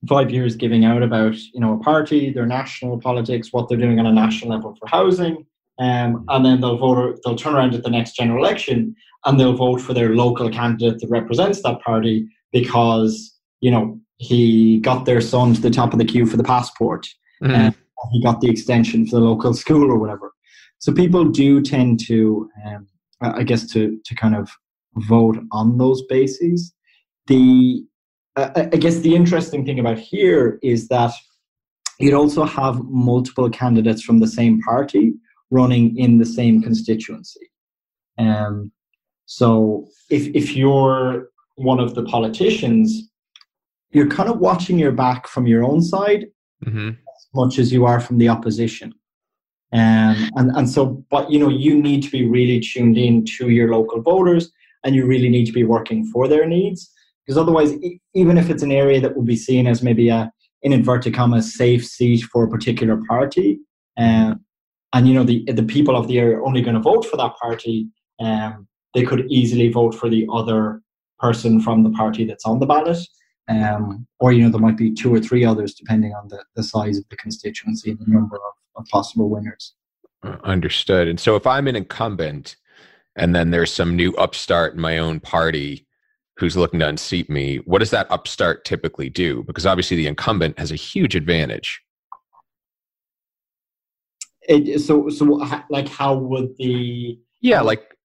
five 0.08 0.30
years 0.30 0.54
giving 0.54 0.84
out 0.84 1.02
about 1.02 1.34
you 1.36 1.60
know 1.60 1.74
a 1.74 1.78
party 1.78 2.32
their 2.32 2.46
national 2.46 3.00
politics 3.00 3.52
what 3.52 3.68
they're 3.68 3.78
doing 3.78 3.98
on 3.98 4.06
a 4.06 4.12
national 4.12 4.50
level 4.50 4.76
for 4.78 4.86
housing 4.88 5.46
um, 5.80 6.24
and 6.28 6.44
then 6.44 6.60
they'll 6.60 6.78
vote 6.78 7.18
they'll 7.24 7.36
turn 7.36 7.54
around 7.54 7.74
at 7.74 7.82
the 7.82 7.90
next 7.90 8.14
general 8.14 8.44
election 8.44 8.94
and 9.24 9.38
they'll 9.38 9.54
vote 9.56 9.80
for 9.80 9.94
their 9.94 10.14
local 10.14 10.50
candidate 10.50 11.00
that 11.00 11.10
represents 11.10 11.62
that 11.62 11.80
party 11.80 12.28
because 12.52 13.36
you 13.60 13.70
know 13.70 13.98
he 14.18 14.78
got 14.80 15.04
their 15.04 15.20
son 15.20 15.54
to 15.54 15.60
the 15.60 15.70
top 15.70 15.92
of 15.92 15.98
the 15.98 16.04
queue 16.04 16.26
for 16.26 16.36
the 16.36 16.44
passport 16.44 17.06
mm-hmm. 17.42 17.54
and 17.54 17.74
he 18.12 18.22
got 18.22 18.40
the 18.40 18.50
extension 18.50 19.06
for 19.06 19.16
the 19.16 19.24
local 19.24 19.54
school 19.54 19.90
or 19.90 19.98
whatever. 19.98 20.32
So 20.78 20.92
people 20.92 21.24
do 21.24 21.60
tend 21.62 22.00
to 22.06 22.48
um, 22.64 22.86
i 23.20 23.42
guess 23.42 23.66
to 23.72 23.98
to 24.04 24.14
kind 24.14 24.36
of 24.36 24.48
vote 24.96 25.38
on 25.52 25.78
those 25.78 26.02
bases. 26.08 26.72
The 27.26 27.84
uh, 28.36 28.50
i 28.56 28.76
guess 28.76 28.98
the 29.00 29.14
interesting 29.14 29.64
thing 29.64 29.80
about 29.80 29.98
here 29.98 30.58
is 30.62 30.88
that 30.88 31.12
you'd 31.98 32.14
also 32.14 32.44
have 32.44 32.80
multiple 32.84 33.50
candidates 33.50 34.02
from 34.02 34.20
the 34.20 34.28
same 34.28 34.60
party 34.60 35.14
running 35.50 35.96
in 35.96 36.18
the 36.18 36.26
same 36.26 36.62
constituency. 36.62 37.50
Um, 38.18 38.72
so 39.28 39.86
if 40.08 40.34
if 40.34 40.56
you're 40.56 41.28
one 41.56 41.80
of 41.80 41.94
the 41.94 42.02
politicians, 42.04 43.10
you're 43.90 44.08
kind 44.08 44.30
of 44.30 44.38
watching 44.38 44.78
your 44.78 44.90
back 44.90 45.28
from 45.28 45.46
your 45.46 45.64
own 45.64 45.82
side 45.82 46.24
mm-hmm. 46.64 46.88
as 46.88 47.26
much 47.34 47.58
as 47.58 47.70
you 47.70 47.84
are 47.84 48.00
from 48.00 48.16
the 48.16 48.28
opposition. 48.30 48.94
Um, 49.74 50.30
and 50.36 50.50
and 50.56 50.70
so, 50.70 51.04
but 51.10 51.30
you 51.30 51.38
know, 51.38 51.50
you 51.50 51.80
need 51.80 52.02
to 52.04 52.10
be 52.10 52.26
really 52.26 52.58
tuned 52.58 52.96
in 52.96 53.26
to 53.36 53.50
your 53.50 53.70
local 53.70 54.00
voters, 54.00 54.50
and 54.82 54.94
you 54.94 55.04
really 55.04 55.28
need 55.28 55.44
to 55.44 55.52
be 55.52 55.64
working 55.64 56.06
for 56.06 56.26
their 56.26 56.46
needs, 56.46 56.90
because 57.26 57.36
otherwise, 57.36 57.74
even 58.14 58.38
if 58.38 58.48
it's 58.48 58.62
an 58.62 58.72
area 58.72 58.98
that 58.98 59.14
would 59.14 59.26
be 59.26 59.36
seen 59.36 59.66
as 59.66 59.82
maybe 59.82 60.08
a 60.08 60.32
in 60.62 60.72
inverted 60.72 61.12
commas 61.12 61.54
safe 61.54 61.86
seat 61.86 62.22
for 62.22 62.44
a 62.44 62.48
particular 62.48 62.98
party, 63.06 63.58
um, 63.98 64.40
and 64.94 65.06
you 65.06 65.12
know 65.12 65.24
the 65.24 65.44
the 65.52 65.62
people 65.62 65.96
of 65.96 66.08
the 66.08 66.18
area 66.18 66.38
are 66.38 66.46
only 66.46 66.62
going 66.62 66.76
to 66.76 66.80
vote 66.80 67.04
for 67.04 67.18
that 67.18 67.36
party, 67.36 67.88
um, 68.20 68.66
they 68.94 69.02
could 69.02 69.30
easily 69.30 69.70
vote 69.70 69.94
for 69.94 70.08
the 70.08 70.26
other 70.32 70.82
person 71.18 71.60
from 71.60 71.82
the 71.82 71.90
party 71.90 72.24
that's 72.24 72.44
on 72.44 72.60
the 72.60 72.66
ballot. 72.66 72.98
Um, 73.48 74.06
or 74.20 74.32
you 74.32 74.42
know 74.42 74.50
there 74.50 74.60
might 74.60 74.76
be 74.76 74.92
two 74.92 75.12
or 75.12 75.20
three 75.20 75.42
others 75.42 75.74
depending 75.74 76.12
on 76.12 76.28
the, 76.28 76.44
the 76.54 76.62
size 76.62 76.98
of 76.98 77.08
the 77.08 77.16
constituency 77.16 77.90
and 77.90 77.98
the 77.98 78.04
number 78.06 78.36
of, 78.36 78.42
of 78.76 78.84
possible 78.88 79.30
winners 79.30 79.72
uh, 80.22 80.36
understood 80.44 81.08
and 81.08 81.18
so 81.18 81.34
if 81.34 81.46
i'm 81.46 81.66
an 81.66 81.74
incumbent 81.74 82.56
and 83.16 83.34
then 83.34 83.50
there's 83.50 83.72
some 83.72 83.96
new 83.96 84.12
upstart 84.16 84.74
in 84.74 84.80
my 84.80 84.98
own 84.98 85.18
party 85.18 85.86
who's 86.36 86.58
looking 86.58 86.80
to 86.80 86.88
unseat 86.88 87.30
me 87.30 87.56
what 87.64 87.78
does 87.78 87.88
that 87.88 88.10
upstart 88.10 88.66
typically 88.66 89.08
do 89.08 89.42
because 89.44 89.64
obviously 89.64 89.96
the 89.96 90.06
incumbent 90.06 90.58
has 90.58 90.70
a 90.70 90.76
huge 90.76 91.16
advantage 91.16 91.80
it, 94.42 94.80
so 94.80 95.08
so 95.08 95.24
like 95.70 95.88
how 95.88 96.14
would 96.14 96.56
the 96.58 97.18
yeah 97.40 97.60
like? 97.60 97.97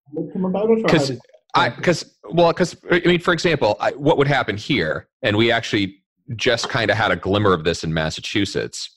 Because 0.83 1.11
I 1.55 1.69
because 1.69 2.17
well 2.31 2.51
because 2.51 2.75
I 2.91 3.01
mean 3.05 3.19
for 3.19 3.33
example 3.33 3.77
I, 3.79 3.91
what 3.91 4.17
would 4.17 4.27
happen 4.27 4.57
here 4.57 5.07
and 5.21 5.37
we 5.37 5.51
actually 5.51 6.03
just 6.35 6.69
kind 6.69 6.89
of 6.89 6.97
had 6.97 7.11
a 7.11 7.15
glimmer 7.15 7.53
of 7.53 7.63
this 7.63 7.83
in 7.83 7.93
Massachusetts 7.93 8.89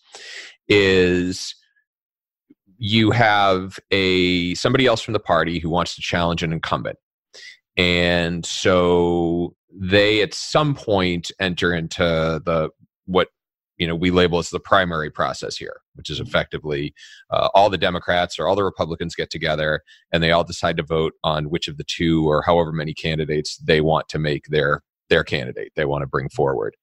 is 0.68 1.54
you 2.78 3.10
have 3.10 3.78
a 3.90 4.54
somebody 4.54 4.86
else 4.86 5.00
from 5.00 5.12
the 5.12 5.20
party 5.20 5.58
who 5.58 5.70
wants 5.70 5.94
to 5.94 6.02
challenge 6.02 6.42
an 6.42 6.52
incumbent. 6.52 6.98
And 7.76 8.44
so 8.44 9.54
they 9.72 10.22
at 10.22 10.34
some 10.34 10.74
point 10.74 11.30
enter 11.40 11.74
into 11.74 12.02
the 12.44 12.70
what 13.06 13.28
you 13.78 13.86
know 13.86 13.94
we 13.94 14.10
label 14.10 14.38
as 14.38 14.50
the 14.50 14.60
primary 14.60 15.10
process 15.10 15.56
here 15.56 15.80
which 15.94 16.10
is 16.10 16.20
effectively 16.20 16.94
uh, 17.30 17.48
all 17.54 17.70
the 17.70 17.78
democrats 17.78 18.38
or 18.38 18.46
all 18.46 18.56
the 18.56 18.64
republicans 18.64 19.14
get 19.14 19.30
together 19.30 19.82
and 20.12 20.22
they 20.22 20.32
all 20.32 20.44
decide 20.44 20.76
to 20.76 20.82
vote 20.82 21.14
on 21.24 21.50
which 21.50 21.68
of 21.68 21.76
the 21.76 21.84
two 21.84 22.28
or 22.28 22.42
however 22.42 22.72
many 22.72 22.94
candidates 22.94 23.56
they 23.58 23.80
want 23.80 24.08
to 24.08 24.18
make 24.18 24.46
their 24.46 24.82
their 25.08 25.24
candidate 25.24 25.72
they 25.76 25.84
want 25.84 26.02
to 26.02 26.06
bring 26.06 26.28
forward. 26.28 26.76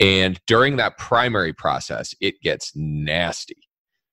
And 0.00 0.40
during 0.46 0.76
that 0.76 0.98
primary 0.98 1.52
process 1.52 2.14
it 2.20 2.40
gets 2.40 2.72
nasty. 2.74 3.56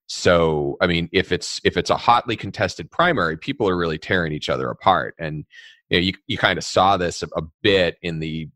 So, 0.08 0.78
I 0.82 0.88
mean, 0.88 1.10
if 1.12 1.32
it's 1.32 1.60
if 1.64 1.78
it's 1.78 1.90
a 1.90 1.98
hotly 1.98 2.36
contested 2.36 2.92
primary, 2.92 3.38
people 3.38 3.68
are 3.68 3.78
really 3.78 3.98
tearing 3.98 4.34
each 4.34 4.50
other 4.50 4.70
apart, 4.70 5.16
and 5.18 5.46
you 5.90 5.98
know, 5.98 6.04
you, 6.04 6.14
you 6.28 6.38
kind 6.38 6.60
of 6.60 6.64
saw 6.64 6.96
this 6.96 7.24
a, 7.24 7.28
a 7.36 7.42
bit 7.64 7.98
in 8.04 8.20
the 8.20 8.48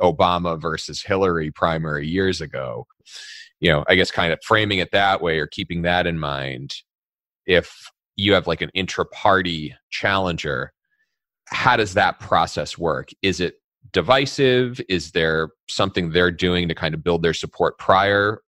Obama 0.00 0.60
versus 0.60 1.02
Hillary 1.02 1.50
primary 1.50 2.06
years 2.06 2.40
ago. 2.40 2.86
You 3.60 3.72
know, 3.72 3.84
I 3.88 3.94
guess 3.94 4.10
kind 4.10 4.32
of 4.32 4.38
framing 4.42 4.78
it 4.78 4.92
that 4.92 5.22
way 5.22 5.38
or 5.38 5.46
keeping 5.46 5.82
that 5.82 6.06
in 6.06 6.18
mind. 6.18 6.74
If 7.46 7.90
you 8.16 8.34
have 8.34 8.46
like 8.46 8.60
an 8.60 8.70
intra-party 8.74 9.74
challenger, 9.90 10.72
how 11.46 11.76
does 11.76 11.94
that 11.94 12.18
process 12.18 12.76
work? 12.76 13.10
Is 13.22 13.40
it 13.40 13.54
divisive? 13.92 14.80
Is 14.88 15.12
there 15.12 15.50
something 15.68 16.10
they're 16.10 16.30
doing 16.30 16.68
to 16.68 16.74
kind 16.74 16.94
of 16.94 17.04
build 17.04 17.22
their 17.22 17.34
support 17.34 17.78
prior? 17.78 18.40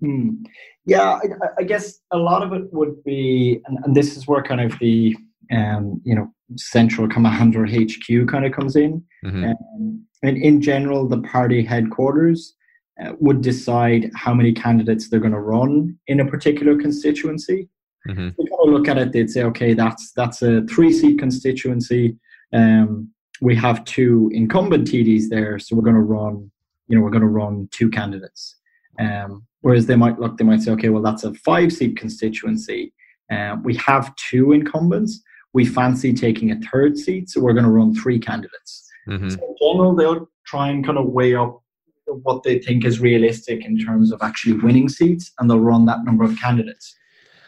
Hmm. 0.00 0.44
Yeah, 0.86 1.18
I, 1.22 1.60
I, 1.60 1.62
guess 1.62 2.00
a 2.10 2.18
lot 2.18 2.42
of 2.42 2.52
it 2.52 2.72
would 2.72 3.02
be, 3.04 3.60
and, 3.64 3.78
and 3.84 3.96
this 3.96 4.16
is 4.16 4.26
where 4.26 4.42
kind 4.42 4.60
of 4.60 4.78
the 4.80 5.16
um, 5.50 6.00
you 6.04 6.14
know 6.14 6.33
central 6.56 7.08
command 7.08 7.56
or 7.56 7.66
HQ 7.66 8.28
kind 8.28 8.44
of 8.44 8.52
comes 8.52 8.76
in. 8.76 9.02
Mm-hmm. 9.24 9.44
Um, 9.44 10.04
and 10.22 10.36
in 10.38 10.60
general, 10.60 11.06
the 11.06 11.20
party 11.20 11.64
headquarters 11.64 12.54
uh, 13.02 13.12
would 13.18 13.40
decide 13.40 14.10
how 14.14 14.32
many 14.32 14.52
candidates 14.52 15.08
they're 15.08 15.20
going 15.20 15.32
to 15.32 15.40
run 15.40 15.98
in 16.06 16.20
a 16.20 16.26
particular 16.26 16.78
constituency. 16.78 17.68
Mm-hmm. 18.08 18.28
They 18.28 18.44
kind 18.44 18.60
of 18.66 18.68
look 18.68 18.88
at 18.88 18.98
it, 18.98 19.12
they'd 19.12 19.30
say, 19.30 19.42
okay, 19.44 19.74
that's 19.74 20.12
that's 20.12 20.42
a 20.42 20.62
three 20.66 20.92
seat 20.92 21.18
constituency. 21.18 22.16
Um, 22.52 23.10
we 23.40 23.56
have 23.56 23.84
two 23.84 24.30
incumbent 24.32 24.86
TDs 24.86 25.28
there, 25.28 25.58
so 25.58 25.74
we're 25.74 25.82
going 25.82 25.96
to 25.96 26.02
run, 26.02 26.50
you 26.88 26.96
know, 26.96 27.02
we're 27.02 27.10
going 27.10 27.22
to 27.22 27.28
run 27.28 27.68
two 27.72 27.90
candidates. 27.90 28.56
Um, 29.00 29.46
whereas 29.62 29.86
they 29.86 29.96
might 29.96 30.20
look, 30.20 30.36
they 30.36 30.44
might 30.44 30.62
say, 30.62 30.70
okay, 30.72 30.90
well, 30.90 31.02
that's 31.02 31.24
a 31.24 31.34
five 31.34 31.72
seat 31.72 31.96
constituency. 31.96 32.92
Um, 33.30 33.62
we 33.62 33.74
have 33.76 34.14
two 34.16 34.52
incumbents. 34.52 35.22
We 35.54 35.64
fancy 35.64 36.12
taking 36.12 36.50
a 36.50 36.60
third 36.70 36.98
seat, 36.98 37.30
so 37.30 37.40
we're 37.40 37.54
going 37.54 37.64
to 37.64 37.70
run 37.70 37.94
three 37.94 38.18
candidates. 38.18 38.86
Mm-hmm. 39.08 39.30
So 39.30 39.36
in 39.36 39.56
general, 39.60 39.94
they'll 39.94 40.28
try 40.46 40.68
and 40.68 40.84
kind 40.84 40.98
of 40.98 41.06
weigh 41.06 41.34
up 41.34 41.62
what 42.06 42.42
they 42.42 42.58
think 42.58 42.84
is 42.84 43.00
realistic 43.00 43.64
in 43.64 43.78
terms 43.78 44.12
of 44.12 44.20
actually 44.22 44.58
winning 44.58 44.88
seats, 44.88 45.32
and 45.38 45.48
they'll 45.48 45.60
run 45.60 45.86
that 45.86 46.04
number 46.04 46.24
of 46.24 46.36
candidates. 46.38 46.94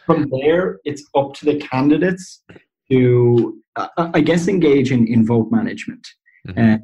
From 0.05 0.31
there, 0.41 0.79
it's 0.85 1.03
up 1.15 1.33
to 1.35 1.45
the 1.45 1.57
candidates 1.57 2.41
to, 2.89 3.61
uh, 3.75 3.87
I 3.97 4.21
guess, 4.21 4.47
engage 4.47 4.91
in, 4.91 5.05
in 5.07 5.25
vote 5.25 5.51
management. 5.51 6.07
Mm-hmm. 6.47 6.75
Uh, 6.75 6.77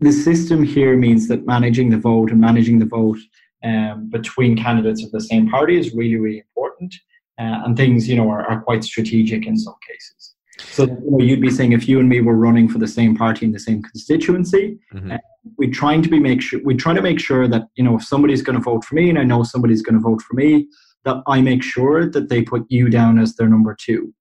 the 0.00 0.12
system 0.12 0.62
here 0.64 0.96
means 0.96 1.28
that 1.28 1.46
managing 1.46 1.90
the 1.90 1.98
vote 1.98 2.30
and 2.30 2.40
managing 2.40 2.80
the 2.80 2.86
vote 2.86 3.18
um, 3.62 4.10
between 4.10 4.56
candidates 4.56 5.04
of 5.04 5.10
the 5.12 5.20
same 5.20 5.48
party 5.48 5.78
is 5.78 5.94
really, 5.94 6.16
really 6.16 6.38
important. 6.40 6.94
Uh, 7.38 7.62
and 7.64 7.76
things, 7.76 8.08
you 8.08 8.14
know, 8.14 8.30
are, 8.30 8.46
are, 8.48 8.60
quite 8.60 8.84
strategic 8.84 9.44
in 9.44 9.58
some 9.58 9.74
cases. 9.88 10.34
So 10.60 10.84
you 10.84 11.10
know, 11.10 11.18
you'd 11.18 11.40
be 11.40 11.50
saying 11.50 11.72
if 11.72 11.88
you 11.88 11.98
and 11.98 12.08
me 12.08 12.20
were 12.20 12.36
running 12.36 12.68
for 12.68 12.78
the 12.78 12.86
same 12.86 13.16
party 13.16 13.44
in 13.44 13.50
the 13.50 13.58
same 13.58 13.82
constituency, 13.82 14.78
mm-hmm. 14.92 15.10
uh, 15.10 15.18
we're 15.58 15.72
trying 15.72 16.02
to 16.02 16.08
be 16.08 16.20
make 16.20 16.40
sure 16.40 16.60
we're 16.62 16.76
trying 16.76 16.94
to 16.94 17.02
make 17.02 17.18
sure 17.18 17.48
that 17.48 17.64
you 17.74 17.82
know 17.82 17.96
if 17.96 18.04
somebody's 18.04 18.40
going 18.40 18.56
to 18.56 18.62
vote 18.62 18.84
for 18.84 18.94
me 18.94 19.10
and 19.10 19.18
I 19.18 19.24
know 19.24 19.42
somebody's 19.42 19.82
going 19.82 19.96
to 19.96 20.00
vote 20.00 20.22
for 20.22 20.34
me, 20.34 20.68
that 21.04 21.22
I 21.26 21.40
make 21.40 21.62
sure 21.62 22.08
that 22.08 22.28
they 22.28 22.42
put 22.42 22.66
you 22.68 22.88
down 22.88 23.18
as 23.18 23.34
their 23.34 23.48
number 23.48 23.76
two. 23.78 24.14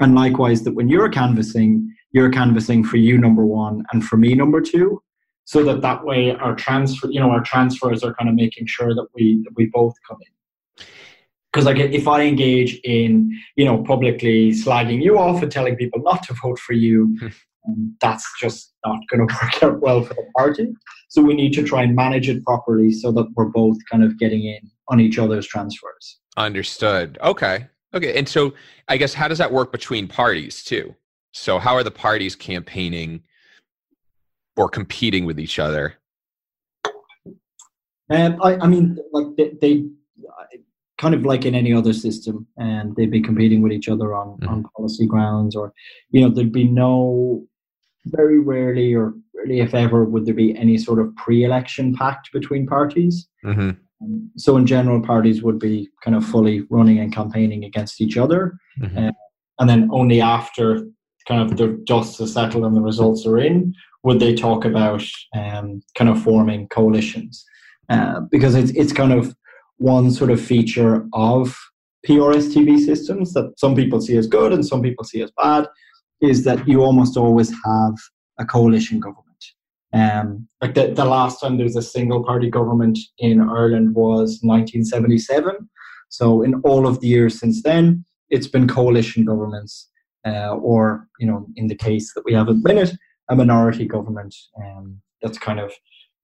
And 0.00 0.14
likewise, 0.14 0.62
that 0.64 0.74
when 0.74 0.88
you're 0.88 1.08
canvassing, 1.08 1.94
you're 2.12 2.30
canvassing 2.30 2.84
for 2.84 2.96
you 2.96 3.18
number 3.18 3.44
one 3.44 3.84
and 3.92 4.04
for 4.04 4.16
me 4.16 4.34
number 4.34 4.60
two, 4.60 5.02
so 5.44 5.62
that 5.64 5.82
that 5.82 6.04
way 6.04 6.34
our 6.34 6.54
transfer, 6.54 7.08
you 7.10 7.20
know, 7.20 7.30
our 7.30 7.42
transfers 7.42 8.02
are 8.02 8.14
kind 8.14 8.28
of 8.28 8.34
making 8.34 8.66
sure 8.66 8.94
that 8.94 9.06
we 9.14 9.42
that 9.44 9.52
we 9.56 9.66
both 9.66 9.94
come 10.08 10.18
in. 10.20 10.86
Because 11.52 11.66
like 11.66 11.78
if 11.78 12.06
I 12.06 12.22
engage 12.22 12.78
in, 12.84 13.36
you 13.56 13.64
know, 13.64 13.82
publicly 13.82 14.52
slagging 14.52 15.02
you 15.02 15.18
off 15.18 15.42
and 15.42 15.50
telling 15.50 15.76
people 15.76 16.00
not 16.02 16.22
to 16.24 16.34
vote 16.42 16.58
for 16.60 16.74
you, 16.74 17.16
um, 17.66 17.96
that's 18.00 18.30
just 18.40 18.74
not 18.86 19.00
going 19.08 19.26
to 19.28 19.34
work 19.34 19.62
out 19.62 19.80
well 19.80 20.02
for 20.02 20.14
the 20.14 20.26
party. 20.36 20.68
So 21.08 21.22
we 21.22 21.34
need 21.34 21.52
to 21.54 21.64
try 21.64 21.82
and 21.82 21.96
manage 21.96 22.28
it 22.28 22.44
properly 22.44 22.92
so 22.92 23.10
that 23.12 23.26
we're 23.34 23.46
both 23.46 23.76
kind 23.90 24.04
of 24.04 24.18
getting 24.18 24.44
in 24.44 24.70
on 24.88 25.00
each 25.00 25.18
other's 25.18 25.46
transfers. 25.46 26.20
Understood. 26.36 27.18
Okay. 27.22 27.66
Okay. 27.94 28.16
And 28.16 28.28
so 28.28 28.54
I 28.88 28.96
guess 28.96 29.14
how 29.14 29.26
does 29.26 29.38
that 29.38 29.52
work 29.52 29.72
between 29.72 30.06
parties 30.06 30.62
too? 30.62 30.94
So 31.32 31.58
how 31.58 31.74
are 31.74 31.82
the 31.82 31.90
parties 31.90 32.36
campaigning 32.36 33.22
or 34.56 34.68
competing 34.68 35.24
with 35.24 35.40
each 35.40 35.58
other? 35.58 35.94
Um, 38.10 38.40
I, 38.42 38.56
I 38.56 38.66
mean, 38.66 38.98
like 39.12 39.36
they, 39.36 39.52
they, 39.60 39.84
kind 41.00 41.14
of 41.14 41.24
like 41.24 41.46
in 41.46 41.54
any 41.54 41.72
other 41.72 41.94
system, 41.94 42.46
and 42.58 42.94
they'd 42.94 43.10
be 43.10 43.22
competing 43.22 43.62
with 43.62 43.72
each 43.72 43.88
other 43.88 44.14
on 44.14 44.28
mm-hmm. 44.28 44.48
on 44.48 44.64
policy 44.76 45.06
grounds, 45.06 45.56
or 45.56 45.72
you 46.10 46.20
know, 46.20 46.28
there'd 46.28 46.52
be 46.52 46.64
no, 46.64 47.44
very 48.06 48.38
rarely 48.38 48.94
or 48.94 49.14
really 49.34 49.60
if 49.60 49.74
ever 49.74 50.04
would 50.04 50.26
there 50.26 50.34
be 50.34 50.56
any 50.56 50.76
sort 50.76 51.00
of 51.00 51.14
pre-election 51.16 51.94
pact 51.94 52.30
between 52.32 52.66
parties. 52.66 53.28
Mm-hmm. 53.44 53.70
Um, 54.02 54.30
so 54.36 54.56
in 54.56 54.66
general, 54.66 55.00
parties 55.00 55.42
would 55.42 55.58
be 55.58 55.88
kind 56.04 56.16
of 56.16 56.24
fully 56.24 56.66
running 56.70 56.98
and 56.98 57.14
campaigning 57.14 57.64
against 57.64 58.00
each 58.00 58.16
other, 58.16 58.58
mm-hmm. 58.80 58.98
uh, 58.98 59.12
and 59.58 59.68
then 59.70 59.88
only 59.92 60.20
after 60.20 60.86
kind 61.26 61.40
of 61.42 61.56
the 61.56 61.68
dust 61.84 62.18
has 62.18 62.32
settled 62.34 62.64
and 62.64 62.76
the 62.76 62.80
results 62.80 63.26
are 63.26 63.38
in, 63.38 63.74
would 64.02 64.20
they 64.20 64.34
talk 64.34 64.64
about 64.64 65.04
um, 65.36 65.82
kind 65.94 66.10
of 66.10 66.22
forming 66.22 66.68
coalitions? 66.68 67.44
Uh, 67.90 68.20
because 68.30 68.54
it's 68.54 68.70
it's 68.72 68.92
kind 68.92 69.12
of 69.12 69.34
one 69.80 70.10
sort 70.10 70.30
of 70.30 70.40
feature 70.40 71.06
of 71.14 71.58
PRSTV 72.06 72.84
systems 72.84 73.32
that 73.32 73.58
some 73.58 73.74
people 73.74 74.00
see 74.00 74.16
as 74.16 74.26
good 74.26 74.52
and 74.52 74.64
some 74.64 74.82
people 74.82 75.04
see 75.04 75.22
as 75.22 75.32
bad, 75.36 75.66
is 76.20 76.44
that 76.44 76.68
you 76.68 76.82
almost 76.82 77.16
always 77.16 77.50
have 77.64 77.94
a 78.38 78.44
coalition 78.44 79.00
government. 79.00 79.26
Um, 79.92 80.48
like 80.60 80.74
the, 80.74 80.92
the 80.92 81.04
last 81.04 81.40
time 81.40 81.56
there 81.56 81.64
was 81.64 81.76
a 81.76 81.82
single 81.82 82.22
party 82.22 82.50
government 82.50 82.98
in 83.18 83.40
Ireland 83.40 83.94
was 83.94 84.38
1977. 84.42 85.68
So 86.10 86.42
in 86.42 86.54
all 86.62 86.86
of 86.86 87.00
the 87.00 87.08
years 87.08 87.40
since 87.40 87.62
then, 87.62 88.04
it's 88.28 88.46
been 88.46 88.68
coalition 88.68 89.24
governments, 89.24 89.88
uh, 90.26 90.54
or 90.56 91.08
you 91.18 91.26
know, 91.26 91.46
in 91.56 91.68
the 91.68 91.74
case 91.74 92.12
that 92.14 92.24
we 92.24 92.34
have 92.34 92.48
at 92.48 92.56
minute, 92.56 92.92
a 93.30 93.34
minority 93.34 93.86
government 93.86 94.34
um, 94.62 95.00
that's 95.22 95.38
kind 95.38 95.58
of 95.58 95.72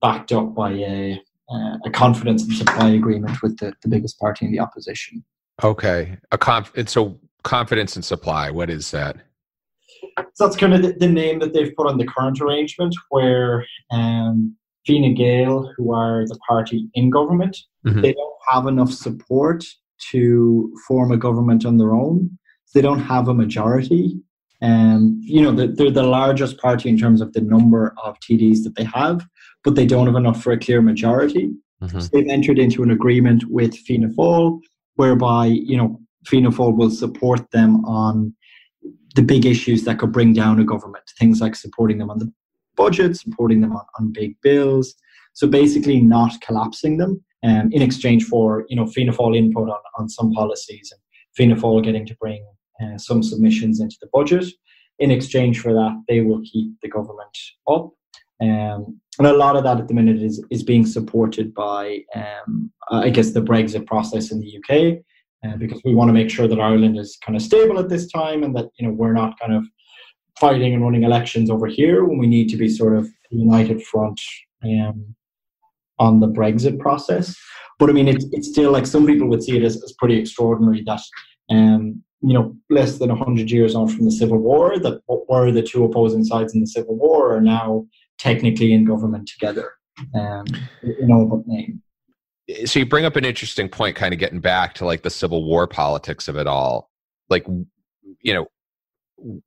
backed 0.02 0.30
up 0.30 0.54
by 0.54 0.72
a, 0.72 1.20
a 1.50 1.90
confidence 1.90 2.42
and 2.42 2.52
supply 2.52 2.90
agreement 2.90 3.42
with 3.42 3.58
the, 3.58 3.72
the 3.82 3.88
biggest 3.88 4.18
party 4.18 4.46
in 4.46 4.52
the 4.52 4.60
opposition. 4.60 5.24
Okay, 5.62 6.18
a 6.32 6.38
conf- 6.38 6.72
so 6.86 7.18
confidence 7.42 7.96
and 7.96 8.04
supply. 8.04 8.50
What 8.50 8.68
is 8.68 8.90
that? 8.90 9.16
So 10.34 10.46
that's 10.46 10.56
kind 10.56 10.74
of 10.74 10.82
the, 10.82 10.92
the, 10.92 11.08
name 11.08 11.38
that 11.38 11.54
they've 11.54 11.74
put 11.74 11.86
on 11.86 11.98
the 11.98 12.06
current 12.06 12.40
arrangement, 12.40 12.94
where 13.10 13.64
um, 13.90 14.56
Fine 14.86 15.14
Gael, 15.14 15.72
who 15.76 15.94
are 15.94 16.26
the 16.26 16.38
party 16.48 16.88
in 16.94 17.10
government, 17.10 17.56
mm-hmm. 17.86 18.00
they 18.00 18.12
don't 18.12 18.34
have 18.48 18.66
enough 18.66 18.92
support 18.92 19.64
to 20.10 20.74
form 20.86 21.12
a 21.12 21.16
government 21.16 21.64
on 21.64 21.78
their 21.78 21.94
own. 21.94 22.38
They 22.74 22.82
don't 22.82 23.00
have 23.00 23.28
a 23.28 23.34
majority. 23.34 24.20
Um, 24.62 25.18
you 25.22 25.42
know, 25.42 25.52
they're, 25.52 25.68
they're 25.68 25.90
the 25.90 26.02
largest 26.02 26.58
party 26.58 26.88
in 26.88 26.98
terms 26.98 27.20
of 27.20 27.32
the 27.32 27.40
number 27.40 27.94
of 28.02 28.18
TDs 28.20 28.62
that 28.64 28.74
they 28.76 28.84
have, 28.84 29.26
but 29.66 29.74
they 29.74 29.84
don't 29.84 30.06
have 30.06 30.14
enough 30.14 30.40
for 30.40 30.52
a 30.52 30.58
clear 30.58 30.80
majority. 30.80 31.50
Mm-hmm. 31.82 31.98
So 31.98 32.08
they've 32.12 32.28
entered 32.28 32.56
into 32.56 32.84
an 32.84 32.92
agreement 32.92 33.42
with 33.48 33.76
Fianna 33.76 34.08
Fáil, 34.10 34.60
whereby 34.94 35.46
you 35.46 35.76
know 35.76 36.00
Fianna 36.24 36.52
Fáil 36.52 36.76
will 36.76 36.88
support 36.88 37.50
them 37.50 37.84
on 37.84 38.32
the 39.16 39.22
big 39.22 39.44
issues 39.44 39.82
that 39.82 39.98
could 39.98 40.12
bring 40.12 40.32
down 40.32 40.60
a 40.60 40.64
government, 40.64 41.04
things 41.18 41.40
like 41.40 41.56
supporting 41.56 41.98
them 41.98 42.10
on 42.10 42.20
the 42.20 42.32
budget, 42.76 43.16
supporting 43.16 43.60
them 43.60 43.72
on, 43.72 43.84
on 43.98 44.12
big 44.12 44.40
bills. 44.40 44.94
So 45.32 45.48
basically, 45.48 46.00
not 46.00 46.40
collapsing 46.40 46.98
them 46.98 47.24
um, 47.42 47.68
in 47.72 47.82
exchange 47.82 48.22
for 48.22 48.64
you 48.68 48.76
know 48.76 48.86
Fianna 48.86 49.12
Fáil 49.12 49.36
input 49.36 49.68
on, 49.68 49.80
on 49.98 50.08
some 50.08 50.30
policies 50.32 50.92
and 50.92 51.00
Fianna 51.34 51.60
Fáil 51.60 51.82
getting 51.82 52.06
to 52.06 52.14
bring 52.20 52.46
uh, 52.80 52.98
some 52.98 53.20
submissions 53.20 53.80
into 53.80 53.96
the 54.00 54.08
budget. 54.12 54.46
In 55.00 55.10
exchange 55.10 55.58
for 55.58 55.72
that, 55.72 56.04
they 56.08 56.20
will 56.20 56.40
keep 56.52 56.70
the 56.82 56.88
government 56.88 57.36
up. 57.66 57.95
Um, 58.40 59.00
and 59.18 59.26
a 59.26 59.32
lot 59.32 59.56
of 59.56 59.64
that 59.64 59.78
at 59.78 59.88
the 59.88 59.94
minute 59.94 60.22
is, 60.22 60.44
is 60.50 60.62
being 60.62 60.84
supported 60.84 61.54
by, 61.54 62.00
um, 62.14 62.70
I 62.90 63.08
guess, 63.08 63.30
the 63.30 63.40
Brexit 63.40 63.86
process 63.86 64.30
in 64.30 64.40
the 64.40 64.58
UK 64.58 64.98
uh, 65.46 65.56
because 65.56 65.80
we 65.84 65.94
want 65.94 66.08
to 66.08 66.12
make 66.12 66.30
sure 66.30 66.46
that 66.48 66.60
Ireland 66.60 66.98
is 66.98 67.18
kind 67.24 67.36
of 67.36 67.42
stable 67.42 67.78
at 67.78 67.88
this 67.88 68.10
time 68.10 68.42
and 68.42 68.54
that 68.56 68.66
you 68.78 68.86
know 68.86 68.92
we're 68.92 69.12
not 69.12 69.38
kind 69.38 69.54
of 69.54 69.64
fighting 70.38 70.74
and 70.74 70.82
running 70.82 71.02
elections 71.02 71.50
over 71.50 71.66
here 71.66 72.04
when 72.04 72.18
we 72.18 72.26
need 72.26 72.48
to 72.50 72.56
be 72.56 72.68
sort 72.68 72.96
of 72.96 73.08
united 73.30 73.82
front 73.82 74.20
um, 74.64 75.14
on 75.98 76.20
the 76.20 76.28
Brexit 76.28 76.78
process. 76.78 77.36
But 77.78 77.90
I 77.90 77.92
mean, 77.92 78.08
it's, 78.08 78.26
it's 78.32 78.48
still 78.48 78.70
like 78.70 78.86
some 78.86 79.06
people 79.06 79.28
would 79.28 79.42
see 79.42 79.56
it 79.56 79.62
as, 79.62 79.82
as 79.82 79.94
pretty 79.98 80.18
extraordinary 80.18 80.82
that 80.86 81.00
um, 81.50 82.02
you 82.22 82.34
know 82.34 82.56
less 82.70 82.98
than 82.98 83.10
hundred 83.10 83.50
years 83.50 83.74
on 83.74 83.88
from 83.88 84.04
the 84.04 84.12
Civil 84.12 84.38
War 84.38 84.78
that 84.78 85.00
what 85.06 85.28
were 85.28 85.52
the 85.52 85.62
two 85.62 85.84
opposing 85.84 86.24
sides 86.24 86.54
in 86.54 86.60
the 86.60 86.66
Civil 86.66 86.96
War 86.96 87.36
are 87.36 87.40
now 87.40 87.86
technically 88.18 88.72
in 88.72 88.84
government 88.84 89.28
together 89.28 89.72
um, 90.14 90.44
in 90.82 91.12
all 91.12 91.26
but 91.26 91.46
name. 91.46 91.82
so 92.64 92.78
you 92.78 92.86
bring 92.86 93.04
up 93.04 93.16
an 93.16 93.24
interesting 93.24 93.68
point, 93.68 93.96
kind 93.96 94.12
of 94.12 94.20
getting 94.20 94.40
back 94.40 94.74
to 94.74 94.84
like 94.84 95.02
the 95.02 95.10
Civil 95.10 95.44
War 95.44 95.66
politics 95.66 96.28
of 96.28 96.36
it 96.36 96.46
all. 96.46 96.90
Like, 97.28 97.46
you 98.20 98.34
know, 98.34 98.46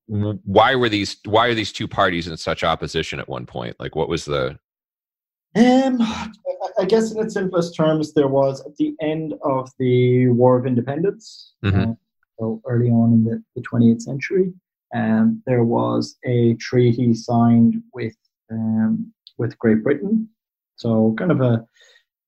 why 0.08 0.76
were 0.76 0.90
these 0.90 1.18
why 1.26 1.48
are 1.48 1.54
these 1.54 1.72
two 1.72 1.88
parties 1.88 2.28
in 2.28 2.36
such 2.38 2.64
opposition 2.64 3.20
at 3.20 3.30
one 3.30 3.46
point? 3.46 3.76
Like, 3.80 3.96
what 3.96 4.10
was 4.10 4.26
the? 4.26 4.58
Um, 5.56 6.02
I 6.78 6.86
guess 6.86 7.12
in 7.12 7.20
its 7.24 7.34
simplest 7.34 7.76
terms, 7.76 8.14
there 8.14 8.28
was 8.28 8.62
at 8.66 8.76
the 8.78 8.94
end 9.02 9.34
of 9.44 9.70
the 9.80 10.28
War 10.30 10.60
of 10.60 10.66
Independence, 10.66 11.54
mm-hmm. 11.64 11.92
uh, 11.92 11.94
so 12.40 12.62
early 12.68 12.90
on 12.90 13.14
in 13.14 13.24
the, 13.24 13.44
the 13.56 13.62
20th 13.62 14.02
century, 14.02 14.54
um, 14.96 15.42
there 15.46 15.64
was 15.64 16.18
a 16.24 16.54
treaty 16.56 17.14
signed 17.14 17.82
with 17.94 18.16
um, 18.52 19.12
with 19.38 19.58
Great 19.60 19.84
Britain. 19.84 20.30
So 20.76 21.14
kind 21.18 21.32
of 21.32 21.42
a 21.42 21.66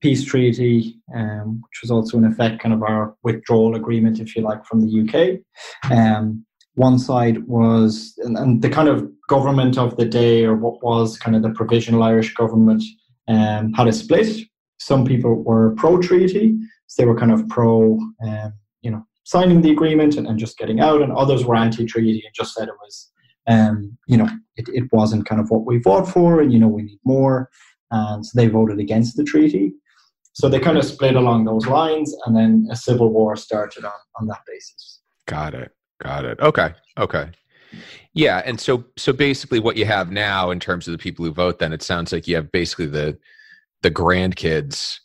peace 0.02 0.26
treaty, 0.26 1.00
um, 1.16 1.62
which 1.62 1.82
was 1.82 1.92
also 1.92 2.18
in 2.18 2.26
effect 2.26 2.62
kind 2.62 2.74
of 2.74 2.84
our 2.84 3.16
withdrawal 3.24 3.76
agreement, 3.76 4.20
if 4.20 4.36
you 4.36 4.42
like, 4.42 4.66
from 4.66 4.82
the 4.82 5.02
UK. 5.02 5.92
Um, 5.92 6.46
one 6.76 6.98
side 6.98 7.46
was, 7.48 8.14
and, 8.18 8.38
and, 8.38 8.62
the 8.62 8.70
kind 8.70 8.88
of 8.88 9.10
government 9.28 9.78
of 9.78 9.98
the 9.98 10.06
day, 10.06 10.46
or 10.46 10.56
what 10.56 10.84
was 10.84 11.18
kind 11.18 11.36
of 11.36 11.44
the 11.44 11.52
provisional 11.52 12.04
Irish 12.04 12.34
government, 12.34 12.84
um, 13.28 13.74
had 13.74 13.88
a 13.88 13.94
split. 13.94 14.42
Some 14.80 15.06
people 15.06 15.44
were 15.44 15.76
pro 15.76 16.00
treaty, 16.00 16.58
so 16.88 17.02
they 17.02 17.08
were 17.08 17.18
kind 17.18 17.32
of 17.32 17.48
pro, 17.50 18.00
um, 18.26 18.54
you 18.82 18.90
know, 18.90 19.06
signing 19.26 19.62
the 19.62 19.72
agreement 19.72 20.16
and, 20.16 20.28
and, 20.28 20.40
just 20.40 20.58
getting 20.58 20.80
out, 20.80 21.02
and 21.02 21.12
others 21.12 21.46
were 21.46 21.56
anti 21.56 21.86
treaty 21.86 22.24
and 22.26 22.34
just 22.34 22.56
said 22.56 22.68
it 22.68 22.74
was, 22.82 23.12
um, 23.48 23.98
you 24.08 24.18
know, 24.18 24.30
it, 24.56 24.70
it 24.70 24.92
wasn't 24.92 25.26
kind 25.26 25.42
of 25.42 25.50
what 25.50 25.66
we 25.66 25.82
fought 25.82 26.08
for, 26.08 26.42
and 26.42 26.52
you 26.52 26.60
know, 26.60 26.68
we 26.68 26.84
need 26.84 27.00
more. 27.04 27.50
And 27.92 28.26
so 28.26 28.32
they 28.36 28.48
voted 28.48 28.80
against 28.80 29.18
the 29.18 29.24
treaty. 29.24 29.74
So 30.34 30.48
they 30.48 30.60
kind 30.60 30.78
of 30.78 30.86
split 30.86 31.16
along 31.16 31.46
those 31.46 31.68
lines, 31.68 32.16
and 32.26 32.36
then 32.36 32.68
a 32.72 32.76
civil 32.76 33.12
war 33.12 33.36
started 33.36 33.84
on 33.84 33.92
on 34.20 34.28
that 34.28 34.42
basis. 34.48 35.02
Got 35.28 35.54
it. 35.54 35.72
Got 36.02 36.26
it. 36.26 36.40
Okay. 36.40 36.74
Okay. 36.98 37.30
Yeah, 38.14 38.42
and 38.46 38.60
so 38.60 38.86
so 38.98 39.14
basically, 39.14 39.60
what 39.60 39.78
you 39.78 39.86
have 39.86 40.12
now 40.12 40.52
in 40.52 40.60
terms 40.60 40.88
of 40.88 40.92
the 40.92 40.98
people 40.98 41.26
who 41.26 41.32
vote, 41.32 41.60
then 41.60 41.74
it 41.74 41.82
sounds 41.82 42.12
like 42.12 42.28
you 42.28 42.36
have 42.36 42.52
basically 42.52 42.88
the 42.88 43.18
the 43.82 43.92
grandkids, 43.92 44.98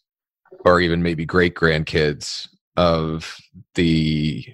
or 0.65 0.81
even 0.81 1.03
maybe 1.03 1.25
great 1.25 1.55
grandkids 1.55 2.49
of 2.77 3.37
the 3.75 4.45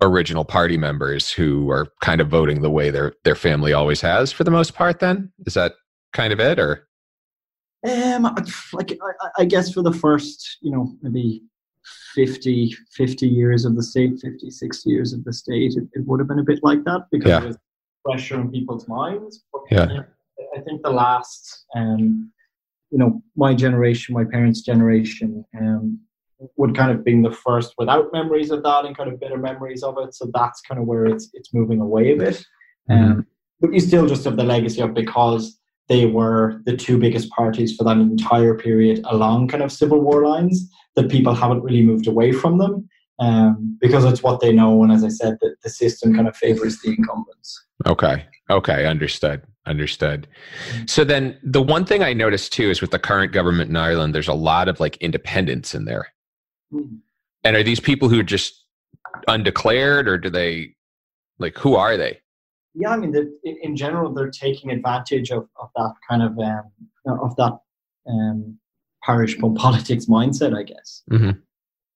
original 0.00 0.44
party 0.44 0.76
members 0.76 1.30
who 1.30 1.70
are 1.70 1.86
kind 2.02 2.20
of 2.20 2.28
voting 2.28 2.62
the 2.62 2.70
way 2.70 2.90
their 2.90 3.14
their 3.24 3.34
family 3.34 3.72
always 3.72 4.00
has 4.00 4.32
for 4.32 4.44
the 4.44 4.50
most 4.50 4.74
part. 4.74 5.00
Then 5.00 5.32
is 5.46 5.54
that 5.54 5.74
kind 6.12 6.32
of 6.32 6.40
it, 6.40 6.58
or 6.58 6.88
um, 7.86 8.34
like 8.72 8.92
I, 8.92 9.42
I, 9.42 9.44
guess 9.44 9.72
for 9.72 9.82
the 9.82 9.92
first, 9.92 10.58
you 10.62 10.70
know, 10.70 10.96
maybe 11.02 11.42
50, 12.14 12.74
50 12.92 13.28
years 13.28 13.64
of 13.66 13.76
the 13.76 13.82
state, 13.82 14.18
50, 14.22 14.50
60 14.50 14.90
years 14.90 15.12
of 15.12 15.22
the 15.24 15.32
state, 15.32 15.74
it, 15.76 15.84
it 15.92 16.06
would 16.06 16.18
have 16.20 16.28
been 16.28 16.38
a 16.38 16.44
bit 16.44 16.60
like 16.62 16.82
that 16.84 17.02
because 17.10 17.28
yeah. 17.28 17.40
there's 17.40 17.58
pressure 18.04 18.36
on 18.36 18.50
people's 18.50 18.88
minds. 18.88 19.44
But 19.52 19.62
yeah. 19.70 20.02
I 20.56 20.60
think 20.60 20.82
the 20.82 20.90
last, 20.90 21.66
um, 21.76 22.32
you 22.90 22.98
know, 22.98 23.22
my 23.36 23.54
generation, 23.54 24.14
my 24.14 24.24
parents' 24.24 24.62
generation, 24.62 25.44
um, 25.60 26.00
would 26.56 26.76
kind 26.76 26.90
of 26.90 27.04
being 27.04 27.22
the 27.22 27.30
first 27.30 27.74
without 27.78 28.12
memories 28.12 28.50
of 28.50 28.62
that 28.62 28.84
and 28.84 28.96
kind 28.96 29.12
of 29.12 29.20
bitter 29.20 29.38
memories 29.38 29.82
of 29.82 29.96
it. 29.98 30.14
So 30.14 30.30
that's 30.32 30.60
kind 30.62 30.80
of 30.80 30.86
where 30.86 31.06
it's 31.06 31.30
it's 31.34 31.52
moving 31.52 31.80
away 31.80 32.12
a 32.12 32.16
bit. 32.16 32.44
Mm-hmm. 32.90 33.04
Um, 33.04 33.26
but 33.60 33.72
you 33.72 33.80
still 33.80 34.06
just 34.06 34.24
have 34.24 34.36
the 34.36 34.44
legacy 34.44 34.80
of 34.80 34.94
because 34.94 35.58
they 35.88 36.06
were 36.06 36.60
the 36.64 36.76
two 36.76 36.98
biggest 36.98 37.30
parties 37.30 37.76
for 37.76 37.84
that 37.84 37.96
entire 37.96 38.54
period 38.54 39.00
along 39.10 39.48
kind 39.48 39.62
of 39.62 39.70
civil 39.70 40.00
war 40.00 40.26
lines 40.26 40.70
that 40.96 41.10
people 41.10 41.34
haven't 41.34 41.62
really 41.62 41.82
moved 41.82 42.06
away 42.06 42.32
from 42.32 42.58
them 42.58 42.88
um, 43.20 43.76
because 43.80 44.04
it's 44.04 44.22
what 44.22 44.40
they 44.40 44.52
know 44.52 44.82
and 44.82 44.92
as 44.92 45.04
i 45.04 45.08
said 45.08 45.36
that 45.40 45.56
the 45.62 45.70
system 45.70 46.14
kind 46.14 46.28
of 46.28 46.36
favors 46.36 46.80
the 46.80 46.90
incumbents 46.90 47.64
okay 47.86 48.24
okay 48.50 48.86
understood 48.86 49.42
understood 49.66 50.26
so 50.86 51.04
then 51.04 51.38
the 51.42 51.62
one 51.62 51.84
thing 51.84 52.02
i 52.02 52.12
noticed 52.12 52.52
too 52.52 52.70
is 52.70 52.80
with 52.80 52.90
the 52.90 52.98
current 52.98 53.32
government 53.32 53.70
in 53.70 53.76
ireland 53.76 54.14
there's 54.14 54.28
a 54.28 54.34
lot 54.34 54.68
of 54.68 54.80
like 54.80 54.96
independence 54.98 55.74
in 55.74 55.84
there. 55.84 56.06
And 57.44 57.56
are 57.56 57.62
these 57.62 57.80
people 57.80 58.08
who 58.08 58.20
are 58.20 58.24
just 58.24 58.64
undeclared 59.28 60.08
or 60.08 60.18
do 60.18 60.30
they 60.30 60.74
like 61.38 61.56
who 61.58 61.76
are 61.76 61.96
they 61.96 62.18
yeah, 62.74 62.90
I 62.90 62.96
mean, 62.96 63.14
in 63.44 63.76
general, 63.76 64.12
they're 64.12 64.30
taking 64.30 64.70
advantage 64.70 65.30
of, 65.30 65.48
of 65.60 65.70
that 65.76 65.94
kind 66.08 66.22
of 66.22 66.38
um, 66.38 66.64
of 67.06 67.36
that 67.36 67.58
um, 68.08 68.58
parish 69.02 69.38
politics 69.56 70.06
mindset, 70.06 70.56
I 70.56 70.64
guess. 70.64 71.02
Mm-hmm. 71.10 71.38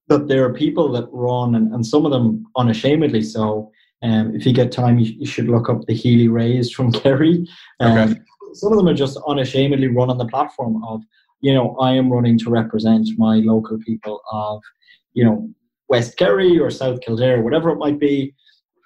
But 0.06 0.28
there 0.28 0.44
are 0.44 0.52
people 0.52 0.90
that 0.92 1.08
run, 1.10 1.54
and, 1.54 1.72
and 1.74 1.84
some 1.84 2.06
of 2.06 2.12
them 2.12 2.46
unashamedly 2.56 3.22
so. 3.22 3.72
Um, 4.02 4.34
if 4.36 4.46
you 4.46 4.52
get 4.52 4.70
time, 4.70 5.00
you, 5.00 5.12
you, 5.18 5.26
should 5.26 5.48
look 5.48 5.68
up 5.68 5.84
the 5.86 5.92
Healy-Raes 5.92 6.70
from 6.70 6.92
Kerry. 7.02 7.48
Um, 7.80 7.98
okay. 7.98 8.20
Some 8.54 8.72
of 8.72 8.78
them 8.78 8.86
are 8.86 8.94
just 8.94 9.18
unashamedly 9.26 9.88
run 9.88 10.08
on 10.08 10.18
the 10.18 10.26
platform 10.26 10.82
of, 10.84 11.02
you 11.40 11.54
know, 11.54 11.76
I 11.80 11.92
am 11.92 12.12
running 12.12 12.38
to 12.40 12.50
represent 12.50 13.08
my 13.16 13.36
local 13.36 13.78
people 13.78 14.20
of, 14.32 14.62
you 15.12 15.24
know, 15.24 15.50
West 15.88 16.16
Kerry 16.16 16.58
or 16.58 16.70
South 16.70 17.00
Kildare, 17.00 17.42
whatever 17.42 17.70
it 17.70 17.78
might 17.78 17.98
be. 17.98 18.34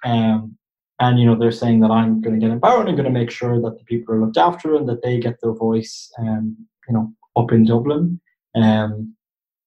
Um, 0.03 0.57
and 0.99 1.19
you 1.19 1.25
know 1.25 1.35
they're 1.35 1.51
saying 1.51 1.79
that 1.81 1.91
I'm 1.91 2.21
going 2.21 2.39
to 2.39 2.39
get 2.39 2.53
empowered 2.53 2.87
and 2.87 2.95
going 2.95 3.11
to 3.11 3.19
make 3.19 3.31
sure 3.31 3.59
that 3.59 3.77
the 3.77 3.83
people 3.85 4.13
are 4.13 4.21
looked 4.21 4.37
after 4.37 4.75
and 4.75 4.87
that 4.87 5.01
they 5.01 5.19
get 5.19 5.41
their 5.41 5.53
voice, 5.53 6.11
um, 6.19 6.55
you 6.87 6.93
know, 6.93 7.11
up 7.35 7.51
in 7.51 7.65
Dublin. 7.65 8.21
Um, 8.55 9.15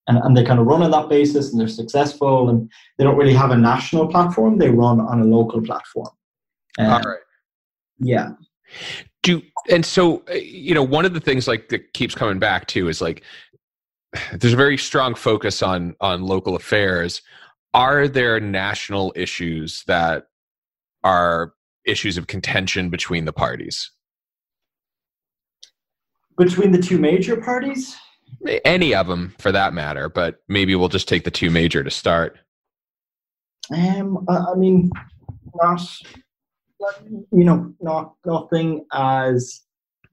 and, 0.08 0.18
and 0.18 0.36
they 0.36 0.44
kind 0.44 0.60
of 0.60 0.66
run 0.66 0.82
on 0.82 0.90
that 0.92 1.08
basis 1.08 1.50
and 1.50 1.60
they're 1.60 1.68
successful 1.68 2.48
and 2.48 2.70
they 2.96 3.04
don't 3.04 3.16
really 3.16 3.34
have 3.34 3.50
a 3.50 3.56
national 3.56 4.06
platform 4.06 4.58
they 4.58 4.70
run 4.70 5.00
on 5.00 5.20
a 5.20 5.24
local 5.24 5.60
platform 5.60 6.10
um, 6.78 6.86
all 6.86 7.00
right 7.00 7.18
yeah 7.98 8.30
do 9.26 9.42
and 9.70 9.84
so 9.84 10.22
uh, 10.30 10.34
you 10.34 10.74
know 10.74 10.82
one 10.82 11.04
of 11.04 11.12
the 11.12 11.20
things 11.20 11.46
like 11.48 11.68
that 11.68 11.92
keeps 11.92 12.14
coming 12.14 12.38
back 12.38 12.66
to 12.66 12.88
is 12.88 13.00
like 13.00 13.22
there's 14.32 14.54
a 14.54 14.56
very 14.56 14.78
strong 14.78 15.14
focus 15.14 15.62
on 15.62 15.94
on 16.00 16.22
local 16.22 16.56
affairs 16.56 17.22
are 17.76 18.08
there 18.08 18.40
national 18.40 19.12
issues 19.14 19.84
that 19.86 20.28
are 21.04 21.52
issues 21.84 22.16
of 22.16 22.26
contention 22.26 22.88
between 22.88 23.26
the 23.26 23.34
parties? 23.34 23.90
Between 26.38 26.72
the 26.72 26.80
two 26.80 26.98
major 26.98 27.36
parties? 27.36 27.94
Any 28.64 28.94
of 28.94 29.06
them, 29.06 29.34
for 29.38 29.52
that 29.52 29.74
matter, 29.74 30.08
but 30.08 30.36
maybe 30.48 30.74
we'll 30.74 30.88
just 30.88 31.06
take 31.06 31.24
the 31.24 31.30
two 31.30 31.50
major 31.50 31.84
to 31.84 31.90
start. 31.90 32.38
Um, 33.70 34.24
I 34.28 34.54
mean, 34.54 34.90
not, 35.54 35.80
you 37.00 37.44
know, 37.44 37.72
not 37.80 38.14
nothing 38.24 38.84
as 38.92 39.62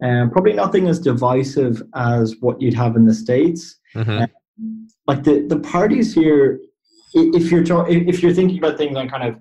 um, 0.04 0.32
probably 0.32 0.54
nothing 0.54 0.88
as 0.88 1.00
divisive 1.00 1.82
as 1.96 2.36
what 2.40 2.62
you'd 2.62 2.74
have 2.74 2.96
in 2.96 3.06
the 3.06 3.14
states. 3.14 3.80
Mm-hmm. 3.96 4.24
Um, 4.60 4.88
like 5.08 5.24
the 5.24 5.46
the 5.48 5.60
parties 5.60 6.14
here, 6.14 6.60
if 7.14 7.52
you're 7.52 7.64
ta- 7.64 7.86
if 7.88 8.22
you're 8.22 8.34
thinking 8.34 8.58
about 8.58 8.78
things 8.78 8.98
on 8.98 9.10
kind 9.10 9.24
of 9.24 9.36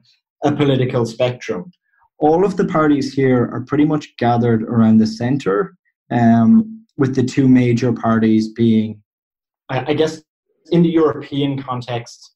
a 0.44 0.52
political 0.52 1.06
spectrum. 1.06 1.70
All 2.18 2.44
of 2.44 2.56
the 2.56 2.64
parties 2.64 3.12
here 3.12 3.48
are 3.52 3.64
pretty 3.66 3.84
much 3.84 4.16
gathered 4.16 4.62
around 4.62 4.98
the 4.98 5.06
center, 5.06 5.76
um, 6.10 6.84
with 6.96 7.14
the 7.14 7.22
two 7.22 7.48
major 7.48 7.92
parties 7.92 8.48
being, 8.48 9.02
I, 9.68 9.92
I 9.92 9.94
guess, 9.94 10.22
in 10.70 10.82
the 10.82 10.88
European 10.88 11.60
context, 11.60 12.34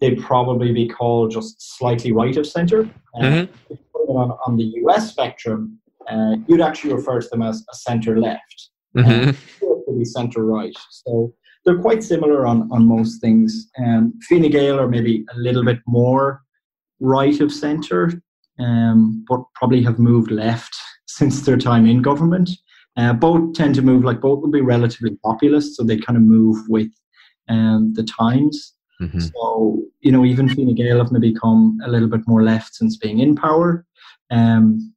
they'd 0.00 0.20
probably 0.20 0.72
be 0.72 0.88
called 0.88 1.30
just 1.30 1.78
slightly 1.78 2.12
right 2.12 2.36
of 2.36 2.46
center. 2.46 2.90
Uh, 3.14 3.22
mm-hmm. 3.22 3.74
On, 4.16 4.36
on, 4.46 4.56
the 4.56 4.72
US 4.84 5.10
spectrum, 5.10 5.78
uh, 6.08 6.36
you'd 6.46 6.60
actually 6.60 6.94
refer 6.94 7.20
to 7.20 7.28
them 7.28 7.42
as 7.42 7.64
a 7.72 7.76
center 7.76 8.20
left. 8.20 8.70
Mm-hmm. 8.96 9.30
Uh, 9.30 9.92
be 9.98 10.04
center 10.04 10.44
right. 10.44 10.74
So 10.90 11.32
they're 11.64 11.80
quite 11.80 12.02
similar 12.02 12.46
on, 12.46 12.68
on 12.72 12.86
most 12.86 13.20
things. 13.20 13.70
Um, 13.78 14.12
Fine 14.28 14.50
Gael 14.50 14.80
are 14.80 14.88
maybe 14.88 15.24
a 15.34 15.38
little 15.38 15.64
bit 15.64 15.78
more 15.86 16.42
right 17.00 17.40
of 17.40 17.52
centre, 17.52 18.12
um, 18.58 19.24
but 19.28 19.42
probably 19.54 19.82
have 19.82 19.98
moved 19.98 20.30
left 20.30 20.74
since 21.06 21.42
their 21.42 21.56
time 21.56 21.86
in 21.86 22.02
government. 22.02 22.50
Uh, 22.96 23.12
both 23.12 23.54
tend 23.54 23.74
to 23.74 23.82
move 23.82 24.04
like 24.04 24.20
both 24.20 24.40
will 24.40 24.50
be 24.50 24.60
relatively 24.60 25.16
populist, 25.24 25.74
so 25.74 25.82
they 25.82 25.96
kind 25.96 26.16
of 26.16 26.22
move 26.22 26.58
with 26.68 26.88
um, 27.48 27.92
the 27.94 28.04
times. 28.04 28.74
Mm-hmm. 29.02 29.18
So 29.18 29.82
you 30.00 30.12
know, 30.12 30.24
even 30.24 30.48
Fine 30.48 30.74
Gael 30.74 30.98
have 30.98 31.10
maybe 31.10 31.32
become 31.32 31.78
a 31.84 31.90
little 31.90 32.08
bit 32.08 32.20
more 32.28 32.42
left 32.42 32.74
since 32.74 32.96
being 32.96 33.18
in 33.18 33.34
power. 33.34 33.84
Um, 34.30 34.94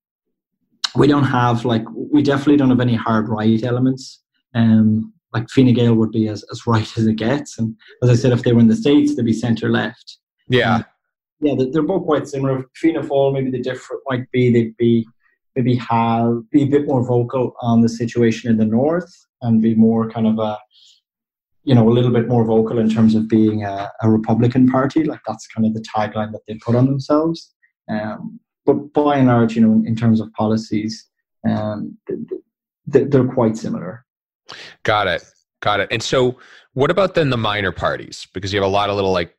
we 0.96 1.08
don't 1.08 1.24
have 1.24 1.66
like 1.66 1.84
we 1.96 2.24
definitely 2.24 2.58
don't 2.58 2.70
have 2.70 2.80
any 2.80 2.96
hard 2.96 3.30
right 3.30 3.64
elements. 3.64 4.24
Um, 4.56 5.14
like 5.34 5.50
Fine 5.50 5.74
Gael 5.74 5.96
would 5.96 6.12
be 6.12 6.28
as, 6.28 6.44
as 6.52 6.62
right 6.68 6.98
as 6.98 7.06
it 7.08 7.16
gets, 7.16 7.60
and 7.60 7.76
as 8.04 8.10
I 8.10 8.16
said, 8.16 8.32
if 8.32 8.44
they 8.44 8.54
were 8.54 8.62
in 8.62 8.68
the 8.68 8.76
states, 8.76 9.16
they'd 9.16 9.26
be 9.26 9.34
centre 9.34 9.70
left. 9.70 10.18
Yeah. 10.50 10.76
Um, 10.76 10.86
yeah, 11.40 11.54
they're 11.72 11.84
both 11.84 12.06
quite 12.06 12.28
similar. 12.28 12.66
Fianna 12.76 13.02
Fáil, 13.02 13.34
maybe 13.34 13.52
the 13.52 13.62
different 13.62 14.02
might 14.10 14.30
be 14.32 14.52
they'd 14.52 14.76
be 14.78 15.08
maybe 15.56 15.76
have 15.76 16.50
be 16.52 16.64
a 16.64 16.68
bit 16.68 16.88
more 16.88 17.06
vocal 17.06 17.54
on 17.62 17.82
the 17.82 17.90
situation 17.90 18.50
in 18.50 18.58
the 18.58 18.66
north 18.66 19.12
and 19.44 19.62
be 19.62 19.76
more 19.76 20.10
kind 20.10 20.26
of 20.26 20.40
a 20.40 20.58
you 21.68 21.76
know, 21.76 21.90
a 21.90 21.92
little 21.92 22.12
bit 22.12 22.30
more 22.30 22.46
vocal 22.46 22.80
in 22.80 22.90
terms 22.90 23.14
of 23.14 23.28
being 23.28 23.66
a, 23.66 23.92
a 24.02 24.10
Republican 24.10 24.70
Party. 24.70 25.04
Like 25.04 25.20
that's 25.28 25.46
kind 25.48 25.68
of 25.68 25.74
the 25.74 25.82
tagline 25.82 26.32
that 26.32 26.40
they 26.48 26.56
put 26.66 26.76
on 26.78 26.86
themselves. 26.86 27.54
Um, 27.90 28.40
but 28.68 28.94
by 28.94 29.16
and 29.16 29.28
large, 29.28 29.56
you 29.56 29.62
know, 29.62 29.72
in, 29.72 29.88
in 29.88 29.96
terms 29.96 30.20
of 30.20 30.32
policies, 30.34 31.08
um, 31.50 31.98
they're 32.86 33.28
quite 33.28 33.58
similar. 33.58 34.06
Got 34.84 35.08
it. 35.08 35.24
Got 35.62 35.80
it. 35.80 35.88
And 35.90 36.04
so, 36.04 36.38
what 36.74 36.92
about 36.92 37.16
then 37.16 37.32
the 37.32 37.38
minor 37.38 37.72
parties? 37.72 38.28
Because 38.34 38.54
you 38.54 38.62
have 38.62 38.70
a 38.70 38.72
lot 38.72 38.90
of 38.90 38.96
little 38.96 39.12
like, 39.14 39.36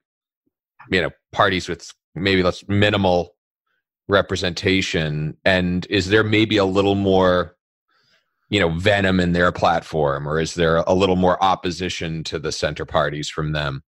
you 0.90 1.00
know, 1.00 1.10
parties 1.30 1.68
with 1.68 1.92
maybe 2.14 2.42
less 2.42 2.64
minimal 2.68 3.36
representation. 4.08 5.36
And 5.44 5.86
is 5.90 6.08
there 6.08 6.24
maybe 6.24 6.56
a 6.56 6.64
little 6.64 6.94
more, 6.94 7.54
you 8.48 8.58
know, 8.58 8.70
venom 8.70 9.20
in 9.20 9.32
their 9.32 9.52
platform, 9.52 10.26
or 10.26 10.40
is 10.40 10.54
there 10.54 10.78
a 10.78 10.94
little 10.94 11.16
more 11.16 11.42
opposition 11.44 12.24
to 12.24 12.38
the 12.38 12.50
center 12.50 12.86
parties 12.86 13.28
from 13.28 13.52
them? 13.52 13.82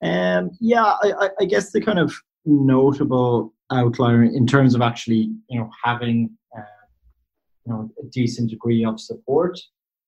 Um, 0.00 0.50
yeah, 0.60 0.94
I, 1.02 1.30
I 1.40 1.44
guess 1.44 1.72
the 1.72 1.80
kind 1.80 1.98
of 1.98 2.14
notable 2.44 3.52
outlier 3.70 4.24
in 4.24 4.46
terms 4.46 4.74
of 4.74 4.82
actually, 4.82 5.30
you 5.48 5.58
know, 5.58 5.70
having 5.82 6.30
uh, 6.56 6.62
you 7.64 7.72
know 7.72 7.90
a 8.00 8.06
decent 8.06 8.50
degree 8.50 8.84
of 8.84 9.00
support 9.00 9.58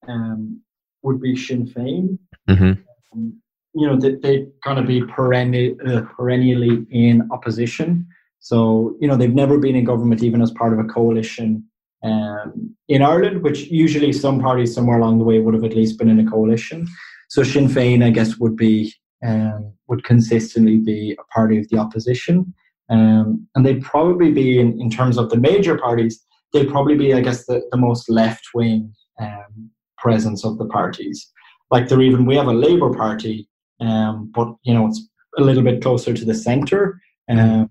um, 0.06 0.60
would 1.02 1.20
be 1.20 1.36
Sinn 1.36 1.66
Féin. 1.66 2.18
Mm-hmm. 2.48 2.80
Um, 3.12 3.40
you 3.74 3.86
know, 3.86 3.96
they, 3.96 4.14
they 4.14 4.46
kind 4.64 4.78
of 4.78 4.86
be 4.86 5.02
perenni- 5.02 5.76
uh, 5.86 6.02
perennially 6.16 6.86
in 6.90 7.28
opposition. 7.30 8.06
So, 8.40 8.96
you 9.00 9.06
know, 9.06 9.16
they've 9.16 9.34
never 9.34 9.58
been 9.58 9.76
in 9.76 9.84
government 9.84 10.22
even 10.22 10.40
as 10.42 10.50
part 10.52 10.72
of 10.72 10.78
a 10.78 10.84
coalition 10.84 11.64
um, 12.02 12.74
in 12.88 13.02
Ireland, 13.02 13.42
which 13.42 13.62
usually 13.66 14.12
some 14.12 14.40
parties 14.40 14.74
somewhere 14.74 14.98
along 14.98 15.18
the 15.18 15.24
way 15.24 15.38
would 15.40 15.54
have 15.54 15.64
at 15.64 15.74
least 15.74 15.98
been 15.98 16.08
in 16.08 16.20
a 16.26 16.30
coalition. 16.30 16.86
So 17.28 17.42
Sinn 17.42 17.68
Féin, 17.68 18.04
I 18.04 18.10
guess, 18.10 18.38
would 18.38 18.56
be 18.56 18.94
um, 19.24 19.72
would 19.88 20.04
consistently 20.04 20.76
be 20.76 21.16
a 21.18 21.24
party 21.34 21.58
of 21.58 21.68
the 21.68 21.78
opposition. 21.78 22.54
Um, 22.90 23.46
and 23.54 23.64
they'd 23.64 23.82
probably 23.82 24.32
be, 24.32 24.58
in, 24.58 24.80
in 24.80 24.90
terms 24.90 25.18
of 25.18 25.30
the 25.30 25.36
major 25.36 25.76
parties, 25.76 26.24
they'd 26.52 26.70
probably 26.70 26.96
be, 26.96 27.12
I 27.14 27.20
guess, 27.20 27.46
the, 27.46 27.62
the 27.70 27.76
most 27.76 28.08
left 28.08 28.48
wing 28.54 28.94
um, 29.20 29.70
presence 29.98 30.44
of 30.44 30.58
the 30.58 30.66
parties. 30.66 31.30
Like 31.70 31.88
they're 31.88 32.00
even, 32.00 32.24
we 32.24 32.36
have 32.36 32.46
a 32.46 32.52
Labour 32.52 32.94
Party, 32.94 33.48
um, 33.80 34.30
but, 34.34 34.54
you 34.62 34.72
know, 34.72 34.86
it's 34.86 35.06
a 35.36 35.42
little 35.42 35.62
bit 35.62 35.82
closer 35.82 36.14
to 36.14 36.24
the 36.24 36.34
centre. 36.34 37.00
Um, 37.28 37.70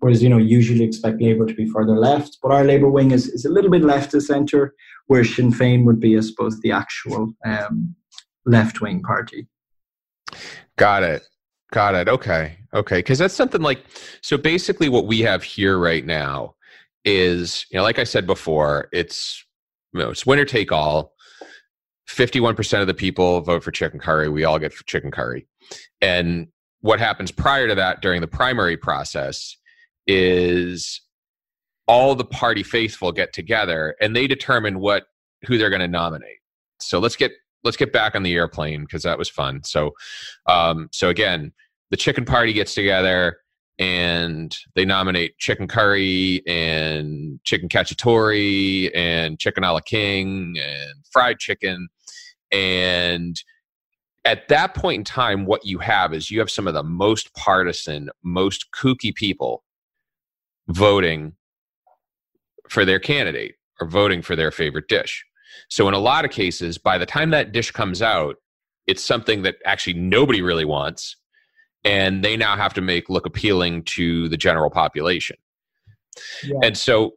whereas, 0.00 0.22
you 0.22 0.28
know, 0.28 0.36
usually 0.36 0.84
expect 0.84 1.22
Labour 1.22 1.46
to 1.46 1.54
be 1.54 1.66
further 1.66 1.96
left. 1.96 2.36
But 2.42 2.52
our 2.52 2.64
Labour 2.64 2.90
wing 2.90 3.12
is, 3.12 3.28
is 3.28 3.46
a 3.46 3.50
little 3.50 3.70
bit 3.70 3.82
left 3.82 4.10
to 4.10 4.20
centre, 4.20 4.74
where 5.06 5.24
Sinn 5.24 5.52
Féin 5.52 5.84
would 5.84 6.00
be, 6.00 6.18
I 6.18 6.20
suppose, 6.20 6.60
the 6.60 6.72
actual 6.72 7.32
um, 7.46 7.94
left 8.44 8.80
wing 8.82 9.02
party. 9.02 9.46
Got 10.76 11.02
it. 11.02 11.22
Got 11.72 11.94
it. 11.94 12.08
Okay. 12.08 12.56
Okay. 12.74 12.98
Because 12.98 13.18
that's 13.18 13.34
something 13.34 13.62
like 13.62 13.84
so 14.22 14.36
basically 14.36 14.88
what 14.88 15.06
we 15.06 15.20
have 15.20 15.42
here 15.42 15.78
right 15.78 16.04
now 16.04 16.54
is, 17.04 17.66
you 17.70 17.78
know, 17.78 17.82
like 17.82 17.98
I 17.98 18.04
said 18.04 18.26
before, 18.26 18.88
it's 18.92 19.44
you 19.92 20.00
know, 20.00 20.10
it's 20.10 20.26
winner 20.26 20.44
take 20.44 20.72
all. 20.72 21.12
51% 22.08 22.80
of 22.80 22.88
the 22.88 22.94
people 22.94 23.40
vote 23.40 23.62
for 23.62 23.70
chicken 23.70 24.00
curry. 24.00 24.28
We 24.28 24.44
all 24.44 24.58
get 24.58 24.72
chicken 24.86 25.12
curry. 25.12 25.46
And 26.00 26.48
what 26.80 26.98
happens 26.98 27.30
prior 27.30 27.68
to 27.68 27.74
that 27.76 28.02
during 28.02 28.20
the 28.20 28.26
primary 28.26 28.76
process 28.76 29.56
is 30.08 31.00
all 31.86 32.14
the 32.14 32.24
party 32.24 32.62
faithful 32.62 33.12
get 33.12 33.32
together 33.32 33.94
and 34.00 34.14
they 34.14 34.26
determine 34.26 34.80
what 34.80 35.04
who 35.46 35.56
they're 35.56 35.70
going 35.70 35.80
to 35.80 35.88
nominate. 35.88 36.38
So 36.80 36.98
let's 36.98 37.16
get 37.16 37.32
let's 37.64 37.76
get 37.76 37.92
back 37.92 38.14
on 38.14 38.22
the 38.22 38.34
airplane 38.34 38.82
because 38.82 39.02
that 39.02 39.18
was 39.18 39.28
fun. 39.28 39.62
So, 39.64 39.92
um, 40.46 40.88
so 40.92 41.08
again, 41.08 41.52
the 41.90 41.96
chicken 41.96 42.24
party 42.24 42.52
gets 42.52 42.74
together 42.74 43.38
and 43.78 44.56
they 44.74 44.84
nominate 44.84 45.38
chicken 45.38 45.66
curry 45.66 46.42
and 46.46 47.40
chicken 47.44 47.68
cacciatore 47.68 48.90
and 48.94 49.38
chicken 49.38 49.64
a 49.64 49.72
la 49.72 49.80
king 49.80 50.56
and 50.62 50.94
fried 51.10 51.38
chicken. 51.38 51.88
And 52.52 53.42
at 54.24 54.48
that 54.48 54.74
point 54.74 54.98
in 54.98 55.04
time, 55.04 55.46
what 55.46 55.64
you 55.64 55.78
have 55.78 56.12
is 56.12 56.30
you 56.30 56.40
have 56.40 56.50
some 56.50 56.68
of 56.68 56.74
the 56.74 56.82
most 56.82 57.34
partisan, 57.34 58.10
most 58.22 58.66
kooky 58.72 59.14
people 59.14 59.64
voting 60.68 61.32
for 62.68 62.84
their 62.84 62.98
candidate 62.98 63.54
or 63.80 63.88
voting 63.88 64.20
for 64.20 64.36
their 64.36 64.50
favorite 64.50 64.88
dish. 64.88 65.24
So, 65.68 65.88
in 65.88 65.94
a 65.94 65.98
lot 65.98 66.24
of 66.24 66.30
cases, 66.30 66.78
by 66.78 66.98
the 66.98 67.06
time 67.06 67.30
that 67.30 67.52
dish 67.52 67.70
comes 67.70 68.02
out, 68.02 68.36
it's 68.86 69.02
something 69.04 69.42
that 69.42 69.56
actually 69.64 69.94
nobody 69.94 70.42
really 70.42 70.64
wants. 70.64 71.16
And 71.84 72.22
they 72.22 72.36
now 72.36 72.56
have 72.56 72.74
to 72.74 72.82
make 72.82 73.08
look 73.08 73.24
appealing 73.24 73.84
to 73.84 74.28
the 74.28 74.36
general 74.36 74.68
population. 74.68 75.36
Yeah. 76.44 76.58
And 76.62 76.76
so, 76.76 77.12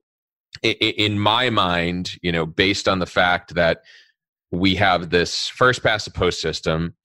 in 0.62 1.20
my 1.20 1.50
mind, 1.50 2.18
you 2.22 2.32
know, 2.32 2.46
based 2.46 2.88
on 2.88 3.00
the 3.00 3.06
fact 3.06 3.56
that 3.56 3.82
we 4.52 4.76
have 4.76 5.10
this 5.10 5.48
first 5.48 5.84
past 5.84 6.06
the 6.06 6.12
post 6.12 6.40
system, 6.40 6.96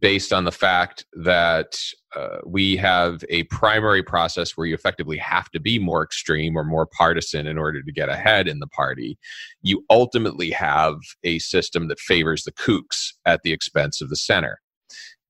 based 0.00 0.32
on 0.32 0.44
the 0.44 0.52
fact 0.52 1.04
that 1.12 1.78
uh, 2.16 2.38
we 2.44 2.76
have 2.76 3.24
a 3.28 3.42
primary 3.44 4.02
process 4.02 4.56
where 4.56 4.66
you 4.66 4.74
effectively 4.74 5.16
have 5.18 5.50
to 5.50 5.60
be 5.60 5.78
more 5.78 6.02
extreme 6.02 6.56
or 6.56 6.64
more 6.64 6.86
partisan 6.86 7.46
in 7.46 7.58
order 7.58 7.82
to 7.82 7.92
get 7.92 8.08
ahead 8.08 8.48
in 8.48 8.60
the 8.60 8.66
party, 8.68 9.18
you 9.62 9.84
ultimately 9.90 10.50
have 10.50 10.96
a 11.24 11.38
system 11.40 11.88
that 11.88 11.98
favors 11.98 12.44
the 12.44 12.52
kooks 12.52 13.12
at 13.24 13.42
the 13.42 13.52
expense 13.52 14.00
of 14.00 14.10
the 14.10 14.16
center. 14.16 14.60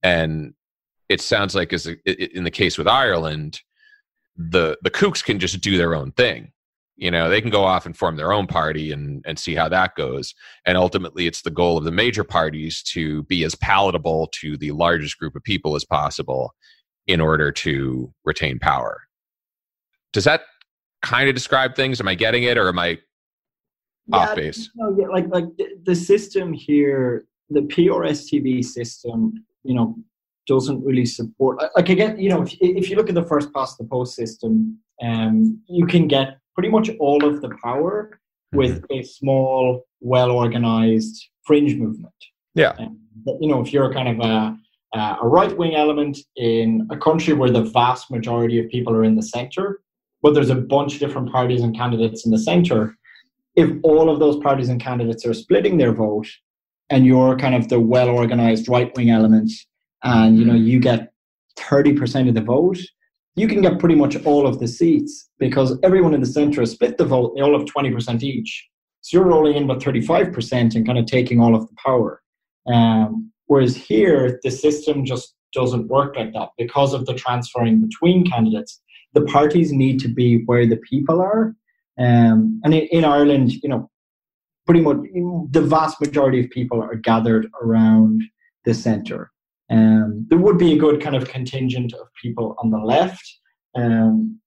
And 0.03 0.53
it 1.09 1.21
sounds 1.21 1.55
like, 1.55 1.73
as 1.73 1.87
in 1.87 2.43
the 2.43 2.51
case 2.51 2.77
with 2.77 2.87
Ireland, 2.87 3.61
the 4.37 4.77
the 4.81 4.91
kooks 4.91 5.23
can 5.23 5.39
just 5.39 5.61
do 5.61 5.77
their 5.77 5.95
own 5.95 6.11
thing. 6.11 6.51
You 6.97 7.11
know 7.11 7.29
they 7.29 7.41
can 7.41 7.49
go 7.49 7.63
off 7.63 7.85
and 7.85 7.95
form 7.95 8.15
their 8.15 8.31
own 8.31 8.47
party 8.47 8.91
and 8.91 9.23
and 9.25 9.37
see 9.37 9.55
how 9.55 9.69
that 9.69 9.95
goes. 9.95 10.33
And 10.65 10.77
ultimately 10.77 11.27
it's 11.27 11.41
the 11.41 11.51
goal 11.51 11.77
of 11.77 11.83
the 11.83 11.91
major 11.91 12.23
parties 12.23 12.81
to 12.93 13.23
be 13.23 13.43
as 13.43 13.55
palatable 13.55 14.29
to 14.41 14.57
the 14.57 14.71
largest 14.71 15.17
group 15.19 15.35
of 15.35 15.43
people 15.43 15.75
as 15.75 15.85
possible 15.85 16.53
in 17.07 17.21
order 17.21 17.51
to 17.51 18.11
retain 18.23 18.59
power 18.59 19.01
does 20.13 20.23
that 20.23 20.41
kind 21.01 21.29
of 21.29 21.35
describe 21.35 21.75
things 21.75 21.99
am 21.99 22.07
i 22.07 22.15
getting 22.15 22.43
it 22.43 22.57
or 22.57 22.67
am 22.67 22.79
i 22.79 22.97
yeah, 24.07 24.17
off 24.17 24.35
base 24.35 24.69
no, 24.75 24.95
yeah, 24.99 25.07
like 25.07 25.27
like 25.29 25.45
the, 25.57 25.67
the 25.85 25.95
system 25.95 26.53
here 26.53 27.25
the 27.49 27.61
PRSTV 27.61 28.63
system 28.63 29.45
you 29.63 29.75
know 29.75 29.95
doesn't 30.47 30.83
really 30.83 31.05
support 31.05 31.59
like 31.75 31.89
again 31.89 32.17
you 32.19 32.29
know 32.29 32.41
if, 32.41 32.55
if 32.59 32.89
you 32.89 32.95
look 32.95 33.09
at 33.09 33.15
the 33.15 33.23
first 33.23 33.53
past 33.53 33.77
the 33.77 33.83
post 33.83 34.15
system 34.15 34.79
um 35.03 35.59
you 35.67 35.85
can 35.85 36.07
get 36.07 36.37
pretty 36.55 36.69
much 36.69 36.89
all 36.99 37.23
of 37.25 37.41
the 37.41 37.49
power 37.63 38.19
with 38.55 38.81
mm-hmm. 38.81 38.99
a 38.99 39.03
small, 39.03 39.85
well 39.99 40.31
organized 40.31 41.29
fringe 41.43 41.75
movement. 41.75 42.13
Yeah. 42.55 42.73
Um, 42.79 42.99
but, 43.25 43.35
you 43.41 43.49
know, 43.49 43.61
if 43.61 43.71
you're 43.71 43.93
kind 43.93 44.07
of 44.07 44.19
a, 44.25 44.57
a 44.99 45.27
right 45.27 45.55
wing 45.57 45.75
element 45.75 46.17
in 46.35 46.87
a 46.91 46.97
country 46.97 47.33
where 47.33 47.49
the 47.49 47.63
vast 47.63 48.11
majority 48.11 48.59
of 48.59 48.69
people 48.69 48.93
are 48.93 49.03
in 49.03 49.15
the 49.15 49.23
center, 49.23 49.81
but 50.21 50.33
there's 50.33 50.49
a 50.49 50.55
bunch 50.55 50.93
of 50.93 50.99
different 50.99 51.31
parties 51.31 51.61
and 51.61 51.75
candidates 51.75 52.25
in 52.25 52.31
the 52.31 52.39
center, 52.39 52.95
if 53.55 53.69
all 53.83 54.09
of 54.09 54.19
those 54.19 54.37
parties 54.37 54.69
and 54.69 54.81
candidates 54.81 55.25
are 55.25 55.33
splitting 55.33 55.77
their 55.77 55.93
vote 55.93 56.27
and 56.89 57.05
you're 57.05 57.37
kind 57.37 57.55
of 57.55 57.69
the 57.69 57.79
well 57.79 58.09
organized 58.09 58.67
right 58.67 58.95
wing 58.95 59.09
element 59.09 59.51
and 60.03 60.37
you 60.37 60.45
know 60.45 60.53
you 60.53 60.79
get 60.79 61.11
30% 61.57 62.27
of 62.27 62.35
the 62.35 62.41
vote 62.41 62.77
you 63.35 63.47
can 63.47 63.61
get 63.61 63.79
pretty 63.79 63.95
much 63.95 64.15
all 64.25 64.47
of 64.47 64.59
the 64.59 64.67
seats 64.67 65.29
because 65.39 65.77
everyone 65.83 66.13
in 66.13 66.21
the 66.21 66.25
centre 66.25 66.61
has 66.61 66.71
split 66.71 66.97
the 66.97 67.05
vote. 67.05 67.35
They 67.35 67.41
all 67.41 67.57
have 67.57 67.67
20% 67.67 68.23
each. 68.23 68.67
So 69.01 69.17
you're 69.17 69.27
rolling 69.27 69.55
in 69.55 69.67
with 69.67 69.81
35% 69.81 70.75
and 70.75 70.85
kind 70.85 70.97
of 70.97 71.05
taking 71.05 71.41
all 71.41 71.53
of 71.53 71.67
the 71.67 71.75
power. 71.75 72.21
Um, 72.65 73.31
whereas 73.47 73.75
here, 73.75 74.39
the 74.43 74.51
system 74.51 75.05
just 75.05 75.35
doesn't 75.53 75.87
work 75.87 76.15
like 76.15 76.33
that 76.33 76.49
because 76.57 76.93
of 76.93 77.05
the 77.05 77.13
transferring 77.13 77.81
between 77.81 78.25
candidates. 78.25 78.81
The 79.13 79.21
parties 79.21 79.71
need 79.71 79.99
to 80.01 80.07
be 80.07 80.43
where 80.45 80.65
the 80.67 80.77
people 80.77 81.21
are. 81.21 81.55
Um, 81.97 82.59
and 82.63 82.73
in, 82.73 82.87
in 82.91 83.05
Ireland, 83.05 83.53
you 83.63 83.69
know, 83.69 83.89
pretty 84.65 84.81
much 84.81 84.97
the 85.51 85.61
vast 85.61 86.01
majority 86.01 86.43
of 86.43 86.49
people 86.49 86.81
are 86.81 86.95
gathered 86.95 87.47
around 87.61 88.23
the 88.65 88.73
centre. 88.73 89.31
Um, 89.69 90.25
there 90.29 90.37
would 90.37 90.57
be 90.57 90.73
a 90.73 90.77
good 90.77 91.01
kind 91.01 91.15
of 91.15 91.29
contingent 91.29 91.93
of 91.93 92.07
people 92.21 92.55
on 92.59 92.71
the 92.71 92.77
left. 92.77 93.25
Um, 93.75 94.39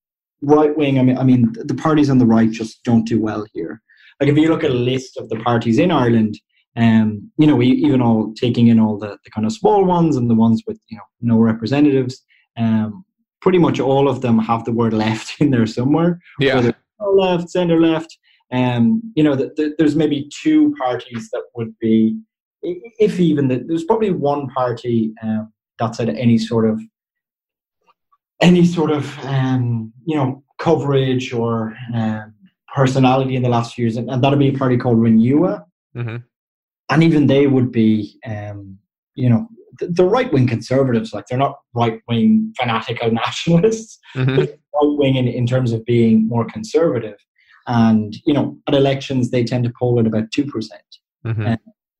right 0.42 0.76
wing, 0.76 0.98
I 0.98 1.02
mean, 1.02 1.18
I 1.18 1.24
mean, 1.24 1.52
the 1.54 1.74
parties 1.74 2.10
on 2.10 2.18
the 2.18 2.26
right 2.26 2.50
just 2.50 2.82
don't 2.84 3.06
do 3.06 3.20
well 3.20 3.46
here. 3.52 3.80
Like 4.20 4.28
if 4.28 4.36
you 4.36 4.48
look 4.48 4.64
at 4.64 4.70
a 4.70 4.74
list 4.74 5.16
of 5.16 5.28
the 5.28 5.36
parties 5.36 5.78
in 5.78 5.90
Ireland, 5.90 6.38
um, 6.76 7.30
you 7.38 7.46
know, 7.46 7.56
we, 7.56 7.66
even 7.66 8.00
all 8.00 8.32
taking 8.34 8.68
in 8.68 8.78
all 8.78 8.98
the, 8.98 9.18
the 9.24 9.30
kind 9.30 9.46
of 9.46 9.52
small 9.52 9.84
ones 9.84 10.16
and 10.16 10.30
the 10.30 10.34
ones 10.34 10.62
with 10.66 10.80
you 10.88 10.96
know 10.96 11.02
no 11.20 11.38
representatives, 11.38 12.22
um, 12.56 13.04
pretty 13.40 13.58
much 13.58 13.80
all 13.80 14.08
of 14.08 14.20
them 14.20 14.38
have 14.38 14.64
the 14.64 14.72
word 14.72 14.92
left 14.92 15.34
in 15.40 15.50
there 15.50 15.66
somewhere. 15.66 16.20
Yeah. 16.38 16.72
Left, 17.00 17.50
center 17.50 17.80
left. 17.80 18.16
Um, 18.52 19.02
you 19.14 19.22
know, 19.22 19.34
the, 19.34 19.52
the, 19.56 19.74
there's 19.78 19.94
maybe 19.96 20.30
two 20.42 20.74
parties 20.80 21.28
that 21.32 21.42
would 21.54 21.78
be 21.78 22.18
if 22.62 23.20
even 23.20 23.48
the, 23.48 23.64
there's 23.66 23.84
probably 23.84 24.10
one 24.10 24.48
party 24.48 25.12
um, 25.22 25.52
that's 25.78 26.00
at 26.00 26.08
any 26.08 26.38
sort 26.38 26.68
of 26.68 26.80
any 28.40 28.64
sort 28.64 28.90
of 28.90 29.18
um, 29.24 29.92
you 30.06 30.16
know 30.16 30.42
coverage 30.58 31.32
or 31.32 31.76
um, 31.94 32.34
personality 32.74 33.36
in 33.36 33.42
the 33.42 33.48
last 33.48 33.74
few 33.74 33.84
years, 33.84 33.96
and, 33.96 34.10
and 34.10 34.22
that'll 34.22 34.38
be 34.38 34.48
a 34.48 34.58
party 34.58 34.76
called 34.76 34.98
Renua, 34.98 35.64
mm-hmm. 35.96 36.16
And 36.90 37.02
even 37.02 37.26
they 37.26 37.46
would 37.46 37.70
be 37.70 38.18
um, 38.26 38.78
you 39.14 39.28
know 39.28 39.48
the, 39.78 39.88
the 39.88 40.04
right 40.04 40.32
wing 40.32 40.46
conservatives, 40.46 41.12
like 41.12 41.26
they're 41.26 41.38
not 41.38 41.58
right 41.74 42.00
wing 42.08 42.52
fanatical 42.58 43.10
nationalists, 43.12 43.98
mm-hmm. 44.14 44.38
right 44.40 44.58
wing 44.74 45.16
in, 45.16 45.28
in 45.28 45.46
terms 45.46 45.72
of 45.72 45.84
being 45.84 46.26
more 46.28 46.44
conservative. 46.44 47.16
And 47.66 48.16
you 48.24 48.32
know, 48.32 48.56
at 48.66 48.74
elections 48.74 49.30
they 49.30 49.44
tend 49.44 49.64
to 49.64 49.72
poll 49.78 50.00
at 50.00 50.06
about 50.06 50.30
two 50.32 50.46
percent. 50.46 50.82
Mm-hmm. 51.26 51.54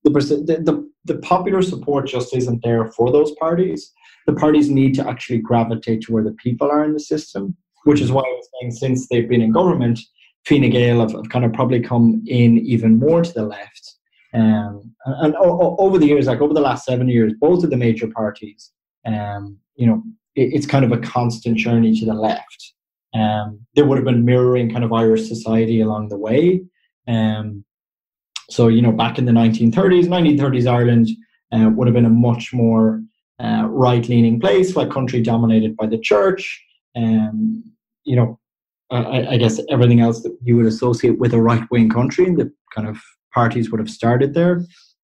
The, 0.05 0.11
the, 0.11 0.62
the 0.62 0.91
the 1.05 1.18
popular 1.20 1.62
support 1.62 2.07
just 2.07 2.34
isn't 2.34 2.62
there 2.62 2.86
for 2.93 3.12
those 3.12 3.32
parties. 3.32 3.93
The 4.26 4.34
parties 4.34 4.70
need 4.70 4.95
to 4.95 5.09
actually 5.09 5.39
gravitate 5.39 6.03
to 6.03 6.12
where 6.12 6.24
the 6.24 6.32
people 6.32 6.70
are 6.70 6.84
in 6.84 6.93
the 6.93 7.01
system, 7.01 7.57
which 7.84 8.01
is 8.01 8.12
why 8.12 8.20
I 8.20 8.28
was 8.28 8.49
saying 8.61 8.72
since 8.72 9.09
they've 9.09 9.28
been 9.28 9.41
in 9.41 9.53
government, 9.53 9.99
Fine 10.47 10.70
Gael 10.70 11.01
have, 11.01 11.12
have 11.12 11.28
kind 11.30 11.45
of 11.45 11.53
probably 11.53 11.80
come 11.80 12.22
in 12.26 12.59
even 12.59 12.99
more 12.99 13.22
to 13.22 13.32
the 13.32 13.45
left 13.45 13.97
um, 14.35 14.95
and, 15.05 15.35
and 15.35 15.37
over 15.39 15.99
the 15.99 16.07
years, 16.07 16.26
like 16.26 16.41
over 16.41 16.55
the 16.55 16.61
last 16.61 16.85
seven 16.85 17.09
years, 17.09 17.33
both 17.41 17.64
of 17.64 17.70
the 17.70 17.76
major 17.76 18.09
parties, 18.09 18.72
um, 19.07 19.59
you 19.76 19.87
know, 19.87 20.03
it, 20.35 20.55
it's 20.55 20.66
kind 20.66 20.85
of 20.85 20.93
a 20.93 20.99
constant 20.99 21.57
journey 21.57 21.99
to 21.99 22.05
the 22.05 22.14
left. 22.14 22.74
Um, 23.14 23.66
there 23.74 23.87
would 23.87 23.97
have 23.97 24.05
been 24.05 24.24
mirroring 24.24 24.70
kind 24.70 24.85
of 24.85 24.93
Irish 24.93 25.29
society 25.29 25.81
along 25.81 26.09
the 26.09 26.18
way. 26.18 26.62
Um, 27.07 27.64
so, 28.51 28.68
you 28.68 28.83
know, 28.83 28.93
back 28.93 29.18
in 29.18 29.24
the 29.24 29.33
1930s, 29.33 30.07
1930s 30.07 30.66
Ireland 30.66 31.09
uh, 31.53 31.70
would 31.74 31.87
have 31.87 31.95
been 31.95 32.05
a 32.05 32.11
much 32.11 32.53
more 32.53 33.03
uh, 33.41 33.66
right-leaning 33.68 34.41
place, 34.41 34.76
like 34.76 34.91
country 34.91 35.22
dominated 35.22 35.76
by 35.76 35.87
the 35.87 35.99
church. 35.99 36.62
Um, 36.97 37.62
you 38.05 38.16
know, 38.16 38.39
I, 38.91 39.35
I, 39.35 39.37
guess 39.37 39.61
everything 39.70 40.01
else 40.01 40.22
that 40.22 40.37
you 40.43 40.57
would 40.57 40.66
associate 40.66 41.18
with 41.18 41.35
a 41.35 41.41
right-wing 41.41 41.91
country, 41.91 42.35
the 42.35 42.51
kind 42.74 42.89
of 42.89 42.99
parties 43.39 43.70
would 43.70 43.82
have 43.84 43.99
started 44.01 44.30
there. 44.34 44.55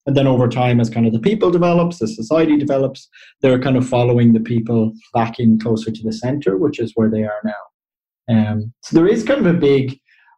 And 0.06 0.14
then 0.16 0.26
over 0.26 0.48
time, 0.48 0.80
as 0.80 0.90
kind 0.90 1.06
of 1.06 1.12
the 1.12 1.26
people 1.30 1.50
develops, 1.50 1.98
the 1.98 2.08
society 2.08 2.56
develops, 2.64 3.08
they're 3.40 3.64
kind 3.66 3.76
of 3.76 3.88
following 3.88 4.32
the 4.32 4.46
people 4.52 4.92
back 5.18 5.38
in 5.38 5.58
closer 5.64 5.90
to 5.90 6.02
the 6.02 6.12
center, 6.24 6.52
which 6.64 6.78
is 6.84 6.92
where 6.96 7.10
they 7.10 7.24
are 7.32 7.42
now. 7.52 7.62
Um, 8.34 8.58
so 8.82 8.90
there 8.96 9.06
is 9.14 9.24
kind 9.24 9.40
of 9.44 9.46
a 9.46 9.58
big, 9.70 9.84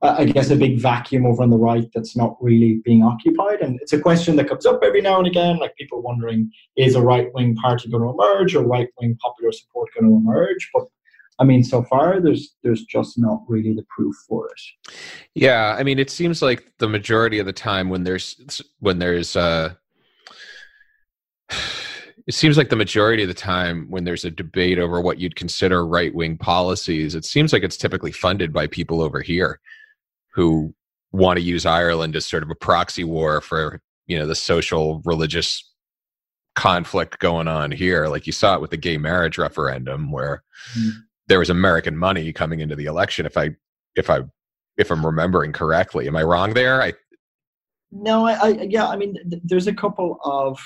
uh, 0.03 0.17
I 0.19 0.25
guess, 0.27 0.51
a 0.51 0.57
big 0.57 0.79
vacuum 0.79 1.25
over 1.27 1.43
on 1.43 1.51
the 1.51 1.65
right 1.71 1.89
that's 1.95 2.17
not 2.23 2.37
really 2.47 2.73
being 2.85 3.03
occupied. 3.03 3.61
And 3.65 3.73
it's 3.83 3.97
a 3.99 4.07
question 4.09 4.37
that 4.37 4.49
comes 4.49 4.67
up 4.67 4.81
every 4.89 5.03
now 5.09 5.19
and 5.19 5.27
again, 5.27 5.57
like 5.59 5.75
people 5.77 6.03
wondering, 6.03 6.51
is 6.77 6.95
a 6.95 7.03
right 7.13 7.29
wing 7.35 7.57
party 7.57 7.89
going 7.91 8.05
to 8.05 8.15
emerge 8.17 8.55
or 8.55 8.65
right 8.77 8.91
wing 9.01 9.17
popular 9.25 9.53
support 9.53 9.89
going 9.95 10.09
to 10.11 10.17
emerge? 10.23 10.63
But 10.75 10.85
I 11.39 11.45
mean, 11.45 11.63
so 11.65 11.83
far 11.83 12.21
there's 12.21 12.55
there's 12.63 12.85
just 12.85 13.19
not 13.19 13.41
really 13.47 13.75
the 13.75 13.85
proof 13.95 14.15
for 14.29 14.47
it. 14.47 14.93
Yeah, 15.35 15.77
I 15.79 15.83
mean, 15.83 15.99
it 15.99 16.11
seems 16.11 16.41
like 16.41 16.73
the 16.79 16.89
majority 16.89 17.39
of 17.39 17.47
the 17.47 17.53
time 17.53 17.91
when 17.91 18.05
there's 18.05 18.61
when 18.79 18.99
there's 18.99 19.37
uh 19.37 19.75
it 22.27 22.35
seems 22.35 22.57
like 22.57 22.71
the 22.71 22.77
majority 22.77 23.23
of 23.23 23.29
the 23.29 23.35
time 23.35 23.87
when 23.91 24.05
there's 24.05 24.25
a 24.25 24.31
debate 24.31 24.79
over 24.79 25.01
what 25.01 25.19
you'd 25.19 25.37
consider 25.37 25.87
right 25.87 26.15
wing 26.15 26.39
policies, 26.39 27.15
it 27.15 27.25
seems 27.25 27.53
like 27.53 27.63
it's 27.63 27.77
typically 27.77 28.13
funded 28.13 28.53
by 28.53 28.67
people 28.67 29.01
over 29.03 29.21
here 29.21 29.61
who 30.35 30.75
want 31.13 31.39
to 31.39 31.45
use 31.45 31.67
Ireland 31.67 32.17
as 32.17 32.27
sort 32.27 32.43
of 32.43 32.51
a 32.51 32.55
proxy 32.55 33.05
war 33.05 33.41
for 33.41 33.81
you 34.07 34.19
know 34.19 34.27
the 34.27 34.35
social 34.35 35.03
religious 35.05 35.63
conflict 36.55 37.19
going 37.19 37.49
on 37.49 37.71
here 37.71 38.09
like 38.09 38.27
you 38.27 38.33
saw 38.33 38.55
it 38.55 38.63
with 38.63 38.71
the 38.71 38.79
gay 38.79 38.97
marriage 38.97 39.37
referendum 39.37 40.11
where 40.11 40.43
mm 40.79 40.93
there 41.29 41.39
was 41.39 41.51
American 41.51 41.97
money 41.97 42.33
coming 42.33 42.61
into 42.61 42.77
the 42.77 42.87
election. 42.87 43.27
If 43.27 43.37
I 43.37 43.51
if 43.95 44.11
I 44.11 44.21
if 44.77 44.91
I'm 44.91 45.05
remembering 45.05 45.53
correctly, 45.53 46.07
am 46.07 46.17
I 46.17 46.23
wrong 46.23 46.55
there? 46.55 46.83
I 46.83 46.95
no, 47.91 48.27
I, 48.27 48.33
I 48.35 48.49
yeah, 48.69 48.87
I 48.87 48.97
mean, 48.97 49.15
th- 49.31 49.43
there's 49.45 49.67
a 49.67 49.75
couple 49.75 50.19
of 50.25 50.61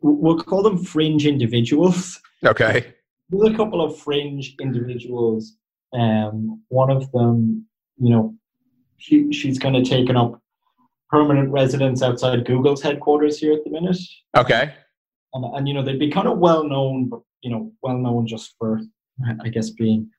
we'll 0.00 0.38
call 0.38 0.62
them 0.62 0.78
fringe 0.78 1.26
individuals. 1.26 2.20
Okay. 2.44 2.92
There's 3.30 3.54
a 3.54 3.56
couple 3.56 3.82
of 3.82 3.98
fringe 3.98 4.54
individuals. 4.60 5.56
Um, 5.94 6.62
one 6.68 6.90
of 6.90 7.10
them, 7.10 7.66
you 7.96 8.10
know, 8.10 8.34
she 8.98 9.32
she's 9.32 9.58
kind 9.58 9.74
of 9.74 9.84
taken 9.84 10.16
up 10.16 10.38
permanent 11.08 11.50
residence 11.50 12.02
outside 12.02 12.44
Google's 12.44 12.82
headquarters 12.82 13.38
here 13.38 13.54
at 13.54 13.64
the 13.64 13.70
minute. 13.70 13.96
Okay. 14.36 14.74
And, 15.32 15.44
and 15.56 15.66
you 15.66 15.72
know 15.72 15.82
they'd 15.82 15.98
be 15.98 16.10
kind 16.10 16.28
of 16.28 16.38
well 16.38 16.62
known, 16.62 17.08
but 17.08 17.20
you 17.40 17.50
know, 17.50 17.72
well 17.82 17.96
known 17.96 18.26
just 18.26 18.54
for 18.58 18.82
I 19.42 19.48
guess 19.48 19.70
being 19.70 20.10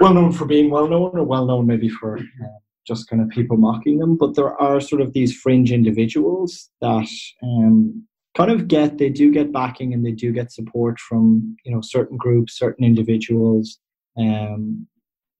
well 0.00 0.14
known 0.14 0.32
for 0.32 0.44
being 0.44 0.70
well 0.70 0.88
known, 0.88 1.10
or 1.14 1.24
well 1.24 1.46
known 1.46 1.66
maybe 1.66 1.88
for 1.88 2.18
uh, 2.18 2.58
just 2.86 3.08
kind 3.08 3.22
of 3.22 3.28
people 3.28 3.56
mocking 3.56 3.98
them. 3.98 4.16
But 4.16 4.34
there 4.34 4.60
are 4.60 4.80
sort 4.80 5.00
of 5.00 5.12
these 5.12 5.36
fringe 5.36 5.72
individuals 5.72 6.70
that 6.80 7.08
um, 7.42 8.06
kind 8.36 8.50
of 8.50 8.68
get 8.68 8.98
they 8.98 9.08
do 9.08 9.32
get 9.32 9.52
backing 9.52 9.94
and 9.94 10.04
they 10.04 10.12
do 10.12 10.32
get 10.32 10.52
support 10.52 10.98
from 10.98 11.56
you 11.64 11.72
know 11.72 11.80
certain 11.82 12.16
groups, 12.16 12.58
certain 12.58 12.84
individuals 12.84 13.78
um, 14.18 14.86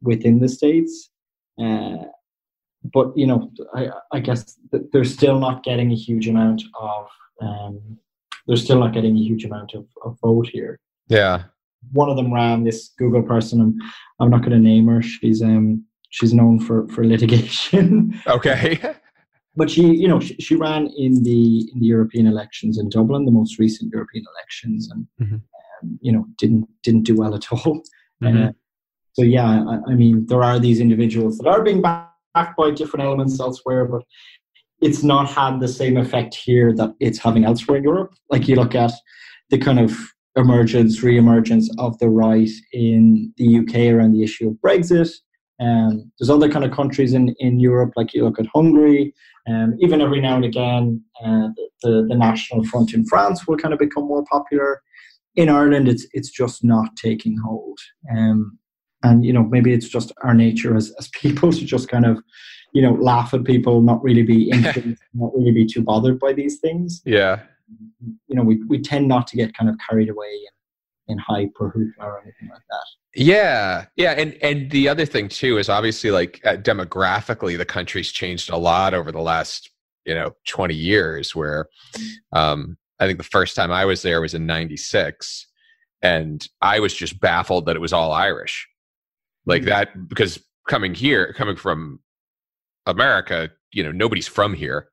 within 0.01 0.41
the 0.41 0.49
states. 0.49 1.11
Uh, 1.63 2.05
but 2.93 3.17
you 3.17 3.27
know, 3.27 3.51
I, 3.75 3.91
I 4.13 4.21
guess 4.21 4.59
they're 4.93 5.05
still 5.05 5.39
not 5.39 5.63
getting 5.63 5.93
a 5.93 5.97
huge 5.97 6.29
amount 6.29 6.63
of. 6.81 7.07
Um, 7.41 7.99
they're 8.47 8.57
still 8.57 8.81
not 8.81 8.93
getting 8.93 9.17
a 9.17 9.21
huge 9.21 9.45
amount 9.45 9.75
of, 9.75 9.87
of 10.05 10.19
vote 10.21 10.49
here. 10.49 10.81
Yeah 11.07 11.45
one 11.91 12.09
of 12.09 12.17
them 12.17 12.33
ran 12.33 12.65
this 12.65 12.91
Google 12.99 13.23
person. 13.23 13.61
I'm, 13.61 13.77
I'm 14.21 14.31
not 14.31 14.41
going 14.41 14.53
to 14.53 14.59
name 14.59 14.87
her. 14.89 15.03
She's 15.03 15.43
um 15.43 15.85
she's 16.11 16.33
known 16.33 16.61
for 16.61 16.87
for 16.89 17.05
litigation. 17.05 18.21
Okay. 18.27 18.81
but 19.57 19.69
she, 19.69 19.83
you 19.83 20.09
know, 20.09 20.21
she, 20.21 20.35
she, 20.37 20.55
ran 20.55 20.87
in 20.97 21.23
the 21.23 21.69
in 21.73 21.81
the 21.81 21.87
European 21.87 22.27
elections 22.27 22.79
in 22.79 22.89
Dublin, 22.89 23.25
the 23.25 23.33
most 23.33 23.59
recent 23.59 23.93
European 23.93 24.25
elections, 24.37 24.91
and 24.91 25.07
mm-hmm. 25.21 25.35
um, 25.35 25.99
you 26.01 26.13
know 26.13 26.27
didn't 26.39 26.69
didn't 26.83 27.03
do 27.03 27.17
well 27.17 27.35
at 27.35 27.53
all. 27.53 27.83
Mm-hmm. 28.23 28.45
Uh, 28.45 28.53
so 29.15 29.23
yeah, 29.23 29.65
I, 29.69 29.93
I, 29.93 29.95
mean, 29.95 30.27
there 30.27 30.43
are 30.43 30.59
these 30.59 30.81
individuals 30.81 31.37
that 31.39 31.49
are 31.49 31.63
being 31.63 31.83
backed 31.83 32.57
by 32.57 32.71
different 32.71 33.05
elements 33.05 33.39
elsewhere, 33.39 33.85
but 33.85 34.03
it's 34.81 35.03
not 35.03 35.29
had 35.29 35.61
the 35.61 35.69
same 35.69 35.97
effect 35.97 36.35
here 36.35 36.73
that 36.75 36.95
it's 36.99 37.19
having 37.19 37.45
elsewhere 37.45 37.77
in 37.79 37.85
Europe. 37.85 38.15
Like 38.31 38.49
you 38.49 38.57
look 38.57 38.75
at 38.75 38.93
the 39.51 39.59
kind 39.59 39.79
of 39.79 39.93
emergence, 40.37 41.03
re-emergence 41.03 41.71
of 41.79 41.99
the 41.99 42.09
right 42.09 42.51
in 42.73 43.33
the 43.37 43.59
UK 43.59 43.93
around 43.93 44.13
the 44.13 44.23
issue 44.23 44.49
of 44.49 44.55
Brexit. 44.55 45.13
Um, 45.61 46.11
there's 46.19 46.31
other 46.31 46.51
kind 46.51 46.65
of 46.65 46.73
countries 46.73 47.13
in, 47.13 47.35
in 47.39 47.61
Europe, 47.61 47.93
like 47.97 48.15
you 48.15 48.25
look 48.25 48.41
at 48.41 48.47
Hungary, 48.55 49.15
um, 49.49 49.77
even 49.81 50.01
every 50.01 50.21
now 50.21 50.37
and 50.37 50.45
again, 50.45 51.03
uh, 51.25 51.49
the, 51.83 52.07
the 52.09 52.17
National 52.17 52.65
Front 52.65 52.95
in 52.95 53.05
France 53.05 53.47
will 53.47 53.57
kind 53.57 53.75
of 53.75 53.81
become 53.81 54.07
more 54.07 54.25
popular. 54.31 54.83
In 55.35 55.49
Ireland, 55.49 55.89
it's 55.89 56.07
it's 56.13 56.31
just 56.31 56.63
not 56.63 56.95
taking 56.97 57.37
hold. 57.39 57.79
Um, 58.15 58.59
and 59.03 59.25
you 59.25 59.33
know, 59.33 59.45
maybe 59.45 59.73
it's 59.73 59.89
just 59.89 60.13
our 60.23 60.35
nature 60.35 60.77
as, 60.77 60.93
as 60.99 61.09
people 61.15 61.53
to 61.53 61.65
just 61.65 61.89
kind 61.89 62.05
of, 62.05 62.23
you 62.73 62.83
know, 62.83 62.93
laugh 62.93 63.35
at 63.35 63.45
people, 63.45 63.81
not 63.81 64.03
really 64.03 64.23
be 64.23 64.47
not 65.15 65.35
really 65.35 65.53
be 65.53 65.67
too 65.67 65.83
bothered 65.83 66.19
by 66.19 66.33
these 66.33 66.59
things. 66.61 67.03
Yeah 67.05 67.41
you 68.27 68.37
know, 68.37 68.43
we, 68.43 68.63
we 68.65 68.81
tend 68.81 69.09
not 69.09 69.27
to 69.29 69.37
get 69.37 69.57
kind 69.57 69.71
of 69.71 69.77
carried 69.89 70.09
away 70.09 70.29
in, 71.07 71.15
in 71.15 71.19
hype 71.19 71.53
or 71.61 71.73
hoopla 71.73 72.05
or 72.05 72.23
anything 72.23 72.49
like 72.49 72.63
that. 72.71 72.85
Yeah, 73.15 73.87
yeah, 73.97 74.13
and 74.13 74.37
and 74.43 74.71
the 74.71 74.89
other 74.89 75.05
thing 75.05 75.29
too 75.29 75.59
is 75.59 75.69
obviously 75.69 76.11
like 76.11 76.41
uh, 76.45 76.57
demographically, 76.57 77.59
the 77.59 77.67
country's 77.67 78.11
changed 78.11 78.51
a 78.51 78.57
lot 78.57 78.95
over 78.95 79.13
the 79.13 79.21
last 79.21 79.71
you 80.07 80.15
know 80.15 80.35
twenty 80.49 80.75
years. 80.75 81.35
Where 81.35 81.67
um, 82.33 82.79
I 82.99 83.07
think 83.07 83.19
the 83.19 83.25
first 83.25 83.55
time 83.55 83.71
I 83.71 83.85
was 83.85 84.03
there 84.03 84.23
was 84.23 84.33
in 84.33 84.47
'96, 84.47 85.47
and 86.01 86.47
I 86.63 86.81
was 86.81 86.95
just 86.95 87.21
baffled 87.21 87.67
that 87.67 87.77
it 87.77 87.81
was 87.81 87.93
all 87.93 88.13
Irish, 88.13 88.67
like 89.45 89.63
mm-hmm. 89.63 89.69
that 89.69 90.09
because 90.09 90.43
coming 90.67 90.95
here, 90.95 91.35
coming 91.35 91.57
from 91.57 92.01
America, 92.87 93.51
you 93.73 93.83
know, 93.83 93.93
nobody's 93.93 94.29
from 94.29 94.55
here 94.55 94.89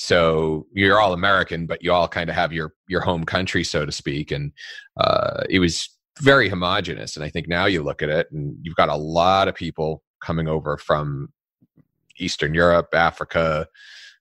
so 0.00 0.66
you're 0.72 0.98
all 0.98 1.12
American, 1.12 1.66
but 1.66 1.84
you 1.84 1.92
all 1.92 2.08
kind 2.08 2.30
of 2.30 2.34
have 2.34 2.54
your 2.54 2.72
your 2.88 3.02
home 3.02 3.24
country, 3.24 3.62
so 3.62 3.84
to 3.84 3.92
speak. 3.92 4.30
And 4.30 4.50
uh, 4.98 5.44
it 5.50 5.58
was 5.58 5.90
very 6.20 6.48
homogenous. 6.48 7.16
And 7.16 7.24
I 7.24 7.28
think 7.28 7.48
now 7.48 7.66
you 7.66 7.82
look 7.82 8.00
at 8.00 8.08
it, 8.08 8.26
and 8.32 8.56
you've 8.62 8.76
got 8.76 8.88
a 8.88 8.96
lot 8.96 9.46
of 9.46 9.54
people 9.54 10.02
coming 10.24 10.48
over 10.48 10.78
from 10.78 11.28
Eastern 12.18 12.54
Europe, 12.54 12.88
Africa, 12.94 13.66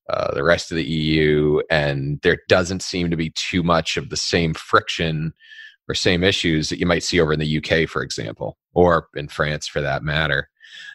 uh, 0.09 0.33
the 0.33 0.43
rest 0.43 0.69
of 0.69 0.75
the 0.75 0.83
EU, 0.83 1.61
and 1.71 2.19
there 2.23 2.39
doesn't 2.49 2.81
seem 2.81 3.09
to 3.09 3.15
be 3.15 3.29
too 3.29 3.63
much 3.63 3.95
of 3.95 4.09
the 4.09 4.17
same 4.17 4.53
friction 4.53 5.33
or 5.87 5.95
same 5.95 6.25
issues 6.25 6.67
that 6.67 6.79
you 6.79 6.85
might 6.85 7.03
see 7.03 7.21
over 7.21 7.31
in 7.31 7.39
the 7.39 7.57
UK, 7.57 7.87
for 7.87 8.01
example, 8.01 8.57
or 8.73 9.07
in 9.15 9.29
France 9.29 9.65
for 9.65 9.79
that 9.79 10.03
matter. 10.03 10.49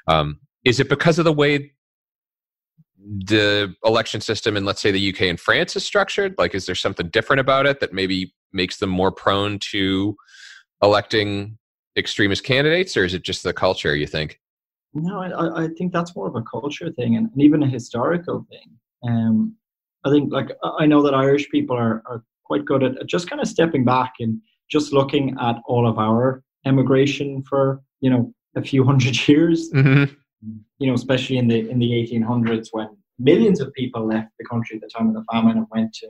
Um, 0.08 0.40
is 0.62 0.78
it 0.78 0.90
because 0.90 1.18
of 1.18 1.24
the 1.24 1.32
way 1.32 1.72
the 3.04 3.74
election 3.84 4.20
system 4.20 4.56
in, 4.56 4.64
let's 4.64 4.80
say, 4.80 4.90
the 4.90 5.10
UK 5.10 5.22
and 5.22 5.38
France 5.38 5.76
is 5.76 5.84
structured? 5.84 6.34
Like, 6.38 6.54
is 6.54 6.66
there 6.66 6.74
something 6.74 7.08
different 7.08 7.40
about 7.40 7.66
it 7.66 7.80
that 7.80 7.92
maybe 7.92 8.34
makes 8.52 8.78
them 8.78 8.90
more 8.90 9.12
prone 9.12 9.58
to 9.70 10.16
electing 10.82 11.58
extremist 11.96 12.44
candidates, 12.44 12.96
or 12.96 13.04
is 13.04 13.14
it 13.14 13.22
just 13.22 13.42
the 13.42 13.52
culture? 13.52 13.94
You 13.94 14.06
think? 14.06 14.40
No, 14.94 15.20
I, 15.20 15.64
I 15.64 15.68
think 15.76 15.92
that's 15.92 16.14
more 16.14 16.28
of 16.28 16.36
a 16.36 16.42
culture 16.42 16.90
thing 16.90 17.16
and, 17.16 17.28
and 17.32 17.42
even 17.42 17.62
a 17.62 17.68
historical 17.68 18.46
thing. 18.48 18.70
Um, 19.06 19.56
I 20.04 20.10
think, 20.10 20.32
like, 20.32 20.50
I 20.78 20.86
know 20.86 21.02
that 21.02 21.14
Irish 21.14 21.50
people 21.50 21.76
are, 21.76 22.02
are 22.06 22.22
quite 22.44 22.64
good 22.64 22.82
at 22.82 23.06
just 23.06 23.28
kind 23.28 23.40
of 23.40 23.48
stepping 23.48 23.84
back 23.84 24.14
and 24.20 24.40
just 24.70 24.92
looking 24.92 25.36
at 25.40 25.56
all 25.66 25.88
of 25.88 25.98
our 25.98 26.42
emigration 26.66 27.42
for 27.42 27.82
you 28.00 28.10
know 28.10 28.32
a 28.56 28.62
few 28.62 28.84
hundred 28.84 29.28
years. 29.28 29.70
Mm-hmm. 29.72 30.14
You 30.78 30.88
know, 30.88 30.94
especially 30.94 31.38
in 31.38 31.48
the 31.48 31.68
in 31.68 31.78
the 31.78 31.90
1800s 31.90 32.68
when 32.72 32.88
millions 33.18 33.60
of 33.60 33.72
people 33.74 34.06
left 34.06 34.30
the 34.38 34.44
country 34.44 34.76
at 34.76 34.82
the 34.82 34.88
time 34.88 35.08
of 35.08 35.14
the 35.14 35.24
famine 35.32 35.56
and 35.56 35.66
went 35.70 35.92
to, 35.94 36.08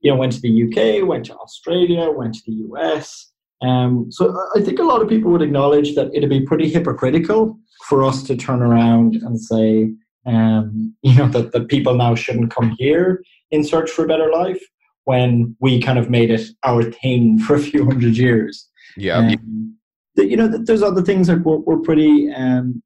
you 0.00 0.10
know, 0.10 0.16
went 0.16 0.32
to 0.32 0.40
the 0.40 0.64
UK, 0.64 1.06
went 1.06 1.24
to 1.26 1.34
Australia, 1.36 2.10
went 2.10 2.34
to 2.34 2.42
the 2.46 2.52
US. 2.68 3.32
Um, 3.62 4.06
so 4.10 4.36
I 4.54 4.60
think 4.60 4.78
a 4.78 4.84
lot 4.84 5.02
of 5.02 5.08
people 5.08 5.30
would 5.32 5.42
acknowledge 5.42 5.94
that 5.94 6.10
it'd 6.14 6.30
be 6.30 6.44
pretty 6.44 6.68
hypocritical 6.68 7.58
for 7.88 8.04
us 8.04 8.22
to 8.24 8.36
turn 8.36 8.62
around 8.62 9.16
and 9.16 9.40
say, 9.40 9.92
um, 10.26 10.94
you 11.02 11.14
know, 11.14 11.28
that, 11.28 11.52
that 11.52 11.68
people 11.68 11.94
now 11.94 12.14
shouldn't 12.14 12.54
come 12.54 12.74
here 12.78 13.22
in 13.50 13.64
search 13.64 13.90
for 13.90 14.04
a 14.04 14.08
better 14.08 14.30
life 14.30 14.62
when 15.04 15.54
we 15.60 15.80
kind 15.80 15.98
of 15.98 16.08
made 16.08 16.30
it 16.30 16.48
our 16.64 16.82
thing 16.82 17.38
for 17.46 17.56
a 17.56 17.60
few 17.60 17.84
hundred 17.84 18.16
years. 18.16 18.68
Yeah. 18.96 19.18
Um, 19.18 19.76
you 20.16 20.36
know, 20.36 20.46
there's 20.46 20.82
other 20.82 21.02
things 21.02 21.26
that 21.26 21.40
we're, 21.40 21.56
we're 21.56 21.80
pretty, 21.80 22.32
um, 22.32 22.82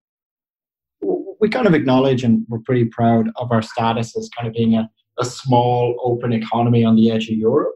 we 1.40 1.48
kind 1.48 1.66
of 1.66 1.74
acknowledge 1.74 2.24
and 2.24 2.44
we're 2.48 2.60
pretty 2.60 2.86
proud 2.86 3.28
of 3.36 3.52
our 3.52 3.62
status 3.62 4.16
as 4.16 4.28
kind 4.36 4.48
of 4.48 4.54
being 4.54 4.74
a, 4.74 4.88
a 5.18 5.24
small 5.24 5.98
open 6.04 6.32
economy 6.32 6.84
on 6.84 6.96
the 6.96 7.10
edge 7.10 7.28
of 7.28 7.36
Europe. 7.36 7.74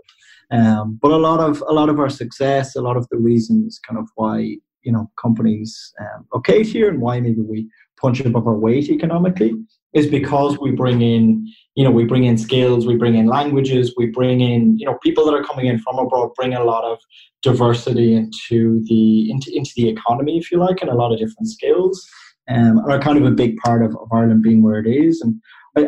Um, 0.51 0.99
but 1.01 1.13
a 1.13 1.17
lot 1.17 1.41
of 1.41 1.63
a 1.67 1.73
lot 1.73 1.89
of 1.89 1.99
our 1.99 2.11
success, 2.11 2.77
a 2.77 2.83
lot 2.83 2.97
of 2.97 3.09
the 3.11 3.17
reasons 3.17 3.81
kind 3.87 3.99
of 3.99 4.09
why 4.17 4.57
you 4.83 4.93
know 4.93 5.11
companies 5.21 5.93
um, 6.01 6.27
locate 6.33 6.67
here 6.67 6.89
and 6.89 7.01
why 7.01 7.21
maybe 7.21 7.41
we 7.41 7.69
punch 8.01 8.21
above 8.21 8.47
our 8.47 8.59
weight 8.59 8.91
economically 8.91 9.55
is 9.95 10.07
because 10.07 10.59
we 10.59 10.71
bring 10.73 11.03
in 11.03 11.47
you 11.75 11.85
know 11.85 11.91
we 11.91 12.05
bring 12.05 12.25
in 12.25 12.37
skills 12.37 12.87
we 12.87 12.97
bring 12.97 13.15
in 13.15 13.27
languages 13.27 13.95
we 13.97 14.07
bring 14.07 14.41
in 14.41 14.77
you 14.79 14.87
know 14.87 14.99
people 15.03 15.25
that 15.25 15.35
are 15.35 15.45
coming 15.45 15.67
in 15.67 15.79
from 15.79 15.99
abroad 15.99 16.31
bring 16.35 16.55
a 16.55 16.65
lot 16.65 16.85
of 16.85 16.99
diversity 17.43 18.15
into 18.15 18.83
the 18.85 19.31
into, 19.31 19.51
into 19.55 19.71
the 19.77 19.89
economy 19.89 20.37
if 20.37 20.51
you 20.51 20.59
like 20.59 20.81
and 20.81 20.91
a 20.91 20.95
lot 20.95 21.13
of 21.13 21.19
different 21.19 21.49
skills 21.49 22.09
um, 22.53 22.79
are 22.89 22.99
kind 22.99 23.19
of 23.19 23.25
a 23.25 23.31
big 23.31 23.57
part 23.59 23.85
of, 23.85 23.97
of 23.97 24.09
ireland 24.13 24.43
being 24.43 24.63
where 24.63 24.79
it 24.79 24.87
is. 24.87 25.21
And 25.21 25.41
i 25.77 25.87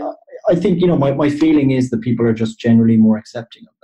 i 0.49 0.55
think 0.55 0.81
you 0.81 0.87
know 0.87 0.97
my, 0.97 1.13
my 1.13 1.31
feeling 1.31 1.71
is 1.71 1.91
that 1.91 2.01
people 2.01 2.27
are 2.27 2.33
just 2.33 2.59
generally 2.59 2.97
more 2.97 3.17
accepting 3.17 3.65
of 3.69 3.75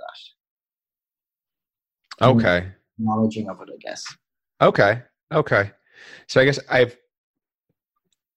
that. 2.19 2.25
Okay. 2.25 2.67
acknowledging 2.99 3.49
of 3.49 3.61
it 3.61 3.69
i 3.73 3.77
guess. 3.79 4.03
Okay. 4.61 5.01
Okay. 5.31 5.71
So 6.27 6.41
i 6.41 6.45
guess 6.45 6.59
i 6.69 6.79
have 6.79 6.95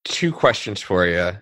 two 0.04 0.32
questions 0.32 0.80
for 0.80 1.06
you 1.06 1.32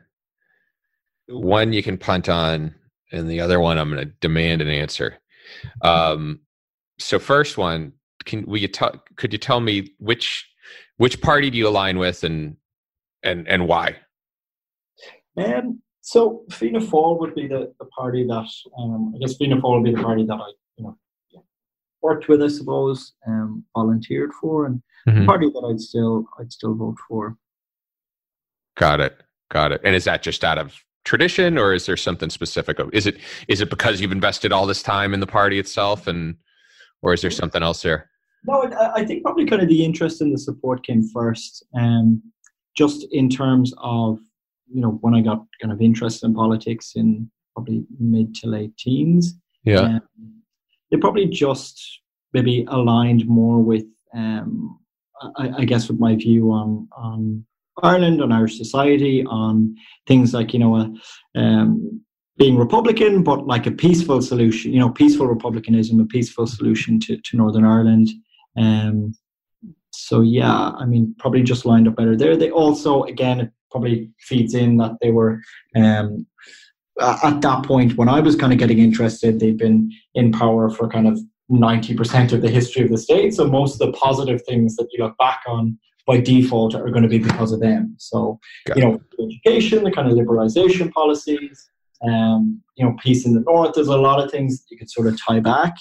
one 1.32 1.72
you 1.72 1.82
can 1.82 1.98
punt 1.98 2.28
on, 2.28 2.74
and 3.10 3.28
the 3.28 3.40
other 3.40 3.60
one 3.60 3.78
I'm 3.78 3.90
going 3.90 4.06
to 4.06 4.12
demand 4.20 4.62
an 4.62 4.68
answer. 4.68 5.18
Um, 5.82 6.40
so 6.98 7.18
first 7.18 7.58
one, 7.58 7.92
can 8.24 8.44
we 8.46 8.66
talk? 8.68 9.08
Could 9.16 9.32
you 9.32 9.38
tell 9.38 9.60
me 9.60 9.90
which 9.98 10.48
which 10.98 11.20
party 11.20 11.50
do 11.50 11.58
you 11.58 11.68
align 11.68 11.98
with, 11.98 12.24
and 12.24 12.56
and 13.22 13.48
and 13.48 13.66
why? 13.66 13.96
Um, 15.36 15.80
so 16.00 16.44
Fianna 16.50 16.80
Fáil 16.80 17.18
would 17.20 17.34
be 17.34 17.46
the, 17.46 17.72
the 17.78 17.86
party 17.86 18.26
that 18.26 18.48
um, 18.78 19.12
I 19.14 19.18
guess 19.18 19.36
Fianna 19.36 19.60
Fáil 19.60 19.76
would 19.76 19.84
be 19.84 19.94
the 19.94 20.02
party 20.02 20.24
that 20.26 20.34
I 20.34 20.48
you 20.76 20.84
know 20.84 20.98
worked 22.02 22.28
with, 22.28 22.42
I 22.42 22.48
suppose, 22.48 23.12
um, 23.26 23.64
volunteered 23.76 24.32
for, 24.34 24.66
and 24.66 24.82
mm-hmm. 25.08 25.20
the 25.20 25.26
party 25.26 25.46
that 25.46 25.68
I'd 25.68 25.80
still 25.80 26.26
I'd 26.38 26.52
still 26.52 26.74
vote 26.74 26.96
for. 27.08 27.36
Got 28.76 29.00
it. 29.00 29.22
Got 29.50 29.72
it. 29.72 29.80
And 29.84 29.94
is 29.94 30.04
that 30.04 30.22
just 30.22 30.44
out 30.44 30.58
of 30.58 30.74
tradition 31.04 31.58
or 31.58 31.72
is 31.72 31.86
there 31.86 31.96
something 31.96 32.30
specific 32.30 32.78
is 32.92 33.06
it 33.06 33.18
is 33.48 33.60
it 33.60 33.68
because 33.68 34.00
you've 34.00 34.12
invested 34.12 34.52
all 34.52 34.66
this 34.66 34.82
time 34.82 35.12
in 35.12 35.20
the 35.20 35.26
party 35.26 35.58
itself 35.58 36.06
and 36.06 36.36
or 37.02 37.12
is 37.12 37.22
there 37.22 37.30
something 37.30 37.60
else 37.60 37.82
there 37.82 38.08
no 38.44 38.70
i 38.94 39.04
think 39.04 39.22
probably 39.24 39.44
kind 39.44 39.60
of 39.60 39.68
the 39.68 39.84
interest 39.84 40.20
and 40.20 40.32
the 40.32 40.38
support 40.38 40.86
came 40.86 41.02
first 41.08 41.64
um 41.76 42.22
just 42.76 43.06
in 43.12 43.28
terms 43.28 43.72
of 43.78 44.18
you 44.72 44.80
know 44.80 44.98
when 45.00 45.14
i 45.14 45.20
got 45.20 45.44
kind 45.60 45.72
of 45.72 45.80
interested 45.80 46.26
in 46.26 46.34
politics 46.34 46.92
in 46.96 47.30
probably 47.54 47.84
mid 47.98 48.34
to 48.34 48.46
late 48.46 48.76
teens 48.76 49.34
yeah 49.64 49.80
um, 49.80 50.02
they 50.90 50.96
probably 50.96 51.26
just 51.26 52.00
maybe 52.32 52.64
aligned 52.68 53.26
more 53.26 53.58
with 53.58 53.84
um 54.14 54.78
I, 55.36 55.50
I 55.58 55.64
guess 55.64 55.88
with 55.88 56.00
my 56.00 56.16
view 56.16 56.50
on 56.50 56.88
on 56.96 57.44
Ireland, 57.82 58.22
on 58.22 58.32
Irish 58.32 58.58
society, 58.58 59.24
on 59.24 59.74
things 60.06 60.34
like, 60.34 60.52
you 60.52 60.58
know, 60.58 60.76
uh, 60.76 60.88
um, 61.38 62.02
being 62.36 62.56
Republican, 62.56 63.22
but 63.22 63.46
like 63.46 63.66
a 63.66 63.70
peaceful 63.70 64.20
solution, 64.20 64.72
you 64.72 64.80
know, 64.80 64.90
peaceful 64.90 65.26
republicanism, 65.26 66.00
a 66.00 66.06
peaceful 66.06 66.46
solution 66.46 66.98
to, 67.00 67.16
to 67.16 67.36
Northern 67.36 67.64
Ireland. 67.64 68.10
Um, 68.56 69.14
so, 69.92 70.20
yeah, 70.20 70.70
I 70.70 70.84
mean, 70.84 71.14
probably 71.18 71.42
just 71.42 71.64
lined 71.64 71.88
up 71.88 71.96
better 71.96 72.16
there. 72.16 72.36
They 72.36 72.50
also, 72.50 73.04
again, 73.04 73.40
it 73.40 73.52
probably 73.70 74.10
feeds 74.18 74.54
in 74.54 74.76
that 74.78 74.92
they 75.00 75.10
were 75.10 75.40
um, 75.76 76.26
at 77.00 77.40
that 77.40 77.64
point 77.64 77.96
when 77.96 78.08
I 78.08 78.20
was 78.20 78.36
kind 78.36 78.52
of 78.52 78.58
getting 78.58 78.78
interested, 78.78 79.40
they've 79.40 79.56
been 79.56 79.90
in 80.14 80.32
power 80.32 80.70
for 80.70 80.88
kind 80.88 81.06
of 81.06 81.18
90% 81.50 82.32
of 82.32 82.42
the 82.42 82.50
history 82.50 82.82
of 82.82 82.90
the 82.90 82.98
state. 82.98 83.34
So 83.34 83.46
most 83.46 83.80
of 83.80 83.86
the 83.86 83.98
positive 83.98 84.42
things 84.42 84.76
that 84.76 84.88
you 84.92 85.04
look 85.04 85.16
back 85.18 85.40
on 85.46 85.78
by 86.06 86.20
default 86.20 86.74
are 86.74 86.90
going 86.90 87.02
to 87.02 87.08
be 87.08 87.18
because 87.18 87.52
of 87.52 87.60
them. 87.60 87.94
So, 87.98 88.38
Got 88.66 88.76
you 88.76 88.84
know, 88.84 89.00
education, 89.20 89.84
the 89.84 89.90
kind 89.90 90.10
of 90.10 90.16
liberalization 90.16 90.90
policies, 90.92 91.70
um, 92.06 92.60
you 92.76 92.84
know, 92.84 92.96
peace 93.02 93.24
in 93.24 93.34
the 93.34 93.40
north. 93.40 93.74
There's 93.74 93.88
a 93.88 93.96
lot 93.96 94.22
of 94.22 94.30
things 94.30 94.64
you 94.70 94.78
could 94.78 94.90
sort 94.90 95.06
of 95.06 95.20
tie 95.20 95.40
back. 95.40 95.74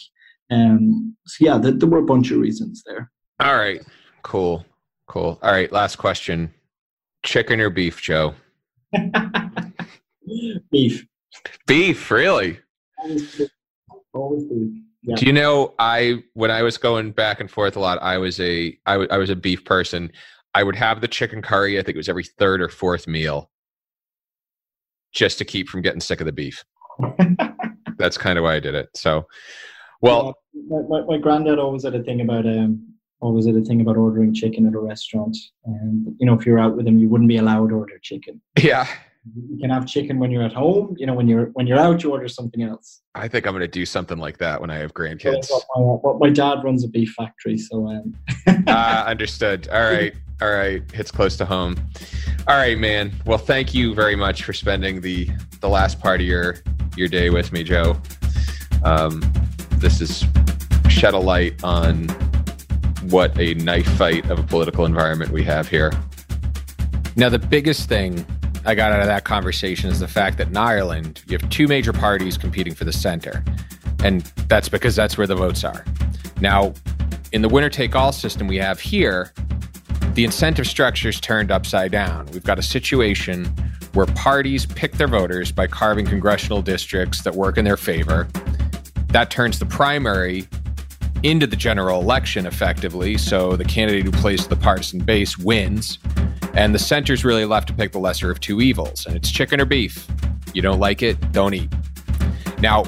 Um, 0.50 1.16
so 1.26 1.46
yeah, 1.46 1.58
there, 1.58 1.72
there 1.72 1.90
were 1.90 2.00
a 2.00 2.06
bunch 2.06 2.32
of 2.32 2.38
reasons 2.38 2.84
there. 2.86 3.10
All 3.40 3.56
right, 3.56 3.82
cool, 4.24 4.66
cool. 5.08 5.40
All 5.42 5.52
right, 5.52 5.72
last 5.72 5.98
question: 5.98 6.54
chicken 7.24 7.60
or 7.60 7.70
beef, 7.70 8.02
Joe? 8.02 8.36
beef. 10.72 11.06
Beef, 11.68 12.12
really? 12.12 12.60
Always 13.00 13.36
beef. 13.36 13.50
Always 14.14 14.44
beef. 14.46 14.84
Yeah. 15.04 15.16
Do 15.16 15.26
you 15.26 15.34
know 15.34 15.74
I 15.80 16.24
when 16.34 16.52
I 16.52 16.62
was 16.62 16.78
going 16.78 17.12
back 17.12 17.40
and 17.40 17.50
forth 17.50 17.76
a 17.76 17.80
lot, 17.80 18.02
I 18.02 18.18
was 18.18 18.40
a 18.40 18.78
I, 18.86 18.94
w- 18.94 19.10
I 19.12 19.18
was 19.18 19.30
a 19.30 19.36
beef 19.36 19.66
person. 19.66 20.12
I 20.54 20.64
would 20.64 20.76
have 20.76 21.02
the 21.02 21.08
chicken 21.08 21.42
curry. 21.42 21.80
I 21.80 21.84
think 21.84 21.96
it 21.96 22.00
was 22.00 22.10
every 22.10 22.24
third 22.24 22.62
or 22.62 22.70
fourth 22.70 23.08
meal, 23.08 23.50
just 25.12 25.38
to 25.40 25.46
keep 25.46 25.70
from 25.70 25.82
getting 25.82 26.02
sick 26.02 26.20
of 26.20 26.26
the 26.26 26.32
beef. 26.32 26.64
That's 27.98 28.18
kind 28.18 28.38
of 28.38 28.44
why 28.44 28.56
I 28.56 28.60
did 28.60 28.76
it. 28.76 28.90
So, 28.94 29.26
well, 30.02 30.36
yeah, 30.54 30.62
my, 30.68 31.00
my, 31.00 31.06
my 31.06 31.18
granddad 31.18 31.58
always 31.58 31.84
had 31.84 31.96
a 31.96 32.04
thing 32.04 32.22
about 32.22 32.46
um 32.46 32.91
always 33.22 33.46
had 33.46 33.56
a 33.56 33.62
thing 33.62 33.82
about 33.82 33.98
ordering 33.98 34.34
chicken 34.34 34.68
at 34.68 34.74
a 34.74 34.80
restaurant, 34.80 35.38
and 35.66 36.16
you 36.20 36.26
know 36.26 36.34
if 36.34 36.46
you're 36.46 36.60
out 36.60 36.76
with 36.76 36.86
them, 36.86 37.00
you 37.00 37.08
wouldn't 37.08 37.28
be 37.28 37.38
allowed 37.38 37.70
to 37.70 37.76
order 37.76 37.98
chicken. 38.02 38.42
Yeah, 38.62 38.88
you 39.36 39.60
can 39.60 39.70
have 39.70 39.86
chicken 39.86 40.18
when 40.18 40.32
you're 40.32 40.44
at 40.44 40.54
home. 40.54 40.96
You 40.98 41.06
know, 41.06 41.14
when 41.14 41.28
you're 41.28 41.46
when 41.54 41.68
you're 41.68 41.78
out, 41.78 42.02
you 42.02 42.12
order 42.12 42.28
something 42.28 42.64
else. 42.64 43.02
I 43.14 43.28
think 43.28 43.46
I'm 43.46 43.54
going 43.54 43.62
to 43.62 43.68
do 43.68 43.86
something 43.86 44.18
like 44.18 44.38
that 44.40 44.60
when 44.60 44.72
I 44.72 44.78
have 44.78 44.94
grandkids. 44.94 45.46
So 45.46 46.02
my, 46.04 46.28
my, 46.28 46.34
dad 46.34 46.64
runs 46.64 46.84
a 46.84 46.88
beef 46.88 47.14
factory, 47.16 47.58
so 47.58 47.88
um. 47.88 48.16
uh, 48.68 49.04
understood. 49.08 49.68
All 49.70 49.82
right, 49.82 50.14
all 50.42 50.52
right, 50.52 50.90
hits 50.92 51.12
close 51.12 51.38
to 51.38 51.46
home. 51.46 51.76
All 52.48 52.58
right, 52.58 52.80
man. 52.80 53.12
Well, 53.26 53.38
thank 53.38 53.74
you 53.76 53.94
very 53.94 54.16
much 54.16 54.44
for 54.44 54.54
spending 54.54 55.02
the 55.02 55.30
the 55.60 55.70
last 55.70 56.00
part 56.00 56.20
of 56.20 56.26
your 56.26 56.58
your 56.98 57.08
day 57.08 57.30
with 57.30 57.52
me, 57.52 57.64
Joe. 57.64 58.02
Um, 58.84 59.22
this 59.74 60.02
is 60.02 60.26
shed 60.90 61.14
a 61.14 61.20
light 61.20 61.64
on 61.64 62.08
what 63.10 63.38
a 63.40 63.54
knife 63.56 63.88
fight 63.98 64.30
of 64.30 64.40
a 64.40 64.44
political 64.44 64.86
environment 64.86 65.32
we 65.32 65.44
have 65.44 65.68
here. 65.68 65.92
Now, 67.16 67.30
the 67.30 67.40
biggest 67.40 67.90
thing 67.90 68.26
I 68.66 68.76
got 68.76 68.92
out 68.92 69.00
of 69.00 69.08
that 69.08 69.24
conversation 69.24 69.90
is 69.90 70.00
the 70.00 70.08
fact 70.08 70.38
that 70.38 70.48
in 70.50 70.58
Ireland, 70.58 71.24
you 71.28 71.38
have 71.38 71.50
two 71.50 71.68
major 71.68 71.92
parties 71.92 72.38
competing 72.38 72.74
for 72.76 72.86
the 72.86 72.94
center. 72.94 73.44
And 74.04 74.22
that's 74.48 74.70
because 74.70 74.96
that's 74.96 75.18
where 75.18 75.28
the 75.28 75.36
votes 75.36 75.64
are. 75.64 75.84
Now, 76.40 76.74
in 77.32 77.42
the 77.42 77.50
winner 77.50 77.70
take 77.70 77.96
all 77.96 78.12
system 78.12 78.48
we 78.48 78.58
have 78.58 78.80
here, 78.80 79.34
the 80.14 80.24
incentive 80.24 80.68
structure 80.68 81.10
is 81.10 81.20
turned 81.20 81.52
upside 81.52 81.92
down. 81.92 82.28
We've 82.34 82.44
got 82.44 82.60
a 82.60 82.64
situation 82.64 83.46
where 83.94 84.06
parties 84.08 84.66
pick 84.66 84.94
their 84.94 85.08
voters 85.08 85.52
by 85.52 85.68
carving 85.68 86.06
congressional 86.06 86.62
districts 86.62 87.24
that 87.24 87.36
work 87.36 87.58
in 87.58 87.66
their 87.66 87.78
favor. 87.78 88.28
That 89.08 89.30
turns 89.32 89.60
the 89.60 89.66
primary 89.66 90.48
into 91.24 91.48
the 91.48 91.56
general 91.56 92.02
election 92.02 92.46
effectively. 92.46 93.18
So 93.18 93.56
the 93.56 93.66
candidate 93.66 94.06
who 94.06 94.12
plays 94.12 94.44
to 94.44 94.50
the 94.50 94.56
partisan 94.56 95.00
base 95.00 95.38
wins. 95.38 96.00
And 96.54 96.76
the 96.76 96.80
center's 96.80 97.24
really 97.24 97.46
left 97.46 97.68
to 97.68 97.74
pick 97.74 97.92
the 97.94 98.00
lesser 98.00 98.30
of 98.30 98.40
two 98.42 98.60
evils, 98.60 99.06
and 99.06 99.16
it's 99.16 99.32
chicken 99.32 99.62
or 99.62 99.66
beef. 99.66 100.06
You 100.54 100.62
don't 100.62 100.80
like 100.80 101.02
it? 101.02 101.32
Don't 101.32 101.54
eat. 101.54 101.70
Now, 102.60 102.84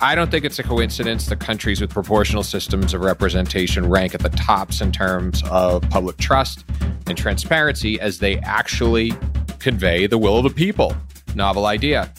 I 0.00 0.14
don't 0.14 0.30
think 0.30 0.44
it's 0.44 0.58
a 0.58 0.62
coincidence 0.62 1.26
that 1.26 1.38
countries 1.38 1.80
with 1.80 1.90
proportional 1.90 2.42
systems 2.42 2.94
of 2.94 3.02
representation 3.02 3.88
rank 3.88 4.14
at 4.14 4.20
the 4.20 4.30
tops 4.30 4.80
in 4.80 4.90
terms 4.90 5.42
of 5.50 5.88
public 5.90 6.16
trust 6.16 6.64
and 7.06 7.16
transparency 7.16 8.00
as 8.00 8.18
they 8.18 8.38
actually 8.38 9.12
convey 9.58 10.06
the 10.06 10.18
will 10.18 10.38
of 10.38 10.44
the 10.44 10.50
people. 10.50 10.96
Novel 11.34 11.66
idea. 11.66 12.12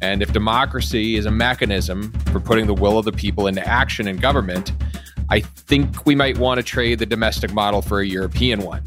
And 0.00 0.22
if 0.22 0.32
democracy 0.32 1.16
is 1.16 1.26
a 1.26 1.30
mechanism 1.30 2.12
for 2.32 2.40
putting 2.40 2.66
the 2.66 2.74
will 2.74 2.98
of 2.98 3.04
the 3.04 3.12
people 3.12 3.46
into 3.46 3.66
action 3.66 4.08
in 4.08 4.16
government, 4.16 4.72
I 5.32 5.40
think 5.40 6.04
we 6.04 6.14
might 6.14 6.36
want 6.36 6.58
to 6.58 6.62
trade 6.62 6.98
the 6.98 7.06
domestic 7.06 7.54
model 7.54 7.80
for 7.80 8.00
a 8.00 8.06
European 8.06 8.60
one. 8.60 8.82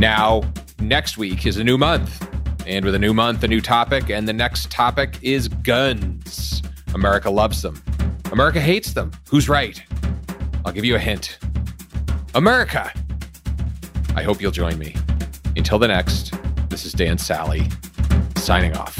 Now, 0.00 0.42
next 0.80 1.16
week 1.16 1.46
is 1.46 1.58
a 1.58 1.62
new 1.62 1.78
month. 1.78 2.26
And 2.66 2.84
with 2.84 2.96
a 2.96 2.98
new 2.98 3.14
month, 3.14 3.44
a 3.44 3.46
new 3.46 3.60
topic, 3.60 4.10
and 4.10 4.26
the 4.26 4.32
next 4.32 4.68
topic 4.68 5.16
is 5.22 5.46
guns. 5.46 6.60
America 6.92 7.30
loves 7.30 7.62
them. 7.62 7.80
America 8.32 8.60
hates 8.60 8.92
them. 8.92 9.12
Who's 9.28 9.48
right? 9.48 9.80
I'll 10.64 10.72
give 10.72 10.84
you 10.84 10.96
a 10.96 10.98
hint. 10.98 11.38
America! 12.34 12.92
I 14.16 14.24
hope 14.24 14.42
you'll 14.42 14.50
join 14.50 14.76
me. 14.76 14.96
Until 15.54 15.78
the 15.78 15.86
next, 15.86 16.34
this 16.68 16.84
is 16.84 16.94
Dan 16.94 17.16
Sally, 17.16 17.62
signing 18.34 18.76
off. 18.76 18.99